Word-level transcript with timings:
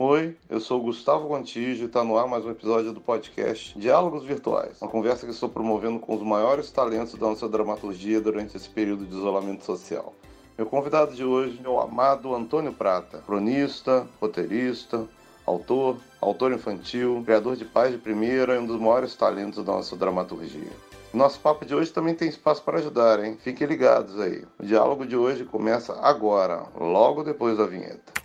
Oi, 0.00 0.36
eu 0.48 0.60
sou 0.60 0.80
Gustavo 0.80 1.26
Gontijo 1.26 1.82
e 1.82 1.86
está 1.86 2.04
no 2.04 2.16
ar 2.16 2.28
mais 2.28 2.44
um 2.44 2.52
episódio 2.52 2.92
do 2.92 3.00
podcast 3.00 3.76
Diálogos 3.76 4.24
Virtuais, 4.24 4.80
uma 4.80 4.88
conversa 4.88 5.26
que 5.26 5.32
estou 5.32 5.48
promovendo 5.48 5.98
com 5.98 6.14
os 6.14 6.22
maiores 6.22 6.70
talentos 6.70 7.14
da 7.14 7.26
nossa 7.26 7.48
dramaturgia 7.48 8.20
durante 8.20 8.56
esse 8.56 8.68
período 8.68 9.04
de 9.04 9.16
isolamento 9.16 9.64
social. 9.64 10.14
Meu 10.56 10.68
convidado 10.68 11.16
de 11.16 11.24
hoje 11.24 11.60
é 11.64 11.68
o 11.68 11.80
amado 11.80 12.32
Antônio 12.32 12.72
Prata, 12.72 13.18
cronista, 13.26 14.06
roteirista, 14.20 15.04
autor, 15.44 15.96
autor 16.20 16.52
infantil, 16.52 17.20
criador 17.24 17.56
de 17.56 17.64
Paz 17.64 17.90
de 17.90 17.98
Primeira 17.98 18.54
e 18.54 18.58
um 18.58 18.66
dos 18.66 18.80
maiores 18.80 19.16
talentos 19.16 19.64
da 19.64 19.72
nossa 19.72 19.96
dramaturgia. 19.96 20.70
Nosso 21.12 21.40
papo 21.40 21.64
de 21.64 21.74
hoje 21.74 21.90
também 21.90 22.14
tem 22.14 22.28
espaço 22.28 22.62
para 22.62 22.78
ajudar, 22.78 23.24
hein? 23.24 23.36
Fiquem 23.42 23.66
ligados 23.66 24.20
aí. 24.20 24.44
O 24.60 24.64
diálogo 24.64 25.04
de 25.04 25.16
hoje 25.16 25.44
começa 25.44 25.98
agora, 26.00 26.66
logo 26.78 27.24
depois 27.24 27.58
da 27.58 27.66
vinheta. 27.66 28.17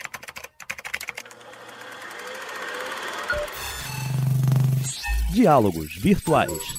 Diálogos 5.34 5.96
Virtuais. 5.96 6.78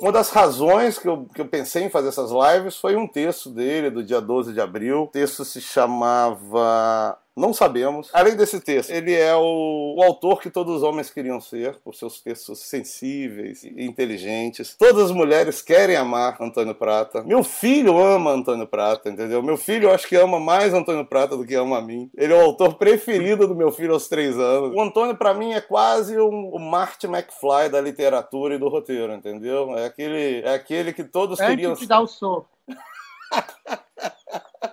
Uma 0.00 0.10
das 0.10 0.30
razões 0.30 0.98
que 0.98 1.06
eu, 1.08 1.24
que 1.32 1.40
eu 1.40 1.46
pensei 1.46 1.84
em 1.84 1.88
fazer 1.88 2.08
essas 2.08 2.32
lives 2.32 2.76
foi 2.76 2.96
um 2.96 3.06
texto 3.06 3.48
dele, 3.48 3.90
do 3.90 4.02
dia 4.02 4.20
12 4.20 4.52
de 4.52 4.60
abril. 4.60 5.04
O 5.04 5.06
texto 5.06 5.44
se 5.44 5.60
chamava 5.60 7.16
não 7.38 7.52
sabemos. 7.52 8.10
Além 8.12 8.36
desse 8.36 8.60
texto, 8.60 8.90
ele 8.90 9.14
é 9.14 9.34
o, 9.34 9.94
o, 9.96 10.02
autor 10.02 10.40
que 10.40 10.50
todos 10.50 10.76
os 10.76 10.82
homens 10.82 11.10
queriam 11.10 11.40
ser, 11.40 11.76
por 11.84 11.94
seus 11.94 12.20
textos 12.20 12.60
sensíveis 12.60 13.62
e 13.64 13.84
inteligentes. 13.84 14.76
Todas 14.76 15.04
as 15.04 15.10
mulheres 15.10 15.62
querem 15.62 15.96
amar 15.96 16.36
Antônio 16.40 16.74
Prata. 16.74 17.22
Meu 17.22 17.42
filho 17.42 17.98
ama 17.98 18.32
Antônio 18.32 18.66
Prata, 18.66 19.08
entendeu? 19.08 19.42
Meu 19.42 19.56
filho 19.56 19.88
eu 19.88 19.94
acho 19.94 20.08
que 20.08 20.16
ama 20.16 20.40
mais 20.40 20.74
Antônio 20.74 21.04
Prata 21.04 21.36
do 21.36 21.46
que 21.46 21.54
ama 21.54 21.78
a 21.78 21.82
mim. 21.82 22.10
Ele 22.16 22.32
é 22.32 22.36
o 22.36 22.44
autor 22.44 22.74
preferido 22.74 23.46
do 23.46 23.54
meu 23.54 23.70
filho 23.70 23.94
aos 23.94 24.08
três 24.08 24.38
anos. 24.38 24.74
O 24.74 24.80
Antônio, 24.80 25.16
para 25.16 25.34
mim, 25.34 25.52
é 25.52 25.60
quase 25.60 26.18
um, 26.18 26.50
o 26.50 26.58
Marty 26.58 27.06
McFly 27.06 27.68
da 27.70 27.80
literatura 27.80 28.54
e 28.54 28.58
do 28.58 28.68
roteiro, 28.68 29.12
entendeu? 29.12 29.76
É 29.76 29.86
aquele, 29.86 30.40
é 30.40 30.54
aquele 30.54 30.92
que 30.92 31.04
todos 31.04 31.38
Antes 31.40 31.50
queriam. 31.50 31.70
Antes 31.72 31.82
de 31.82 31.88
dar 31.88 32.00
o 32.00 32.06
soco. 32.06 32.57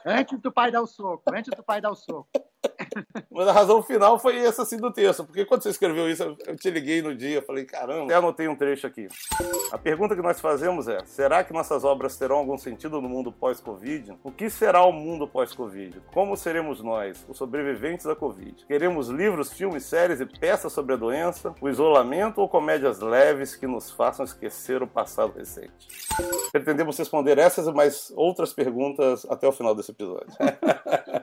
Antes 0.06 0.40
do 0.40 0.52
pai 0.52 0.72
dar 0.72 0.82
o 0.82 0.88
soco. 0.88 1.24
Antes 1.34 1.56
do 1.56 1.64
pai 1.64 1.82
dar 1.82 1.92
o 1.92 1.96
soco. 1.96 2.30
Mas 3.32 3.48
a 3.48 3.52
razão 3.52 3.82
final 3.82 4.18
foi 4.20 4.38
essa 4.38 4.62
assim 4.62 4.78
do 4.78 4.92
texto, 4.92 5.26
porque 5.26 5.46
quando 5.46 5.64
você 5.64 5.70
escreveu 5.70 6.10
isso, 6.10 6.24
eu 6.46 6.56
te 6.56 6.70
liguei 6.70 7.02
no 7.02 7.16
dia, 7.16 7.42
falei, 7.42 7.66
caramba, 7.66 8.06
até 8.06 8.16
anotei 8.16 8.48
um 8.48 8.56
trecho 8.56 8.88
aqui. 8.88 9.08
A 9.72 9.78
pergunta 9.78 10.16
que 10.16 10.22
nós 10.22 10.40
fazemos 10.40 10.88
é: 10.88 11.00
será 11.06 11.44
que 11.44 11.54
nossas 11.54 11.84
obras 11.84 12.18
terão 12.18 12.38
algum 12.38 12.58
sentido 12.58 13.02
no 13.02 13.10
mundo 13.10 13.32
pós-Covid? 13.32 14.18
O 14.24 14.32
que 14.32 14.50
será 14.50 14.84
o 14.84 14.92
mundo 14.92 15.28
pós-Covid? 15.28 16.02
Como 16.14 16.38
seremos 16.38 16.82
nós, 16.82 17.26
os 17.28 17.38
sobreviventes 17.38 18.06
da 18.06 18.16
Covid? 18.16 18.66
Queremos 18.66 19.10
livros, 19.10 19.52
filmes, 19.52 19.84
séries 19.86 20.22
e 20.22 20.26
peças 20.26 20.72
sobre 20.72 20.94
a 20.94 20.98
doença, 20.98 21.54
o 21.60 21.70
isolamento 21.70 22.40
ou 22.40 22.50
comédias 22.50 23.00
leves 23.00 23.56
que 23.56 23.68
nos 23.68 23.92
façam 23.92 24.26
esquecer 24.26 24.82
o 24.82 24.88
passado 24.88 25.34
recente? 25.38 25.88
Pretendemos 26.52 26.98
responder 26.98 27.38
essas 27.38 27.68
e 27.68 27.72
mais 27.72 28.14
outras 28.16 28.54
perguntas 28.54 29.26
até 29.30 29.48
o 29.48 29.52
final 29.52 29.76
desse 29.76 29.92
episódio. 29.92 30.28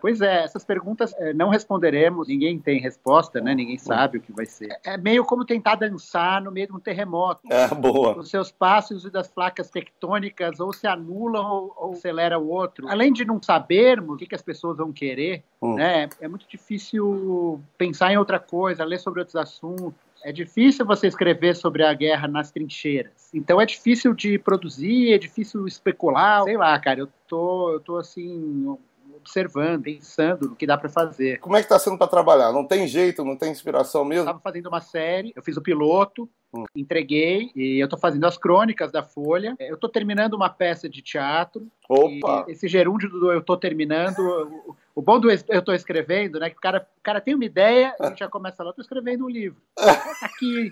Pois 0.01 0.21
é, 0.21 0.43
essas 0.43 0.65
perguntas 0.65 1.15
é, 1.19 1.33
não 1.33 1.49
responderemos, 1.63 2.29
ninguém 2.29 2.59
tem 2.59 2.81
resposta, 2.81 3.41
né? 3.41 3.55
Ninguém 3.55 3.79
sabe 3.79 4.19
o 4.19 4.21
que 4.21 4.33
vai 4.33 4.45
ser. 4.45 4.77
É 4.85 4.97
meio 4.97 5.25
como 5.25 5.45
tentar 5.45 5.77
dançar 5.77 6.43
no 6.43 6.51
meio 6.51 6.67
de 6.67 6.73
um 6.73 6.81
terremoto. 6.81 7.41
É, 7.51 7.69
boa. 7.69 8.19
Os 8.19 8.29
seus 8.29 8.51
passos 8.51 9.05
e 9.05 9.11
das 9.11 9.29
placas 9.29 9.71
tectônicas 9.71 10.61
ou 10.61 10.73
se 10.73 10.87
anulam 10.87 11.45
ou, 11.45 11.75
ou 11.77 11.93
acelera 11.93 12.39
o 12.39 12.49
outro. 12.49 12.89
Além 12.89 13.13
de 13.13 13.25
não 13.25 13.41
sabermos 13.41 14.15
o 14.15 14.17
que, 14.17 14.27
que 14.27 14.35
as 14.35 14.43
pessoas 14.43 14.77
vão 14.77 14.93
querer, 14.93 15.43
hum. 15.61 15.75
né? 15.75 16.09
É 16.21 16.29
muito 16.29 16.47
difícil 16.49 17.61
pensar 17.79 18.13
em 18.13 18.19
outra 18.19 18.39
coisa, 18.39 18.85
ler 18.85 18.99
sobre 18.99 19.21
outros 19.21 19.37
assuntos. 19.37 19.95
É 20.25 20.31
difícil 20.31 20.87
você 20.87 21.09
escrever 21.09 21.57
sobre 21.57 21.85
a 21.85 21.93
guerra 21.93 22.29
nas 22.29 22.53
trincheiras. 22.53 23.31
Então 23.35 23.61
é 23.61 23.67
difícil 23.67 24.15
de 24.15 24.39
produzir, 24.39 25.13
é 25.13 25.19
difícil 25.19 25.67
especular. 25.67 26.45
Sei 26.45 26.57
lá, 26.57 26.79
cara, 26.79 27.01
eu 27.01 27.09
tô, 27.27 27.73
eu 27.73 27.81
tô 27.81 27.97
assim 27.97 28.77
observando, 29.23 29.85
pensando 29.85 30.51
no 30.51 30.57
que 30.57 30.67
dá 30.67 30.77
para 30.77 30.89
fazer. 30.89 31.39
Como 31.39 31.57
é 31.57 31.61
que 31.61 31.67
está 31.67 31.79
sendo 31.79 31.97
para 31.97 32.09
trabalhar? 32.09 32.53
Não 32.53 32.67
tem 32.67 32.87
jeito, 32.87 33.25
não 33.25 33.37
tem 33.37 33.51
inspiração 33.51 34.05
mesmo? 34.05 34.25
Estava 34.25 34.41
fazendo 34.41 34.67
uma 34.67 34.81
série, 34.81 35.33
eu 35.35 35.43
fiz 35.43 35.57
o 35.57 35.63
piloto, 35.63 36.29
hum. 36.53 36.65
entreguei 36.77 37.51
e 37.55 37.81
eu 37.81 37.85
estou 37.85 37.99
fazendo 37.99 38.27
as 38.27 38.37
crônicas 38.37 38.93
da 38.93 39.03
Folha. 39.03 39.57
Eu 39.59 39.77
estou 39.77 39.89
terminando 39.89 40.35
uma 40.35 40.51
peça 40.51 40.89
de 40.89 41.01
teatro. 41.01 41.67
Opa! 41.89 42.45
esse 42.49 42.69
gerúndio 42.69 43.09
do 43.09 43.33
eu 43.33 43.41
estou 43.41 43.57
terminando. 43.57 44.19
O, 44.67 44.77
o 44.97 45.03
bom 45.03 45.19
do 45.19 45.31
eu 45.31 45.37
estou 45.59 45.75
escrevendo, 45.75 46.39
né? 46.39 46.51
Que 46.51 46.57
o 46.57 46.61
cara, 46.61 46.87
o 46.99 47.03
cara 47.03 47.21
tem 47.21 47.35
uma 47.35 47.45
ideia, 47.45 47.95
a 47.99 48.09
gente 48.09 48.19
já 48.19 48.29
começa 48.29 48.63
lá, 48.63 48.71
estou 48.71 48.83
escrevendo 48.83 49.25
um 49.25 49.31
livro. 49.31 49.61
Tá 49.77 50.27
aqui 50.27 50.71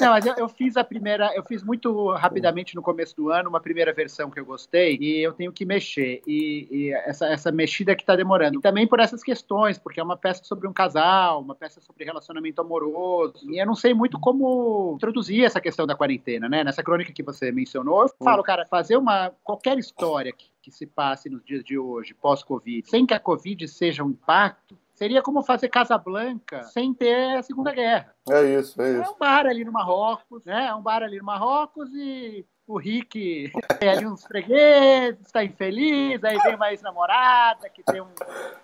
não, 0.00 0.10
mas 0.10 0.24
eu, 0.24 0.34
eu, 0.36 0.48
fiz 0.48 0.76
a 0.76 0.82
primeira, 0.82 1.30
eu 1.34 1.44
fiz 1.44 1.62
muito 1.62 2.10
rapidamente 2.12 2.74
no 2.74 2.82
começo 2.82 3.14
do 3.14 3.30
ano 3.30 3.50
uma 3.50 3.60
primeira 3.60 3.92
versão 3.92 4.30
que 4.30 4.40
eu 4.40 4.44
gostei 4.44 4.96
e 4.98 5.22
eu 5.22 5.32
tenho 5.32 5.52
que 5.52 5.64
mexer. 5.64 6.22
E, 6.26 6.66
e 6.70 6.92
essa, 6.92 7.26
essa 7.26 7.52
mexida 7.52 7.94
que 7.94 8.02
está 8.02 8.16
demorando. 8.16 8.58
E 8.58 8.62
também 8.62 8.86
por 8.86 8.98
essas 9.00 9.22
questões, 9.22 9.78
porque 9.78 10.00
é 10.00 10.02
uma 10.02 10.16
peça 10.16 10.42
sobre 10.44 10.66
um 10.66 10.72
casal, 10.72 11.40
uma 11.40 11.54
peça 11.54 11.80
sobre 11.80 12.04
relacionamento 12.04 12.60
amoroso. 12.60 13.50
E 13.50 13.60
eu 13.60 13.66
não 13.66 13.74
sei 13.74 13.92
muito 13.92 14.18
como 14.18 14.94
introduzir 14.96 15.44
essa 15.44 15.60
questão 15.60 15.86
da 15.86 15.94
quarentena, 15.94 16.48
né? 16.48 16.64
Nessa 16.64 16.82
crônica 16.82 17.12
que 17.12 17.22
você 17.22 17.52
mencionou, 17.52 18.02
eu 18.02 18.10
falo, 18.24 18.42
cara, 18.42 18.64
fazer 18.64 18.96
uma 18.96 19.30
qualquer 19.44 19.78
história 19.78 20.32
que, 20.32 20.46
que 20.62 20.70
se 20.70 20.86
passe 20.86 21.28
nos 21.28 21.44
dias 21.44 21.62
de 21.62 21.78
hoje, 21.78 22.14
pós-Covid, 22.14 22.88
sem 22.88 23.04
que 23.04 23.14
a 23.14 23.20
Covid 23.20 23.68
seja 23.68 24.02
um 24.02 24.10
impacto, 24.10 24.76
Seria 25.00 25.22
como 25.22 25.42
fazer 25.42 25.70
Casablanca 25.70 26.62
sem 26.64 26.92
ter 26.92 27.38
a 27.38 27.42
Segunda 27.42 27.72
Guerra. 27.72 28.14
É 28.28 28.42
isso, 28.42 28.82
é 28.82 28.90
isso. 28.90 29.02
É 29.02 29.08
um 29.08 29.16
bar 29.16 29.46
ali 29.46 29.64
no 29.64 29.72
Marrocos, 29.72 30.44
né? 30.44 30.66
É 30.66 30.74
um 30.74 30.82
bar 30.82 31.02
ali 31.02 31.16
no 31.16 31.24
Marrocos 31.24 31.88
e 31.94 32.46
o 32.70 32.78
Rick 32.78 33.50
tem 33.80 33.88
ali 33.88 34.06
uns 34.06 34.24
fregueses, 34.24 35.18
está 35.26 35.44
infeliz, 35.44 36.22
aí 36.22 36.38
vem 36.38 36.54
uma 36.54 36.70
ex-namorada 36.70 37.68
que 37.68 37.82
tem 37.82 38.00
um, 38.00 38.06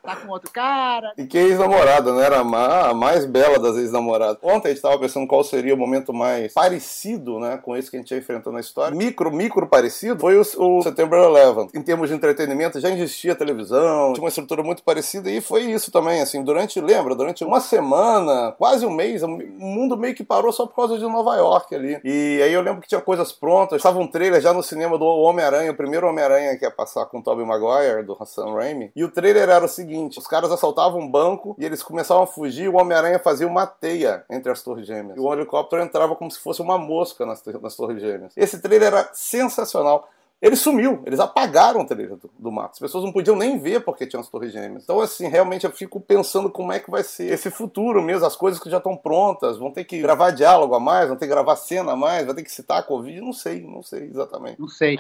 tá 0.01 0.15
com 0.15 0.29
outro 0.29 0.49
cara. 0.53 1.13
E 1.19 1.27
que 1.27 1.37
ex-namorada, 1.37 2.15
né? 2.15 2.25
Era 2.25 2.41
a 2.41 2.95
mais 2.95 3.25
bela 3.25 3.59
das 3.59 3.77
ex-namoradas. 3.77 4.39
Ontem 4.43 4.69
a 4.69 4.71
gente 4.71 4.77
estava 4.77 4.99
pensando 4.99 5.27
qual 5.27 5.43
seria 5.43 5.75
o 5.75 5.77
momento 5.77 6.15
mais 6.15 6.53
parecido, 6.53 7.41
né, 7.41 7.57
com 7.57 7.77
esse 7.77 7.91
que 7.91 7.97
a 7.97 8.01
gente 8.01 8.15
enfrentou 8.15 8.53
na 8.53 8.61
história. 8.61 8.97
Micro, 8.97 9.33
micro 9.33 9.67
parecido 9.67 10.21
foi 10.21 10.37
o, 10.37 10.41
o 10.41 10.83
September 10.83 11.19
11. 11.19 11.77
Em 11.77 11.83
termos 11.83 12.09
de 12.09 12.15
entretenimento, 12.15 12.79
já 12.79 12.91
existia 12.91 13.35
televisão, 13.35 14.13
tinha 14.13 14.23
uma 14.23 14.29
estrutura 14.29 14.63
muito 14.63 14.85
parecida 14.85 15.29
e 15.29 15.41
foi 15.41 15.63
isso 15.63 15.91
também, 15.91 16.21
assim, 16.21 16.45
durante, 16.45 16.81
lembra, 16.81 17.17
durante 17.17 17.43
uma 17.45 17.61
semana, 17.61 18.53
quase 18.53 18.87
um 18.87 18.91
mês, 18.91 19.25
o 19.25 19.29
mundo 19.29 19.97
meio 19.97 20.15
que 20.15 20.23
parou 20.23 20.53
só 20.53 20.65
por 20.65 20.77
causa 20.77 20.97
de 20.97 21.05
Nova 21.05 21.35
York 21.35 21.75
ali. 21.75 22.01
E 22.05 22.41
aí 22.43 22.53
eu 22.53 22.63
lembro 22.63 22.81
que 22.81 22.89
tinha 22.89 23.01
coisas 23.01 23.33
prontas, 23.33 23.83
passava 23.97 23.99
um 23.99 24.07
trailer 24.07 24.41
já 24.41 24.53
no 24.53 24.63
cinema 24.63 24.99
do 24.99 25.05
Homem-Aranha, 25.05 25.73
o 25.73 25.77
primeiro 25.77 26.07
Homem-Aranha 26.07 26.57
que 26.57 26.65
ia 26.65 26.71
passar 26.71 27.07
com 27.07 27.19
o 27.19 27.23
Tobey 27.23 27.45
Maguire, 27.45 28.05
do 28.05 28.17
Sam 28.25 28.55
Raimi. 28.55 28.93
E 28.95 29.03
o 29.03 29.11
trailer 29.11 29.49
era 29.49 29.65
o 29.65 29.69
seguinte: 29.69 30.19
os 30.19 30.27
caras 30.27 30.51
assaltavam 30.51 31.01
um 31.01 31.11
banco 31.11 31.57
e 31.59 31.65
eles 31.65 31.83
começavam 31.83 32.23
a 32.23 32.27
fugir 32.27 32.65
e 32.65 32.69
o 32.69 32.77
Homem-Aranha 32.77 33.19
fazia 33.19 33.47
uma 33.47 33.67
teia 33.67 34.25
entre 34.31 34.53
as 34.53 34.63
torres 34.63 34.87
gêmeas. 34.87 35.17
E 35.17 35.21
o 35.21 35.33
helicóptero 35.33 35.83
entrava 35.83 36.15
como 36.15 36.31
se 36.31 36.39
fosse 36.39 36.61
uma 36.61 36.79
mosca 36.79 37.25
nas, 37.25 37.43
nas 37.61 37.77
torres 37.77 38.01
gêmeas. 38.01 38.33
Esse 38.37 38.61
trailer 38.61 38.89
era 38.89 39.11
sensacional 39.13 40.09
ele 40.41 40.55
sumiu, 40.55 41.03
eles 41.07 41.19
apagaram 41.19 41.81
o 41.81 41.87
trailer 41.87 42.17
do, 42.17 42.31
do 42.39 42.61
As 42.61 42.79
pessoas 42.79 43.05
não 43.05 43.13
podiam 43.13 43.37
nem 43.37 43.59
ver 43.59 43.81
porque 43.85 44.07
tinham 44.07 44.21
as 44.21 44.29
torres 44.29 44.53
gêmeas. 44.53 44.85
Então, 44.85 45.01
assim, 45.01 45.29
realmente 45.29 45.65
eu 45.65 45.73
fico 45.73 45.99
pensando 45.99 46.51
como 46.51 46.73
é 46.73 46.79
que 46.79 46.91
vai 46.91 47.03
ser 47.03 47.33
esse 47.33 47.51
futuro 47.51 48.03
mesmo, 48.03 48.27
as 48.27 48.37
coisas 48.37 48.61
que 48.61 48.69
já 48.69 48.77
estão 48.77 48.97
prontas, 48.97 49.57
vão 49.57 49.71
ter 49.71 49.85
que 49.85 49.99
gravar 50.01 50.31
diálogo 50.31 50.75
a 50.75 50.81
mais, 50.81 51.09
vão 51.09 51.17
ter 51.17 51.27
que 51.27 51.33
gravar 51.33 51.57
cena 51.57 51.93
a 51.93 51.97
mais, 51.97 52.27
vai 52.27 52.35
ter 52.35 52.43
que 52.43 52.53
citar 52.53 52.79
a 52.79 52.83
Covid, 52.83 53.21
não 53.21 53.33
sei, 53.33 53.63
não 53.63 53.83
sei 53.83 54.05
exatamente. 54.05 54.61
Não 54.61 54.69
sei. 54.69 54.99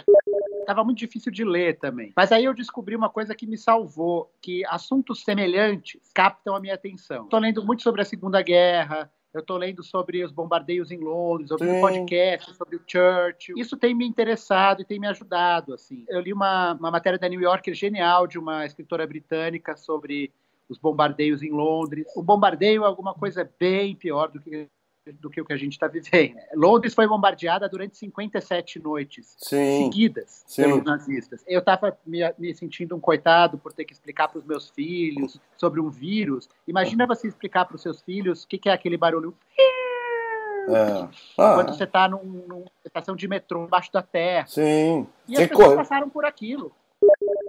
Tava 0.66 0.82
muito 0.82 0.98
difícil 0.98 1.30
de 1.30 1.44
ler 1.44 1.78
também. 1.78 2.12
Mas 2.16 2.32
aí 2.32 2.44
eu 2.44 2.54
descobri 2.54 2.96
uma 2.96 3.08
coisa 3.08 3.34
que 3.34 3.46
me 3.46 3.56
salvou, 3.56 4.32
que 4.40 4.64
assuntos 4.66 5.22
semelhantes 5.22 6.00
captam 6.12 6.56
a 6.56 6.60
minha 6.60 6.74
atenção. 6.74 7.24
Estou 7.24 7.38
lendo 7.38 7.64
muito 7.64 7.82
sobre 7.82 8.02
a 8.02 8.04
Segunda 8.04 8.42
Guerra, 8.42 9.10
eu 9.36 9.40
estou 9.40 9.58
lendo 9.58 9.82
sobre 9.82 10.24
os 10.24 10.32
bombardeios 10.32 10.90
em 10.90 10.98
Londres, 10.98 11.50
ouvindo 11.50 11.72
um 11.72 11.80
podcast 11.80 12.54
sobre 12.54 12.76
o 12.76 12.80
Churchill. 12.86 13.56
Isso 13.58 13.76
tem 13.76 13.94
me 13.94 14.06
interessado 14.06 14.80
e 14.80 14.84
tem 14.84 14.98
me 14.98 15.06
ajudado, 15.06 15.74
assim. 15.74 16.04
Eu 16.08 16.20
li 16.20 16.32
uma, 16.32 16.72
uma 16.72 16.90
matéria 16.90 17.18
da 17.18 17.28
New 17.28 17.40
Yorker 17.40 17.74
genial 17.74 18.26
de 18.26 18.38
uma 18.38 18.64
escritora 18.64 19.06
britânica 19.06 19.76
sobre 19.76 20.32
os 20.68 20.78
bombardeios 20.78 21.42
em 21.42 21.50
Londres. 21.50 22.06
O 22.16 22.22
bombardeio 22.22 22.82
é 22.82 22.86
alguma 22.86 23.14
coisa 23.14 23.48
bem 23.58 23.94
pior 23.94 24.28
do 24.28 24.40
que 24.40 24.68
do 25.12 25.30
que 25.30 25.40
o 25.40 25.44
que 25.44 25.52
a 25.52 25.56
gente 25.56 25.72
está 25.72 25.86
vivendo. 25.86 26.36
Londres 26.54 26.94
foi 26.94 27.06
bombardeada 27.06 27.68
durante 27.68 27.96
57 27.96 28.78
noites 28.80 29.34
Sim. 29.38 29.84
seguidas 29.84 30.44
Sim. 30.46 30.62
pelos 30.62 30.84
nazistas. 30.84 31.44
Eu 31.46 31.60
estava 31.60 31.96
me, 32.04 32.20
me, 32.38 32.54
sentindo 32.54 32.96
um 32.96 33.00
coitado 33.00 33.58
por 33.58 33.72
ter 33.72 33.84
que 33.84 33.92
explicar 33.92 34.28
para 34.28 34.38
os 34.38 34.44
meus 34.44 34.70
filhos 34.70 35.40
sobre 35.56 35.80
um 35.80 35.88
vírus. 35.88 36.48
Imagina 36.66 37.06
você 37.06 37.28
explicar 37.28 37.64
para 37.64 37.76
os 37.76 37.82
seus 37.82 38.00
filhos 38.02 38.44
o 38.44 38.48
que, 38.48 38.58
que, 38.58 38.68
é 38.68 38.72
aquele 38.72 38.96
barulho. 38.96 39.34
É. 40.68 41.08
Ah. 41.38 41.54
Quando 41.54 41.74
você 41.74 41.84
está 41.84 42.08
numa 42.08 42.64
estação 42.84 43.14
de 43.14 43.28
metrô 43.28 43.64
embaixo 43.64 43.92
da 43.92 44.02
terra. 44.02 44.46
Sim. 44.48 45.06
E 45.28 45.36
as 45.36 45.46
pessoas 45.46 45.76
passaram 45.76 46.08
por 46.08 46.24
aquilo. 46.24 46.72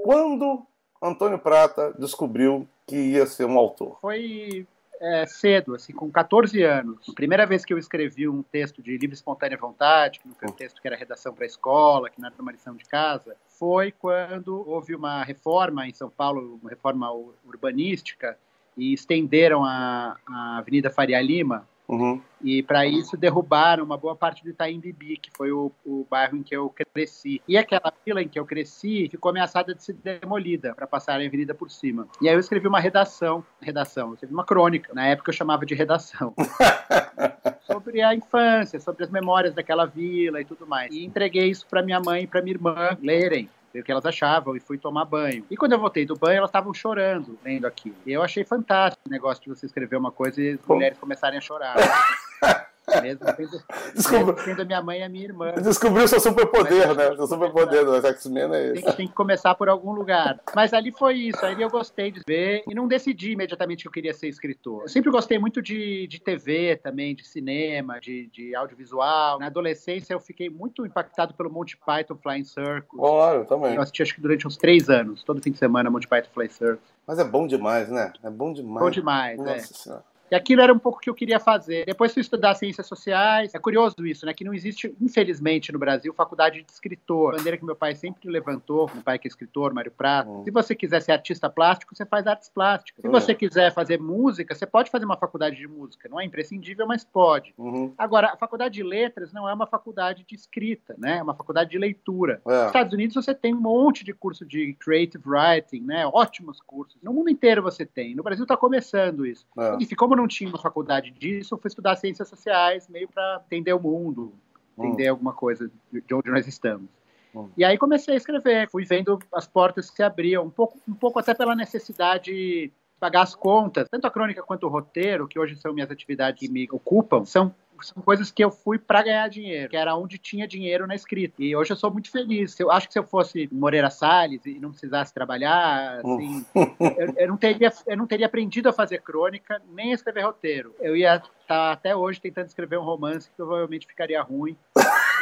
Quando 0.04 0.66
Antônio 1.02 1.40
Prata 1.40 1.94
descobriu 1.98 2.68
que 2.86 2.96
ia 2.96 3.26
ser 3.26 3.46
um 3.46 3.58
autor? 3.58 3.98
Foi 4.00 4.68
é, 5.00 5.26
cedo, 5.26 5.76
assim, 5.76 5.94
com 5.94 6.12
14 6.12 6.62
anos. 6.64 7.08
A 7.10 7.14
primeira 7.14 7.46
vez 7.46 7.64
que 7.64 7.74
eu 7.74 7.78
escrevi 7.78 8.28
um 8.28 8.42
texto 8.44 8.82
de 8.82 8.98
livre 8.98 9.16
espontânea 9.16 9.58
vontade, 9.58 10.20
que 10.20 10.28
não 10.28 10.36
foi 10.36 10.50
um 10.50 10.54
texto 10.54 10.82
que 10.82 10.88
era 10.88 10.96
redação 10.96 11.34
para 11.34 11.46
a 11.46 11.48
escola, 11.48 12.10
que 12.10 12.20
não 12.20 12.28
era 12.28 12.36
uma 12.40 12.52
lição 12.52 12.76
de 12.76 12.86
casa, 12.86 13.36
foi 13.48 13.92
quando 13.92 14.68
houve 14.68 14.96
uma 14.96 15.24
reforma 15.24 15.88
em 15.88 15.94
São 15.94 16.10
Paulo, 16.10 16.60
uma 16.62 16.70
reforma 16.70 17.12
urbanística, 17.46 18.38
e 18.76 18.94
estenderam 18.94 19.66
a, 19.66 20.18
a 20.28 20.58
Avenida 20.60 20.90
Faria 20.90 21.22
Lima, 21.22 21.68
Uhum. 21.88 22.22
E 22.44 22.62
para 22.62 22.86
isso 22.86 23.16
derrubaram 23.16 23.84
uma 23.84 23.98
boa 23.98 24.16
parte 24.16 24.44
do 24.44 24.50
Itaim 24.50 24.80
Bibi, 24.80 25.18
que 25.18 25.32
foi 25.32 25.52
o, 25.52 25.72
o, 25.86 26.06
bairro 26.10 26.38
em 26.38 26.44
que 26.44 26.56
eu 26.56 26.70
cresci. 26.94 27.42
E 27.48 27.58
aquela 27.58 27.94
vila 28.06 28.22
em 28.22 28.28
que 28.28 28.38
eu 28.38 28.46
cresci 28.46 29.08
ficou 29.10 29.30
ameaçada 29.30 29.74
de 29.74 29.84
ser 29.84 29.94
demolida 29.94 30.76
para 30.76 30.86
passar 30.86 31.20
a 31.20 31.26
avenida 31.26 31.54
por 31.54 31.72
cima. 31.72 32.08
E 32.22 32.28
aí 32.28 32.36
eu 32.36 32.40
escrevi 32.40 32.68
uma 32.68 32.80
redação, 32.80 33.44
redação, 33.62 34.10
eu 34.10 34.14
escrevi 34.16 34.34
uma 34.34 34.46
crônica. 34.46 34.94
Na 34.94 35.08
época 35.08 35.30
eu 35.30 35.34
chamava 35.34 35.66
de 35.66 35.74
redação. 35.74 36.34
sobre 37.66 38.02
a 38.02 38.16
infância, 38.16 38.80
sobre 38.80 39.04
as 39.04 39.10
memórias 39.10 39.54
daquela 39.54 39.86
vila 39.86 40.42
e 40.42 40.46
tudo 40.46 40.66
mais. 40.66 40.94
E 40.94 41.06
entreguei 41.06 41.50
isso 41.50 41.66
para 41.68 41.82
minha 41.82 42.00
mãe 42.00 42.24
e 42.24 42.28
para 42.28 42.42
minha 42.42 42.56
irmã 42.56 42.98
lerem 43.02 43.50
ver 43.78 43.82
o 43.82 43.84
que 43.84 43.92
elas 43.92 44.06
achavam 44.06 44.56
e 44.56 44.60
fui 44.60 44.78
tomar 44.78 45.06
banho. 45.06 45.46
E 45.50 45.56
quando 45.56 45.74
eu 45.74 45.80
voltei 45.80 46.06
do 46.06 46.16
banho, 46.16 46.38
elas 46.38 46.50
estavam 46.50 46.74
chorando 46.74 47.38
lendo 47.44 47.66
aquilo. 47.66 47.96
E 48.06 48.12
eu 48.12 48.24
achei 48.24 48.44
fantástico 48.44 49.02
o 49.08 49.10
negócio 49.10 49.44
de 49.44 49.50
você 49.50 49.66
escrever 49.66 49.96
uma 49.98 50.12
coisa 50.12 50.42
e 50.42 50.54
as 50.54 50.66
mulheres 50.66 50.98
começarem 50.98 51.38
a 51.38 51.42
chorar. 51.42 51.76
Mesmo 53.02 53.26
sendo, 53.36 53.64
Descobri... 53.94 54.44
sendo 54.44 54.62
a 54.62 54.66
minha 54.66 54.82
mãe 54.82 55.00
e 55.00 55.04
a 55.04 55.10
minha 55.10 55.26
irmã. 55.26 55.54
Descobriu 55.54 56.08
seu 56.08 56.20
superpoder, 56.20 56.96
né? 56.96 57.16
Seu 57.16 57.28
superpoder 57.28 57.86
do 57.86 58.08
X-Men 58.08 58.54
é 58.54 58.66
esse. 58.74 58.84
Tem, 58.84 58.94
tem, 58.94 59.08
que 59.08 59.14
começar 59.14 59.56
por 59.56 59.70
algum 59.70 59.92
lugar. 59.92 60.40
Mas 60.56 60.74
ali 60.74 60.92
foi 60.92 61.16
isso. 61.16 61.46
Aí 61.46 61.62
eu 61.62 61.70
gostei 61.70 62.12
de 62.12 62.22
ver 62.26 62.64
e 62.68 62.74
não 62.74 62.88
decidi 62.88 63.32
imediatamente 63.32 63.84
que 63.84 63.88
eu 63.88 63.92
queria 63.92 64.14
ser 64.14 64.28
escritor. 64.28 64.84
Eu 64.84 64.90
sempre 64.90 65.12
gostei 65.12 65.38
muito 65.40 65.62
de, 65.62 66.08
de 66.08 66.20
TV 66.20 66.76
também, 66.78 67.16
de 67.16 67.26
cinema, 67.26 68.00
de, 68.00 68.28
de 68.28 68.56
audiovisual. 68.56 69.40
Na 69.40 69.48
adolescência 69.48 70.14
eu 70.14 70.20
fiquei 70.20 70.50
muito 70.50 70.86
impactado 70.86 71.34
pelo 71.34 71.50
Monty 71.50 71.78
Python 71.78 72.16
Flying 72.16 72.44
Circus. 72.44 73.00
Claro, 73.00 73.46
também. 73.46 73.76
Eu 73.76 73.82
assisti 73.82 74.04
acho 74.04 74.16
que 74.16 74.22
durante 74.22 74.48
uns 74.48 74.58
três 74.58 74.90
anos, 74.90 75.24
todo 75.24 75.42
fim 75.42 75.52
de 75.52 75.58
semana, 75.58 75.90
Monty 75.90 76.08
Python 76.08 76.30
Flying 76.34 76.50
Circus. 76.50 76.98
Mas 77.06 77.20
é 77.20 77.24
bom 77.24 77.48
demais, 77.48 77.90
né? 77.90 78.12
É 78.24 78.30
bom 78.30 78.52
demais. 78.52 78.84
Bom 78.84 78.90
demais, 78.90 79.38
Nossa 79.38 79.52
é. 79.52 79.60
Senhora. 79.60 80.04
E 80.30 80.36
aquilo 80.36 80.62
era 80.62 80.74
um 80.74 80.80
pouco 80.80 80.98
o 80.98 81.02
que 81.02 81.10
eu 81.10 81.16
queria 81.16 81.40
fazer. 81.40 81.86
Depois 81.86 82.14
fui 82.14 82.22
estudar 82.22 82.56
ciências 82.56 82.86
sociais. 82.86 83.54
É 83.54 83.60
curioso 83.60 84.06
isso, 84.06 84.26
né? 84.26 84.34
Que 84.34 84.44
não 84.44 84.54
existe, 84.54 84.94
infelizmente, 85.00 85.72
no 85.72 85.80
Brasil, 85.80 86.14
faculdade 86.14 86.62
de 86.62 86.72
escritor. 86.72 87.34
A 87.34 87.38
bandeira 87.38 87.58
que 87.58 87.66
meu 87.66 87.76
pai 87.76 87.96
sempre 87.96 88.30
levantou, 88.30 88.90
meu 88.94 89.04
pai 89.04 89.18
que 89.18 89.28
é 89.28 89.30
escritor, 89.30 89.74
Mário 89.74 89.92
Prata. 89.92 90.30
Hum. 90.30 90.44
Se 90.44 90.52
você 90.52 90.76
quiser 90.76 91.02
ser 91.02 91.14
artista 91.14 91.50
plástico, 91.50 91.96
você 91.96 92.06
faz 92.06 92.28
artes 92.28 92.50
plásticas. 92.50 93.02
Se 93.02 93.08
hum. 93.08 93.12
você 93.12 93.34
quiser 93.34 93.74
fazer 93.74 94.00
música, 94.00 94.54
você 94.54 94.66
pode 94.66 94.90
fazer 94.90 95.06
uma 95.06 95.18
faculdade 95.18 95.56
de 95.56 95.68
música. 95.68 96.10
Não 96.10 96.20
é 96.20 96.26
imprescindível, 96.26 96.86
mas 96.86 97.04
pode. 97.06 97.54
Uhum. 97.58 97.94
Agora, 97.98 98.34
a 98.34 98.38
faculdade 98.38 98.76
de 98.76 98.84
letras 98.84 99.32
não 99.32 99.48
é 99.48 99.54
uma 99.54 99.66
faculdade 99.66 100.26
de 100.28 100.36
escrita, 100.36 100.96
né? 100.98 101.18
É 101.18 101.24
uma 101.24 101.36
faculdade 101.36 101.70
de 101.70 101.78
leitura. 101.78 102.42
É. 102.46 102.58
Nos 102.58 102.68
Estados 102.68 102.94
Unidos 102.94 103.16
você 103.16 103.34
tem 103.34 103.54
um 103.54 103.62
monte 103.62 104.04
de 104.04 104.14
curso 104.14 104.46
de 104.46 104.74
creative 104.80 105.24
writing, 105.26 105.82
né? 105.82 106.06
Ótimos 106.08 106.60
cursos. 106.60 106.98
No 107.02 107.14
mundo 107.14 107.30
inteiro 107.30 107.62
você 107.62 107.86
tem. 107.86 108.16
No 108.16 108.24
Brasil 108.24 108.44
está 108.44 108.58
começando 108.58 109.26
isso. 109.26 109.46
É. 109.58 109.78
Enfim, 109.80 109.96
como 109.96 110.17
não 110.18 110.28
tinha 110.28 110.50
uma 110.50 110.60
faculdade 110.60 111.12
disso, 111.12 111.54
eu 111.54 111.58
fui 111.58 111.70
estudar 111.70 111.96
ciências 111.96 112.28
sociais, 112.28 112.90
meio 112.90 113.08
para 113.08 113.42
entender 113.46 113.74
o 113.74 113.80
mundo, 113.80 114.34
entender 114.78 115.08
hum. 115.10 115.14
alguma 115.14 115.34
coisa 115.34 115.72
de 115.92 116.14
onde 116.14 116.30
nós 116.30 116.48
estamos. 116.48 116.90
Hum. 117.34 117.50
E 117.56 117.64
aí 117.64 117.78
comecei 117.78 118.14
a 118.14 118.18
escrever, 118.18 118.70
fui 118.70 118.84
vendo 118.84 119.20
as 119.34 119.48
portas 119.48 119.90
que 119.90 119.96
se 119.96 120.04
abriam, 120.04 120.44
um 120.44 120.50
pouco, 120.50 120.80
um 120.88 120.94
pouco 120.94 121.20
até 121.20 121.34
pela 121.34 121.56
necessidade 121.56 122.26
de 122.26 122.72
pagar 123.00 123.22
as 123.22 123.36
contas. 123.36 123.88
Tanto 123.90 124.08
a 124.08 124.12
crônica 124.12 124.42
quanto 124.42 124.66
o 124.66 124.70
roteiro, 124.70 125.28
que 125.28 125.40
hoje 125.40 125.56
são 125.56 125.74
minhas 125.74 125.92
atividades 125.92 126.40
que 126.40 126.52
me 126.52 126.68
ocupam, 126.72 127.26
são 127.26 127.54
são 127.82 128.02
coisas 128.02 128.32
que 128.32 128.44
eu 128.44 128.52
fui 128.52 128.78
para 128.78 129.04
ganhar 129.04 129.28
dinheiro, 129.30 129.70
que 129.70 129.78
era 129.78 129.96
onde 129.96 130.18
tinha 130.18 130.48
dinheiro 130.48 130.88
na 130.88 130.96
escrita. 130.96 131.36
E 131.40 131.56
hoje 131.56 131.72
eu 131.72 131.78
sou 131.78 131.92
muito 131.92 132.12
feliz. 132.12 132.60
Eu 132.60 132.72
acho 132.72 132.88
que 132.88 132.94
se 132.94 133.00
eu 133.00 133.04
fosse 133.04 133.50
Moreira 133.52 133.90
Salles 133.90 134.46
e 134.46 134.60
não 134.60 134.70
precisasse 134.70 135.14
trabalhar, 135.14 136.00
assim, 136.00 136.46
eu, 136.56 137.14
eu, 137.18 137.28
não 137.28 137.38
teria, 137.38 137.72
eu 137.86 137.98
não 137.98 138.08
teria 138.08 138.26
aprendido 138.26 138.70
a 138.70 138.74
fazer 138.74 139.02
crônica 139.02 139.62
nem 139.74 139.92
a 139.92 139.96
escrever 139.96 140.22
roteiro. 140.22 140.74
Eu 140.80 140.96
ia 140.96 141.16
estar 141.16 141.28
tá 141.48 141.72
até 141.72 141.96
hoje 141.96 142.20
tentando 142.22 142.48
escrever 142.48 142.78
um 142.78 142.84
romance 142.84 143.30
que 143.30 143.36
provavelmente 143.36 143.88
ficaria 143.88 144.22
ruim. 144.22 144.58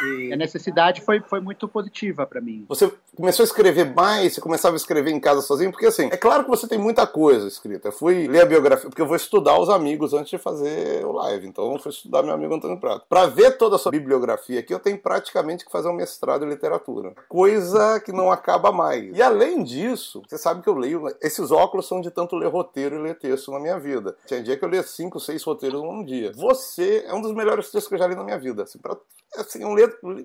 E 0.04 0.32
a 0.32 0.36
necessidade 0.36 1.00
foi, 1.00 1.20
foi 1.20 1.40
muito 1.40 1.66
positiva 1.68 2.26
para 2.26 2.40
mim. 2.40 2.64
Você 2.68 2.92
começou 3.14 3.42
a 3.42 3.46
escrever 3.46 3.94
mais? 3.94 4.34
Você 4.34 4.40
começava 4.40 4.74
a 4.74 4.76
escrever 4.76 5.10
em 5.10 5.20
casa 5.20 5.40
sozinho? 5.40 5.70
Porque 5.70 5.86
assim, 5.86 6.08
é 6.12 6.16
claro 6.16 6.44
que 6.44 6.50
você 6.50 6.66
tem 6.68 6.78
muita 6.78 7.06
coisa 7.06 7.48
escrita. 7.48 7.88
Eu 7.88 7.92
fui 7.92 8.26
ler 8.26 8.42
a 8.42 8.46
biografia, 8.46 8.88
porque 8.88 9.02
eu 9.02 9.06
vou 9.06 9.16
estudar 9.16 9.58
os 9.58 9.68
amigos 9.68 10.12
antes 10.12 10.30
de 10.30 10.38
fazer 10.38 11.04
o 11.04 11.12
live. 11.12 11.46
Então 11.46 11.72
eu 11.72 11.78
fui 11.78 11.90
estudar 11.90 12.22
meu 12.22 12.34
amigo 12.34 12.54
Antônio 12.54 12.78
Prato. 12.78 13.06
Para 13.08 13.26
ver 13.26 13.56
toda 13.56 13.76
a 13.76 13.78
sua 13.78 13.92
bibliografia 13.92 14.60
aqui, 14.60 14.72
eu 14.72 14.78
tenho 14.78 14.98
praticamente 14.98 15.64
que 15.64 15.72
fazer 15.72 15.88
um 15.88 15.94
mestrado 15.94 16.44
em 16.44 16.48
literatura. 16.48 17.14
Coisa 17.28 18.00
que 18.00 18.12
não 18.12 18.30
acaba 18.30 18.72
mais. 18.72 19.16
E 19.16 19.22
além 19.22 19.62
disso, 19.62 20.22
você 20.26 20.38
sabe 20.38 20.62
que 20.62 20.68
eu 20.68 20.74
leio. 20.74 21.04
Esses 21.20 21.50
óculos 21.50 21.86
são 21.86 22.00
de 22.00 22.10
tanto 22.10 22.36
ler 22.36 22.48
roteiro 22.48 22.96
e 22.96 23.02
ler 23.02 23.18
texto 23.18 23.50
na 23.50 23.60
minha 23.60 23.78
vida. 23.78 24.16
Tinha 24.26 24.42
dia 24.42 24.56
que 24.56 24.64
eu 24.64 24.68
lia 24.68 24.82
cinco, 24.82 25.20
seis 25.20 25.42
roteiros 25.42 25.82
num 25.82 26.04
dia. 26.04 26.32
Você 26.36 27.04
é 27.06 27.14
um 27.14 27.20
dos 27.20 27.32
melhores 27.32 27.70
textos 27.70 27.88
que 27.88 27.94
eu 27.94 27.98
já 27.98 28.06
li 28.06 28.14
na 28.14 28.24
minha 28.24 28.38
vida. 28.38 28.62
Assim, 28.62 28.78
pra, 28.78 28.96
assim, 29.36 29.64
um 29.64 29.74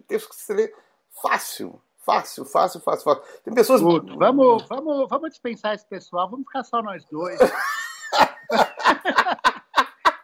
texto 0.07 0.29
que 0.29 0.35
você 0.35 0.53
lê 0.53 0.73
fácil. 1.21 1.81
Fácil, 2.03 2.45
fácil, 2.45 2.79
fácil, 2.81 3.03
fácil. 3.03 3.23
Tem 3.43 3.53
pessoas. 3.53 3.79
Vamos, 3.81 4.67
vamos, 4.67 5.07
vamos 5.07 5.29
dispensar 5.29 5.75
esse 5.75 5.85
pessoal, 5.85 6.27
vamos 6.29 6.47
ficar 6.47 6.63
só 6.63 6.81
nós 6.81 7.05
dois. 7.05 7.39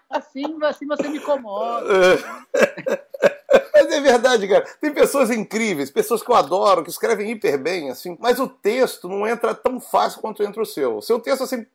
assim, 0.10 0.58
assim 0.64 0.88
você 0.88 1.08
me 1.08 1.20
incomoda. 1.20 1.88
Mas 3.74 3.92
é 3.92 4.02
verdade, 4.02 4.48
cara. 4.48 4.66
Tem 4.82 4.92
pessoas 4.92 5.30
incríveis, 5.30 5.92
pessoas 5.92 6.24
que 6.24 6.32
eu 6.32 6.36
adoro, 6.36 6.84
que 6.84 6.90
escrevem 6.90 7.32
hiper 7.32 7.62
bem, 7.62 7.92
assim, 7.92 8.18
mas 8.20 8.40
o 8.40 8.48
texto 8.48 9.08
não 9.08 9.28
entra 9.28 9.54
tão 9.54 9.80
fácil 9.80 10.20
quanto 10.20 10.42
entra 10.44 10.62
o 10.62 10.66
seu. 10.66 10.98
O 10.98 11.02
seu 11.02 11.20
texto, 11.20 11.44
assim, 11.44 11.66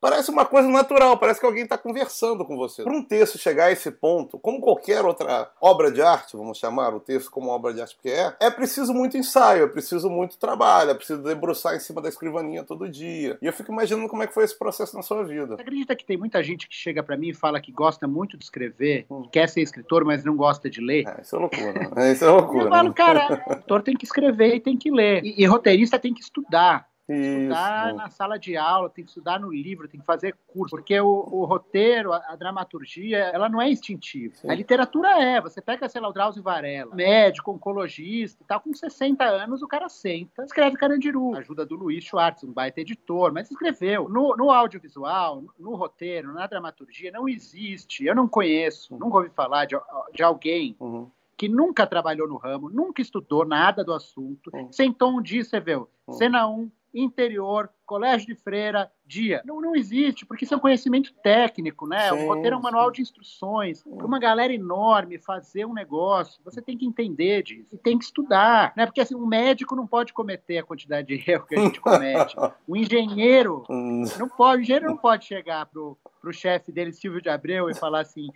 Parece 0.00 0.30
uma 0.30 0.44
coisa 0.44 0.68
natural, 0.68 1.18
parece 1.18 1.40
que 1.40 1.46
alguém 1.46 1.64
está 1.64 1.76
conversando 1.76 2.44
com 2.44 2.56
você. 2.56 2.84
Para 2.84 2.96
um 2.96 3.02
texto 3.02 3.36
chegar 3.36 3.66
a 3.66 3.72
esse 3.72 3.90
ponto, 3.90 4.38
como 4.38 4.60
qualquer 4.60 5.04
outra 5.04 5.50
obra 5.60 5.90
de 5.90 6.00
arte, 6.00 6.36
vamos 6.36 6.58
chamar 6.58 6.94
o 6.94 7.00
texto 7.00 7.30
como 7.30 7.50
obra 7.50 7.74
de 7.74 7.80
arte 7.80 7.96
porque 7.96 8.10
é, 8.10 8.34
é 8.40 8.50
preciso 8.50 8.94
muito 8.94 9.16
ensaio, 9.16 9.64
é 9.64 9.68
preciso 9.68 10.08
muito 10.08 10.38
trabalho, 10.38 10.90
é 10.90 10.94
preciso 10.94 11.22
debruçar 11.22 11.74
em 11.74 11.80
cima 11.80 12.00
da 12.00 12.08
escrivaninha 12.08 12.62
todo 12.62 12.88
dia. 12.88 13.38
E 13.42 13.46
eu 13.46 13.52
fico 13.52 13.72
imaginando 13.72 14.08
como 14.08 14.22
é 14.22 14.26
que 14.26 14.34
foi 14.34 14.44
esse 14.44 14.56
processo 14.56 14.94
na 14.94 15.02
sua 15.02 15.24
vida. 15.24 15.56
Você 15.56 15.62
acredita 15.62 15.96
que 15.96 16.04
tem 16.04 16.16
muita 16.16 16.42
gente 16.42 16.68
que 16.68 16.74
chega 16.74 17.02
para 17.02 17.16
mim 17.16 17.30
e 17.30 17.34
fala 17.34 17.60
que 17.60 17.72
gosta 17.72 18.06
muito 18.06 18.36
de 18.36 18.44
escrever, 18.44 19.06
hum. 19.10 19.28
quer 19.30 19.48
ser 19.48 19.62
escritor, 19.62 20.04
mas 20.04 20.24
não 20.24 20.36
gosta 20.36 20.70
de 20.70 20.80
ler? 20.80 21.06
É, 21.08 21.22
isso 21.22 21.34
é 21.34 21.38
loucura. 21.38 21.90
É, 21.96 22.12
isso 22.12 22.24
é 22.24 22.28
loucura. 22.28 22.64
Eu 22.64 22.70
falo, 22.70 22.94
cara, 22.94 23.42
autor 23.48 23.82
tem 23.82 23.96
que 23.96 24.04
escrever 24.04 24.54
e 24.54 24.60
tem 24.60 24.76
que 24.76 24.90
ler. 24.90 25.24
E, 25.24 25.42
e 25.42 25.46
roteirista 25.46 25.98
tem 25.98 26.14
que 26.14 26.20
estudar. 26.20 26.86
Tem 27.08 27.16
que 27.16 27.26
estudar 27.26 27.94
na 27.94 28.10
sala 28.10 28.38
de 28.38 28.54
aula, 28.54 28.90
tem 28.90 29.02
que 29.02 29.10
estudar 29.10 29.40
no 29.40 29.50
livro, 29.50 29.88
tem 29.88 29.98
que 29.98 30.04
fazer 30.04 30.36
curso. 30.46 30.76
Porque 30.76 31.00
o, 31.00 31.06
o 31.08 31.46
roteiro, 31.46 32.12
a, 32.12 32.22
a, 32.28 32.36
dramaturgia, 32.36 33.18
ela 33.32 33.48
não 33.48 33.62
é 33.62 33.70
instintiva. 33.70 34.34
Sim. 34.34 34.50
A 34.50 34.54
literatura 34.54 35.18
é. 35.18 35.40
Você 35.40 35.62
pega, 35.62 35.88
sei 35.88 36.02
lá, 36.02 36.08
o 36.10 36.12
Drauzio 36.12 36.42
Varela, 36.42 36.94
médico, 36.94 37.50
oncologista, 37.50 38.44
tá 38.46 38.60
com 38.60 38.74
60 38.74 39.24
anos, 39.24 39.62
o 39.62 39.66
cara 39.66 39.88
senta, 39.88 40.44
escreve 40.44 40.76
Carandiru. 40.76 41.34
Ajuda 41.34 41.64
do 41.64 41.76
Luiz 41.76 42.04
Schwartz, 42.04 42.44
um 42.44 42.52
baita 42.52 42.82
editor, 42.82 43.32
mas 43.32 43.50
escreveu. 43.50 44.06
No, 44.06 44.36
no 44.36 44.50
audiovisual, 44.50 45.40
no, 45.40 45.54
no 45.58 45.76
roteiro, 45.76 46.34
na 46.34 46.46
dramaturgia, 46.46 47.10
não 47.10 47.26
existe. 47.26 48.04
Eu 48.04 48.14
não 48.14 48.28
conheço, 48.28 48.94
nunca 48.98 49.16
ouvi 49.16 49.30
falar 49.30 49.64
de, 49.64 49.76
de 50.12 50.22
alguém 50.22 50.76
uhum 50.78 51.10
que 51.38 51.48
nunca 51.48 51.86
trabalhou 51.86 52.26
no 52.26 52.36
ramo, 52.36 52.68
nunca 52.68 53.00
estudou 53.00 53.46
nada 53.46 53.84
do 53.84 53.94
assunto, 53.94 54.50
uhum. 54.52 54.72
sentou 54.72 55.16
um 55.16 55.22
dia 55.22 55.40
e 55.40 55.44
você 55.44 55.60
viu, 55.60 55.88
uhum. 56.08 56.14
cena 56.14 56.48
1, 56.48 56.52
um, 56.52 56.70
interior, 56.94 57.70
colégio 57.84 58.26
de 58.26 58.34
freira, 58.34 58.90
dia. 59.06 59.42
Não, 59.44 59.60
não 59.60 59.74
existe, 59.74 60.26
porque 60.26 60.44
isso 60.44 60.52
é 60.52 60.56
um 60.56 60.60
conhecimento 60.60 61.12
técnico, 61.22 61.86
né? 61.86 62.10
Sim, 62.10 62.24
o 62.24 62.28
roteiro 62.28 62.56
é 62.56 62.58
um 62.58 62.62
manual 62.62 62.90
de 62.90 63.00
instruções. 63.00 63.82
Para 63.82 64.06
uma 64.06 64.18
galera 64.18 64.52
enorme 64.52 65.18
fazer 65.18 65.64
um 65.64 65.72
negócio, 65.72 66.40
você 66.44 66.60
tem 66.60 66.76
que 66.76 66.84
entender 66.84 67.42
disso 67.42 67.74
e 67.74 67.78
tem 67.78 67.98
que 67.98 68.04
estudar, 68.04 68.72
né? 68.76 68.84
Porque 68.84 69.00
assim, 69.00 69.14
um 69.14 69.26
médico 69.26 69.74
não 69.74 69.86
pode 69.86 70.12
cometer 70.12 70.58
a 70.58 70.62
quantidade 70.62 71.06
de 71.08 71.30
erro 71.30 71.46
que 71.46 71.56
a 71.56 71.60
gente 71.60 71.80
comete. 71.80 72.36
o 72.66 72.76
engenheiro 72.76 73.64
hum. 73.70 74.04
não 74.18 74.28
pode, 74.28 74.60
o 74.60 74.62
engenheiro 74.62 74.86
não 74.86 74.96
pode 74.96 75.24
chegar 75.24 75.64
pro, 75.66 75.96
pro 76.20 76.32
chefe 76.32 76.70
dele, 76.70 76.92
Silvio 76.92 77.22
de 77.22 77.30
Abreu, 77.30 77.70
e 77.70 77.74
falar 77.74 78.00
assim: 78.00 78.28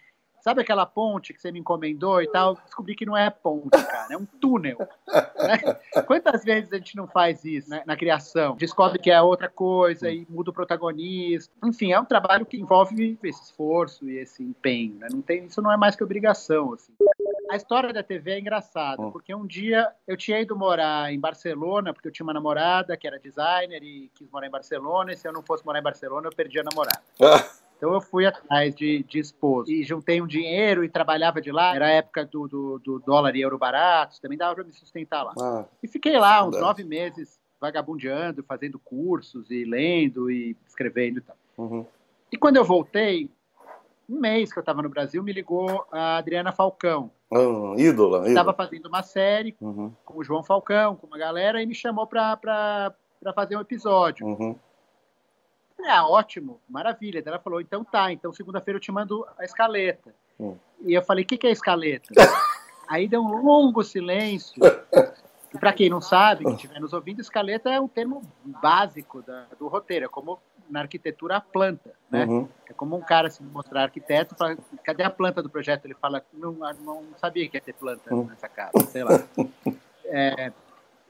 Sabe 0.43 0.61
aquela 0.61 0.85
ponte 0.85 1.33
que 1.33 1.41
você 1.41 1.53
me 1.53 1.61
encomendou 1.61 2.21
e 2.21 2.27
tal? 2.27 2.57
Descobri 2.57 2.97
que 2.97 3.07
não 3.07 3.17
é 3.17 3.31
ponte, 3.31 3.71
cara, 3.71 4.13
é 4.13 4.17
um 4.17 4.27
túnel. 4.27 4.77
Né? 5.07 5.79
Quantas 6.05 6.43
vezes 6.43 6.73
a 6.73 6.79
gente 6.79 6.97
não 6.97 7.07
faz 7.07 7.45
isso 7.45 7.71
né? 7.71 7.85
na 7.87 7.97
criação? 7.97 8.57
Descobre 8.57 8.99
que 8.99 9.09
é 9.09 9.23
outra 9.23 9.49
coisa 9.49 10.11
e 10.11 10.27
muda 10.29 10.51
o 10.51 10.53
protagonista. 10.53 11.55
Enfim, 11.65 11.93
é 11.93 12.01
um 12.01 12.05
trabalho 12.05 12.45
que 12.45 12.57
envolve 12.57 13.17
esse 13.23 13.41
esforço 13.41 14.11
e 14.11 14.19
esse 14.19 14.43
empenho. 14.43 14.97
Né? 14.97 15.07
Não 15.13 15.23
tem, 15.23 15.45
isso 15.45 15.63
não 15.63 15.71
é 15.71 15.77
mais 15.77 15.95
que 15.95 16.03
obrigação. 16.03 16.73
Assim. 16.73 16.93
A 17.49 17.55
história 17.55 17.93
da 17.93 18.03
TV 18.03 18.33
é 18.33 18.41
engraçada, 18.41 19.01
hum. 19.01 19.13
porque 19.13 19.33
um 19.33 19.47
dia 19.47 19.93
eu 20.09 20.17
tinha 20.17 20.41
ido 20.41 20.57
morar 20.57 21.13
em 21.13 21.21
Barcelona, 21.21 21.95
porque 21.95 22.09
eu 22.09 22.13
tinha 22.13 22.25
uma 22.25 22.35
namorada 22.35 22.97
que 22.97 23.07
era 23.07 23.17
designer 23.21 23.81
e 23.81 24.11
quis 24.13 24.29
morar 24.29 24.49
em 24.49 24.51
Barcelona, 24.51 25.13
e 25.13 25.17
se 25.17 25.29
eu 25.29 25.33
não 25.33 25.43
fosse 25.43 25.65
morar 25.65 25.79
em 25.79 25.83
Barcelona, 25.83 26.27
eu 26.27 26.35
perdia 26.35 26.63
a 26.63 26.65
namorada. 26.65 27.01
Então 27.83 27.95
eu 27.95 28.01
fui 28.01 28.25
atrás 28.25 28.73
de, 28.77 29.03
de 29.03 29.19
esposo 29.19 29.69
e 29.69 29.83
juntei 29.83 30.23
um 30.23 30.27
dinheiro 30.29 30.85
e 30.85 30.89
trabalhava 30.89 31.41
de 31.41 31.51
lá. 31.51 31.75
Era 31.75 31.87
a 31.87 31.91
época 31.91 32.25
do, 32.25 32.47
do, 32.47 32.79
do 32.79 33.01
dólar 33.01 33.35
e 33.35 33.41
euro 33.41 33.59
baratos, 33.59 34.21
também 34.21 34.39
dava 34.39 34.55
para 34.55 34.63
me 34.63 34.73
sustentar 34.73 35.25
lá. 35.25 35.35
Ah, 35.37 35.65
e 35.83 35.89
fiquei 35.89 36.17
lá 36.17 36.47
uns 36.47 36.57
nove 36.61 36.85
meses 36.85 37.41
vagabundeando, 37.61 38.45
fazendo 38.45 38.79
cursos 38.79 39.51
e 39.51 39.65
lendo 39.65 40.31
e 40.31 40.57
escrevendo 40.65 41.19
e 41.19 41.23
tal. 41.23 41.37
Uhum. 41.59 41.85
E 42.31 42.37
quando 42.37 42.57
eu 42.57 42.65
voltei, 42.65 43.29
um 44.09 44.21
mês 44.21 44.53
que 44.53 44.61
eu 44.61 44.63
estava 44.63 44.81
no 44.81 44.89
Brasil, 44.89 45.21
me 45.21 45.33
ligou 45.33 45.85
a 45.91 46.19
Adriana 46.19 46.53
Falcão. 46.53 47.11
Ah, 47.33 47.75
ídola. 47.77 48.29
Estava 48.29 48.55
fazendo 48.55 48.87
uma 48.87 49.03
série 49.03 49.57
uhum. 49.61 49.93
com 50.05 50.21
o 50.21 50.23
João 50.23 50.45
Falcão, 50.45 50.95
com 50.95 51.09
uma 51.09 51.19
galera, 51.19 51.61
e 51.61 51.67
me 51.67 51.75
chamou 51.75 52.07
para 52.07 52.95
fazer 53.35 53.57
um 53.57 53.61
episódio. 53.61 54.25
Uhum. 54.25 54.57
Ah, 55.87 56.07
ótimo, 56.07 56.61
maravilha. 56.69 57.23
Ela 57.25 57.39
falou, 57.39 57.61
então 57.61 57.85
tá, 57.85 58.13
então 58.13 58.33
segunda-feira 58.33 58.77
eu 58.77 58.81
te 58.81 58.93
mando 58.93 59.27
a 59.39 59.45
escaleta. 59.45 60.15
Hum. 60.39 60.57
E 60.85 60.95
eu 60.95 61.03
falei, 61.03 61.25
o 61.25 61.27
que, 61.27 61.37
que 61.37 61.47
é 61.47 61.51
escaleta? 61.51 62.09
Aí 62.89 63.09
deu 63.09 63.23
um 63.23 63.43
longo 63.43 63.83
silêncio. 63.83 64.63
Para 65.59 65.73
quem 65.73 65.91
não 65.91 66.01
sabe, 66.01 66.45
quem 66.45 66.55
estiver 66.55 66.81
nos 66.81 66.93
ouvindo, 66.93 67.21
escaleta 67.21 67.71
é 67.71 67.81
um 67.81 67.89
termo 67.89 68.23
básico 68.45 69.23
da, 69.23 69.47
do 69.59 69.69
roteiro, 69.69 70.07
é 70.07 70.09
como 70.09 70.39
na 70.69 70.81
arquitetura 70.81 71.37
a 71.37 71.41
planta, 71.41 71.93
né? 72.11 72.25
Uhum. 72.25 72.49
É 72.67 72.73
como 72.73 72.97
um 72.97 73.03
cara 73.03 73.29
se 73.29 73.43
mostrar 73.43 73.83
arquiteto, 73.83 74.35
fala, 74.35 74.57
cadê 74.83 75.03
a 75.03 75.11
planta 75.11 75.43
do 75.43 75.51
projeto? 75.51 75.85
Ele 75.85 75.95
fala, 75.95 76.25
não, 76.33 76.53
não 76.53 77.05
sabia 77.19 77.47
que 77.49 77.59
ia 77.59 77.61
ter 77.61 77.75
planta 77.75 78.15
uhum. 78.15 78.25
nessa 78.25 78.49
casa, 78.49 78.73
sei 78.89 79.05
lá. 79.05 79.23
É, 80.15 80.53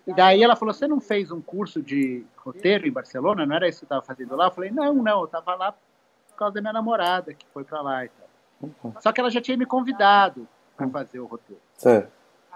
e 0.06 0.12
daí 0.12 0.42
ela 0.42 0.56
falou: 0.56 0.74
Você 0.74 0.86
não 0.86 1.00
fez 1.00 1.30
um 1.30 1.40
curso 1.40 1.82
de 1.82 2.24
roteiro 2.36 2.86
em 2.86 2.92
Barcelona? 2.92 3.46
Não 3.46 3.56
era 3.56 3.68
isso 3.68 3.80
que 3.80 3.80
você 3.80 3.84
estava 3.86 4.02
fazendo 4.02 4.36
lá? 4.36 4.46
Eu 4.46 4.50
falei: 4.50 4.70
Não, 4.70 4.94
não, 4.94 5.20
eu 5.20 5.24
estava 5.26 5.54
lá 5.54 5.72
por 5.72 6.36
causa 6.36 6.54
da 6.54 6.60
minha 6.60 6.72
namorada 6.72 7.32
que 7.34 7.46
foi 7.52 7.64
para 7.64 7.80
lá 7.80 8.04
e 8.04 8.08
tal. 8.08 8.92
Só 9.00 9.12
que 9.12 9.20
ela 9.20 9.30
já 9.30 9.40
tinha 9.40 9.56
me 9.56 9.66
convidado 9.66 10.46
para 10.76 10.88
fazer 10.88 11.20
o 11.20 11.26
roteiro. 11.26 11.62
Sim. 11.76 12.04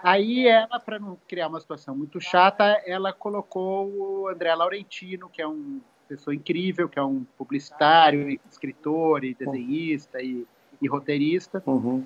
Aí 0.02 0.46
ela, 0.46 0.78
para 0.78 0.98
não 0.98 1.16
criar 1.26 1.48
uma 1.48 1.60
situação 1.60 1.96
muito 1.96 2.20
chata, 2.20 2.64
ela 2.86 3.12
colocou 3.12 3.88
o 3.88 4.28
André 4.28 4.54
Laurentino, 4.54 5.28
que 5.28 5.40
é 5.40 5.48
um 5.48 5.80
pessoa 6.06 6.34
incrível, 6.34 6.88
que 6.88 6.98
é 6.98 7.02
um 7.02 7.24
publicitário, 7.36 8.38
escritor 8.48 9.24
e 9.24 9.34
desenhista 9.34 10.22
e, 10.22 10.46
e 10.80 10.86
roteirista. 10.86 11.62
Uhum. 11.66 12.04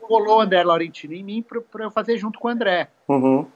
Colou 0.00 0.38
o 0.38 0.40
André 0.40 0.62
Laurentino 0.62 1.14
em 1.14 1.24
mim 1.24 1.42
para 1.42 1.84
eu 1.84 1.90
fazer 1.90 2.18
junto 2.18 2.38
com 2.38 2.48
o 2.48 2.50
André. 2.50 2.90
Uhum. 3.08 3.46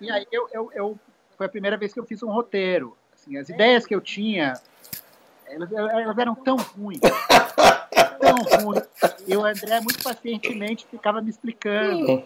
E 0.00 0.10
aí 0.10 0.26
eu, 0.30 0.48
eu, 0.52 0.70
eu, 0.74 0.98
foi 1.36 1.46
a 1.46 1.48
primeira 1.48 1.76
vez 1.76 1.92
que 1.92 2.00
eu 2.00 2.04
fiz 2.04 2.22
um 2.22 2.30
roteiro. 2.30 2.96
Assim, 3.14 3.36
as 3.36 3.48
ideias 3.48 3.86
que 3.86 3.94
eu 3.94 4.00
tinha, 4.00 4.54
elas, 5.46 5.72
elas 5.72 6.18
eram 6.18 6.34
tão 6.34 6.56
ruins. 6.56 7.00
tão 8.20 8.62
ruins. 8.62 8.82
E 9.26 9.36
o 9.36 9.44
André, 9.44 9.80
muito 9.80 10.02
pacientemente, 10.02 10.86
ficava 10.90 11.20
me 11.20 11.30
explicando 11.30 12.24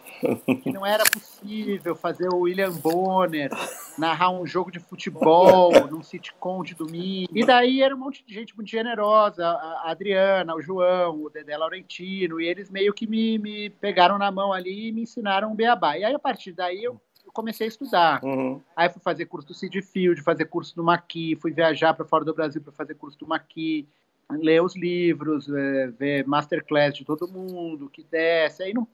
que 0.63 0.71
não 0.73 0.85
era 0.85 1.03
possível 1.05 1.97
fazer 1.97 2.29
o 2.29 2.41
William 2.41 2.73
Bonner 2.73 3.51
narrar 3.99 4.31
um 4.31 4.47
jogo 4.47 4.71
de 4.71 4.79
futebol 4.79 5.73
num 5.89 6.03
sitcom 6.03 6.63
de 6.63 6.75
domingo. 6.75 7.31
E 7.35 7.45
daí 7.45 7.83
era 7.83 7.95
um 7.95 7.99
monte 7.99 8.25
de 8.25 8.35
gente 8.35 8.55
muito 8.55 8.71
generosa, 8.71 9.47
a 9.47 9.91
Adriana, 9.91 10.55
o 10.55 10.63
João, 10.63 11.25
o 11.25 11.31
Dedé 11.31 11.57
Laurentino, 11.57 12.41
e 12.41 12.47
eles 12.47 12.71
meio 12.71 12.93
que 12.93 13.07
me, 13.07 13.39
me 13.39 13.71
pegaram 13.71 14.19
na 14.19 14.31
mão 14.31 14.53
ali 14.53 14.89
e 14.89 14.93
me 14.93 15.03
ensinaram 15.03 15.53
um 15.53 15.57
beabá. 15.57 15.99
E 15.99 16.05
aí, 16.05 16.15
a 16.15 16.19
partir 16.19 16.53
daí, 16.53 16.85
eu 16.85 17.01
comecei 17.33 17.67
a 17.67 17.69
estudar. 17.69 18.23
Uhum. 18.23 18.61
Aí 18.77 18.89
fui 18.89 19.01
fazer 19.03 19.27
curso 19.27 19.49
do 19.49 19.55
Cid 19.55 19.81
Field, 19.83 20.23
fazer 20.23 20.45
curso 20.47 20.75
do 20.77 20.85
Maqui, 20.85 21.37
fui 21.37 21.53
viajar 21.53 21.95
para 21.95 22.05
fora 22.05 22.25
do 22.25 22.35
Brasil 22.35 22.61
para 22.61 22.73
fazer 22.73 22.95
curso 22.95 23.19
do 23.19 23.27
Maqui, 23.27 23.89
ler 24.31 24.63
os 24.63 24.77
livros, 24.77 25.49
é, 25.49 25.87
ver 25.89 26.27
masterclass 26.27 26.95
de 26.95 27.05
todo 27.05 27.29
mundo 27.29 27.91
que 27.91 28.05
desce. 28.11 28.63
Aí 28.63 28.75
não, 28.75 28.87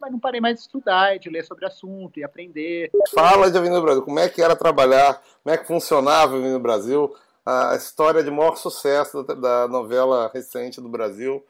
mas 0.00 0.10
não 0.10 0.18
parei 0.18 0.40
mais 0.40 0.56
de 0.56 0.62
estudar, 0.62 1.18
de 1.18 1.30
ler 1.30 1.44
sobre 1.44 1.64
assunto 1.64 2.18
e 2.18 2.24
aprender. 2.24 2.90
Fala 3.14 3.50
de 3.50 3.56
Avenida 3.56 3.80
Brasil, 3.80 4.02
como 4.02 4.18
é 4.18 4.28
que 4.28 4.42
era 4.42 4.56
trabalhar, 4.56 5.22
como 5.42 5.54
é 5.54 5.58
que 5.58 5.66
funcionava 5.66 6.34
a 6.34 6.38
Avenida 6.38 6.58
Brasil, 6.58 7.14
a 7.44 7.74
história 7.76 8.22
de 8.22 8.30
maior 8.30 8.56
sucesso 8.56 9.22
da 9.22 9.68
novela 9.68 10.30
recente 10.32 10.80
do 10.80 10.88
Brasil. 10.88 11.44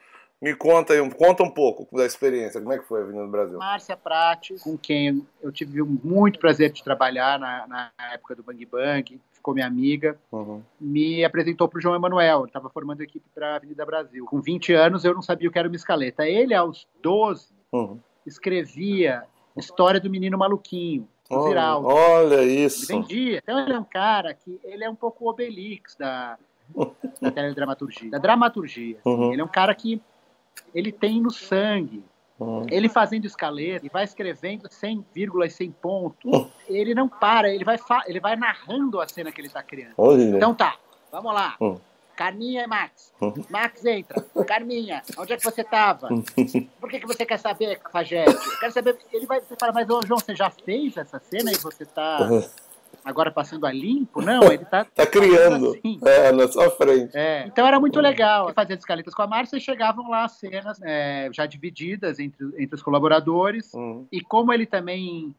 Me 0.44 0.54
conta 0.54 0.92
aí, 0.92 1.10
conta 1.14 1.42
um 1.42 1.48
pouco 1.48 1.88
da 1.96 2.04
experiência, 2.04 2.60
como 2.60 2.74
é 2.74 2.78
que 2.78 2.84
foi 2.84 3.00
a 3.00 3.02
Avenida 3.04 3.24
do 3.24 3.30
Brasil? 3.30 3.56
Márcia 3.56 3.96
Prates, 3.96 4.62
com 4.62 4.76
quem 4.76 5.26
eu 5.42 5.50
tive 5.50 5.82
muito 5.82 6.38
prazer 6.38 6.70
de 6.70 6.84
trabalhar 6.84 7.38
na, 7.38 7.66
na 7.66 7.90
época 8.12 8.34
do 8.34 8.42
Bang 8.42 8.62
Bang, 8.66 9.18
ficou 9.32 9.54
minha 9.54 9.66
amiga, 9.66 10.18
uhum. 10.30 10.60
me 10.78 11.24
apresentou 11.24 11.66
para 11.66 11.78
o 11.78 11.80
João 11.80 11.94
Emanuel, 11.94 12.40
ele 12.40 12.48
estava 12.48 12.68
formando 12.68 13.00
equipe 13.00 13.24
para 13.34 13.54
a 13.54 13.56
Avenida 13.56 13.86
Brasil. 13.86 14.26
Com 14.26 14.42
20 14.42 14.74
anos 14.74 15.02
eu 15.02 15.14
não 15.14 15.22
sabia 15.22 15.48
o 15.48 15.50
que 15.50 15.58
era 15.58 15.66
uma 15.66 15.76
escaleta. 15.76 16.28
Ele, 16.28 16.52
aos 16.52 16.86
12, 17.02 17.48
uhum. 17.72 17.98
escrevia 18.26 19.24
História 19.56 19.98
do 19.98 20.10
Menino 20.10 20.36
Maluquinho, 20.36 21.08
olha, 21.30 21.78
olha 21.78 22.42
isso. 22.42 22.92
Ele 22.92 23.00
vendia. 23.00 23.40
Então 23.42 23.60
ele 23.60 23.72
é 23.72 23.78
um 23.78 23.84
cara 23.84 24.34
que 24.34 24.60
ele 24.62 24.84
é 24.84 24.90
um 24.90 24.94
pouco 24.94 25.24
o 25.24 25.30
Obelix 25.30 25.96
da, 25.96 26.36
da 27.22 27.30
teledramaturgia, 27.30 28.10
da 28.10 28.18
dramaturgia. 28.18 28.98
Assim. 28.98 29.08
Uhum. 29.08 29.32
Ele 29.32 29.40
é 29.40 29.44
um 29.44 29.48
cara 29.48 29.74
que 29.74 30.02
ele 30.74 30.92
tem 30.92 31.20
no 31.20 31.30
sangue. 31.30 32.04
Uhum. 32.38 32.66
Ele 32.68 32.88
fazendo 32.88 33.26
escaleta 33.26 33.86
e 33.86 33.88
vai 33.88 34.04
escrevendo 34.04 34.68
100 34.68 35.06
vírgulas, 35.14 35.52
100 35.54 35.70
pontos. 35.72 36.32
Uhum. 36.32 36.50
Ele 36.68 36.94
não 36.94 37.08
para, 37.08 37.48
ele 37.48 37.64
vai, 37.64 37.78
ele 38.06 38.20
vai 38.20 38.36
narrando 38.36 39.00
a 39.00 39.06
cena 39.06 39.30
que 39.30 39.40
ele 39.40 39.48
está 39.48 39.62
criando. 39.62 39.94
Então 40.36 40.54
tá, 40.54 40.76
vamos 41.12 41.32
lá. 41.32 41.54
Uhum. 41.60 41.78
Carminha 42.16 42.62
e 42.62 42.66
Max. 42.66 43.12
Uhum. 43.20 43.44
Max 43.50 43.84
entra. 43.84 44.20
Carminha, 44.46 45.02
onde 45.18 45.32
é 45.32 45.36
que 45.36 45.44
você 45.44 45.62
estava? 45.62 46.08
Por 46.80 46.88
que, 46.88 47.00
que 47.00 47.06
você 47.06 47.26
quer 47.26 47.38
saber, 47.38 47.80
Fagete? 47.90 48.36
Quero 48.60 48.72
saber. 48.72 48.98
Ele 49.12 49.26
vai 49.26 49.40
você 49.40 49.56
fala, 49.58 49.72
mas 49.72 49.88
ô, 49.90 50.00
João, 50.06 50.20
você 50.20 50.34
já 50.34 50.50
fez 50.50 50.96
essa 50.96 51.18
cena 51.18 51.50
e 51.50 51.56
você 51.56 51.82
está 51.82 52.18
agora 53.04 53.30
passando 53.30 53.66
a 53.66 53.72
limpo, 53.72 54.22
não, 54.22 54.42
ele 54.50 54.64
tá. 54.64 54.84
tá 54.84 55.06
criando. 55.06 55.72
Assim. 55.72 56.00
É, 56.04 56.32
na 56.32 56.48
sua 56.48 56.70
frente. 56.70 57.16
É. 57.16 57.44
Então 57.46 57.66
era 57.66 57.78
muito 57.78 58.00
legal. 58.00 58.52
Fazendo 58.54 58.78
escaletas 58.78 59.14
com 59.14 59.22
a 59.22 59.26
Márcia, 59.26 59.60
chegavam 59.60 60.08
lá 60.08 60.26
cenas 60.28 60.80
é, 60.82 61.28
já 61.32 61.46
divididas 61.46 62.18
entre, 62.18 62.46
entre 62.58 62.74
os 62.74 62.82
colaboradores. 62.82 63.72
Uhum. 63.74 64.06
E 64.10 64.20
como 64.20 64.52
ele 64.52 64.66
também 64.66 65.34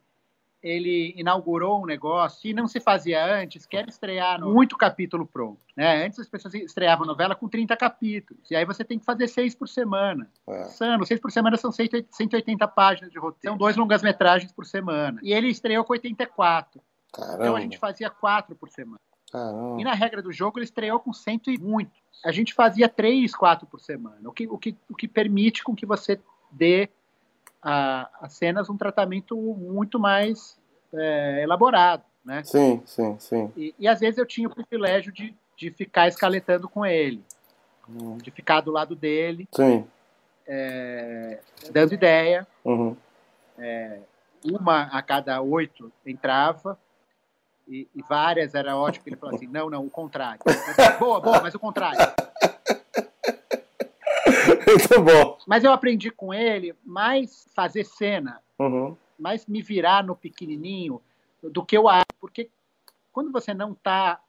ele 0.65 1.13
inaugurou 1.15 1.83
um 1.83 1.85
negócio 1.85 2.49
e 2.49 2.53
não 2.53 2.67
se 2.67 2.79
fazia 2.79 3.23
antes, 3.23 3.67
quer 3.67 3.87
estrear 3.87 4.41
muito 4.41 4.75
capítulo 4.75 5.23
pronto. 5.23 5.59
Né? 5.77 6.03
Antes 6.03 6.17
as 6.17 6.27
pessoas 6.27 6.55
estreavam 6.55 7.05
novela 7.05 7.35
com 7.35 7.47
30 7.47 7.77
capítulos, 7.77 8.49
e 8.49 8.55
aí 8.55 8.65
você 8.65 8.83
tem 8.83 8.97
que 8.97 9.05
fazer 9.05 9.27
seis 9.27 9.53
por 9.53 9.69
semana. 9.69 10.27
É. 10.47 10.63
Sano, 10.63 11.05
seis 11.05 11.19
por 11.19 11.31
semana 11.31 11.55
são 11.55 11.71
180 11.71 12.67
páginas 12.69 13.11
de 13.11 13.19
roteiro. 13.19 13.53
São 13.53 13.57
dois 13.57 13.77
longas-metragens 13.77 14.51
por 14.51 14.65
semana. 14.65 15.19
E 15.21 15.31
ele 15.31 15.49
estreou 15.49 15.83
com 15.83 15.93
84. 15.93 16.81
Caramba. 17.15 17.43
Então 17.43 17.55
a 17.55 17.61
gente 17.61 17.77
fazia 17.77 18.09
quatro 18.09 18.55
por 18.55 18.69
semana. 18.69 18.99
Caramba. 19.31 19.79
E 19.79 19.83
na 19.83 19.93
regra 19.93 20.21
do 20.21 20.31
jogo 20.31 20.59
ele 20.59 20.65
estreou 20.65 20.99
com 20.99 21.13
cento 21.13 21.49
e 21.49 21.57
muito. 21.57 21.91
A 22.23 22.31
gente 22.31 22.53
fazia 22.53 22.89
três, 22.89 23.33
quatro 23.35 23.65
por 23.65 23.79
semana, 23.79 24.17
o 24.27 24.31
que, 24.31 24.47
o 24.47 24.57
que, 24.57 24.75
o 24.89 24.95
que 24.95 25.07
permite 25.07 25.63
com 25.63 25.75
que 25.75 25.85
você 25.85 26.19
dê 26.51 26.89
às 27.61 28.33
cenas 28.33 28.69
um 28.69 28.77
tratamento 28.77 29.35
muito 29.35 29.99
mais 29.99 30.57
é, 30.93 31.41
elaborado, 31.43 32.03
né? 32.23 32.43
Sim, 32.43 32.81
sim, 32.85 33.17
sim. 33.19 33.51
E, 33.57 33.73
e, 33.79 33.87
às 33.87 33.99
vezes 33.99 34.19
eu 34.19 34.25
tinha 34.25 34.47
o 34.47 34.53
privilégio 34.53 35.11
de, 35.11 35.35
de 35.57 35.71
ficar 35.71 36.07
escaletando 36.07 36.69
com 36.69 36.85
ele, 36.85 37.23
hum. 37.89 38.17
de 38.17 38.29
ficar 38.29 38.61
do 38.61 38.71
lado 38.71 38.95
dele, 38.95 39.47
sim. 39.51 39.85
É, 40.47 41.39
dando 41.71 41.93
ideia. 41.93 42.45
Uhum. 42.63 42.95
É, 43.57 43.99
uma 44.43 44.83
a 44.83 45.01
cada 45.01 45.41
oito 45.41 45.91
entrava, 46.05 46.77
e, 47.67 47.87
e, 47.95 48.01
várias 48.03 48.53
era 48.53 48.77
ótimo 48.77 49.03
que 49.03 49.09
ele 49.09 49.17
falou 49.17 49.35
assim: 49.35 49.47
não, 49.47 49.69
não, 49.69 49.85
o 49.85 49.89
contrário. 49.89 50.39
boa, 50.99 51.19
boa, 51.19 51.41
mas 51.41 51.55
o 51.55 51.59
contrário. 51.59 51.99
Muito 54.67 55.01
bom. 55.01 55.37
Mas 55.47 55.63
eu 55.63 55.71
aprendi 55.71 56.11
com 56.11 56.33
ele 56.33 56.75
mais 56.83 57.47
fazer 57.55 57.83
cena, 57.83 58.41
uhum. 58.59 58.95
mais 59.17 59.45
me 59.45 59.61
virar 59.61 60.03
no 60.03 60.15
pequenininho 60.15 61.01
do 61.41 61.65
que 61.65 61.77
eu 61.77 61.87
acho. 61.87 62.05
Porque 62.19 62.49
quando 63.11 63.31
você 63.31 63.53
não 63.53 63.71
está 63.71 64.19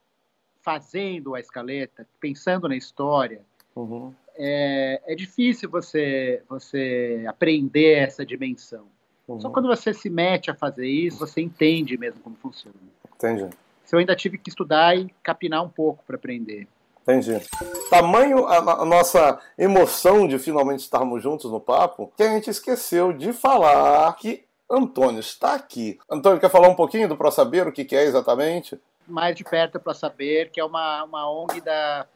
fazendo 0.63 1.35
a 1.35 1.41
escaleta, 1.41 2.07
pensando 2.21 2.69
na 2.69 2.77
história, 2.77 3.43
uhum. 3.75 4.13
é, 4.37 5.01
é 5.07 5.15
difícil 5.15 5.71
você, 5.71 6.43
você 6.49 7.25
aprender 7.29 7.99
essa 7.99 8.25
dimensão. 8.25 8.87
Uhum. 9.29 9.41
Só 9.41 9.51
quando 9.51 9.67
você 9.67 9.93
se 9.93 10.09
mete 10.09 10.51
a 10.51 10.55
fazer 10.55 10.87
isso, 10.89 11.19
você 11.19 11.41
entende 11.41 11.97
mesmo 11.97 12.21
como 12.21 12.37
funciona. 12.37 12.77
Entendi. 13.17 13.51
Eu 13.93 13.99
ainda 13.99 14.17
tive 14.17 14.39
que 14.39 14.51
estudar 14.51 14.97
e 14.97 15.09
capinar 15.23 15.63
um 15.63 15.69
pouco 15.69 16.03
para 16.07 16.17
aprender. 16.17 16.67
Entendi. 17.03 17.41
Tamanho 17.89 18.47
a, 18.47 18.83
a, 18.83 18.85
nossa 18.85 19.39
emoção 19.57 20.27
de 20.27 20.41
finalmente 20.41 20.81
estarmos 20.81 21.23
juntos 21.23 21.51
no 21.51 21.61
papo, 21.61 22.13
que 22.17 22.23
a 22.25 22.31
gente 22.31 22.51
esqueceu 22.51 23.13
de 23.13 23.33
falar 23.33 24.13
que 24.17 24.45
Antônio 24.69 25.21
está 25.21 25.55
aqui. 25.55 25.99
Antônio, 26.11 26.41
quer 26.41 26.51
falar 26.51 26.69
um 26.69 26.75
pouquinho 26.75 27.09
do 27.09 27.17
Pro 27.17 27.31
Saber, 27.31 27.69
o 27.69 27.73
que, 27.73 27.85
que 27.85 27.95
é 27.95 28.03
exatamente? 28.03 28.81
Mais 29.07 29.37
de 29.37 29.45
perto 29.45 29.79
Pro 29.79 29.95
Saber, 29.95 30.51
que 30.51 30.59
é 30.59 30.65
uma, 30.65 31.05
uma 31.05 31.31
ONG 31.31 31.61
da, 31.61 32.07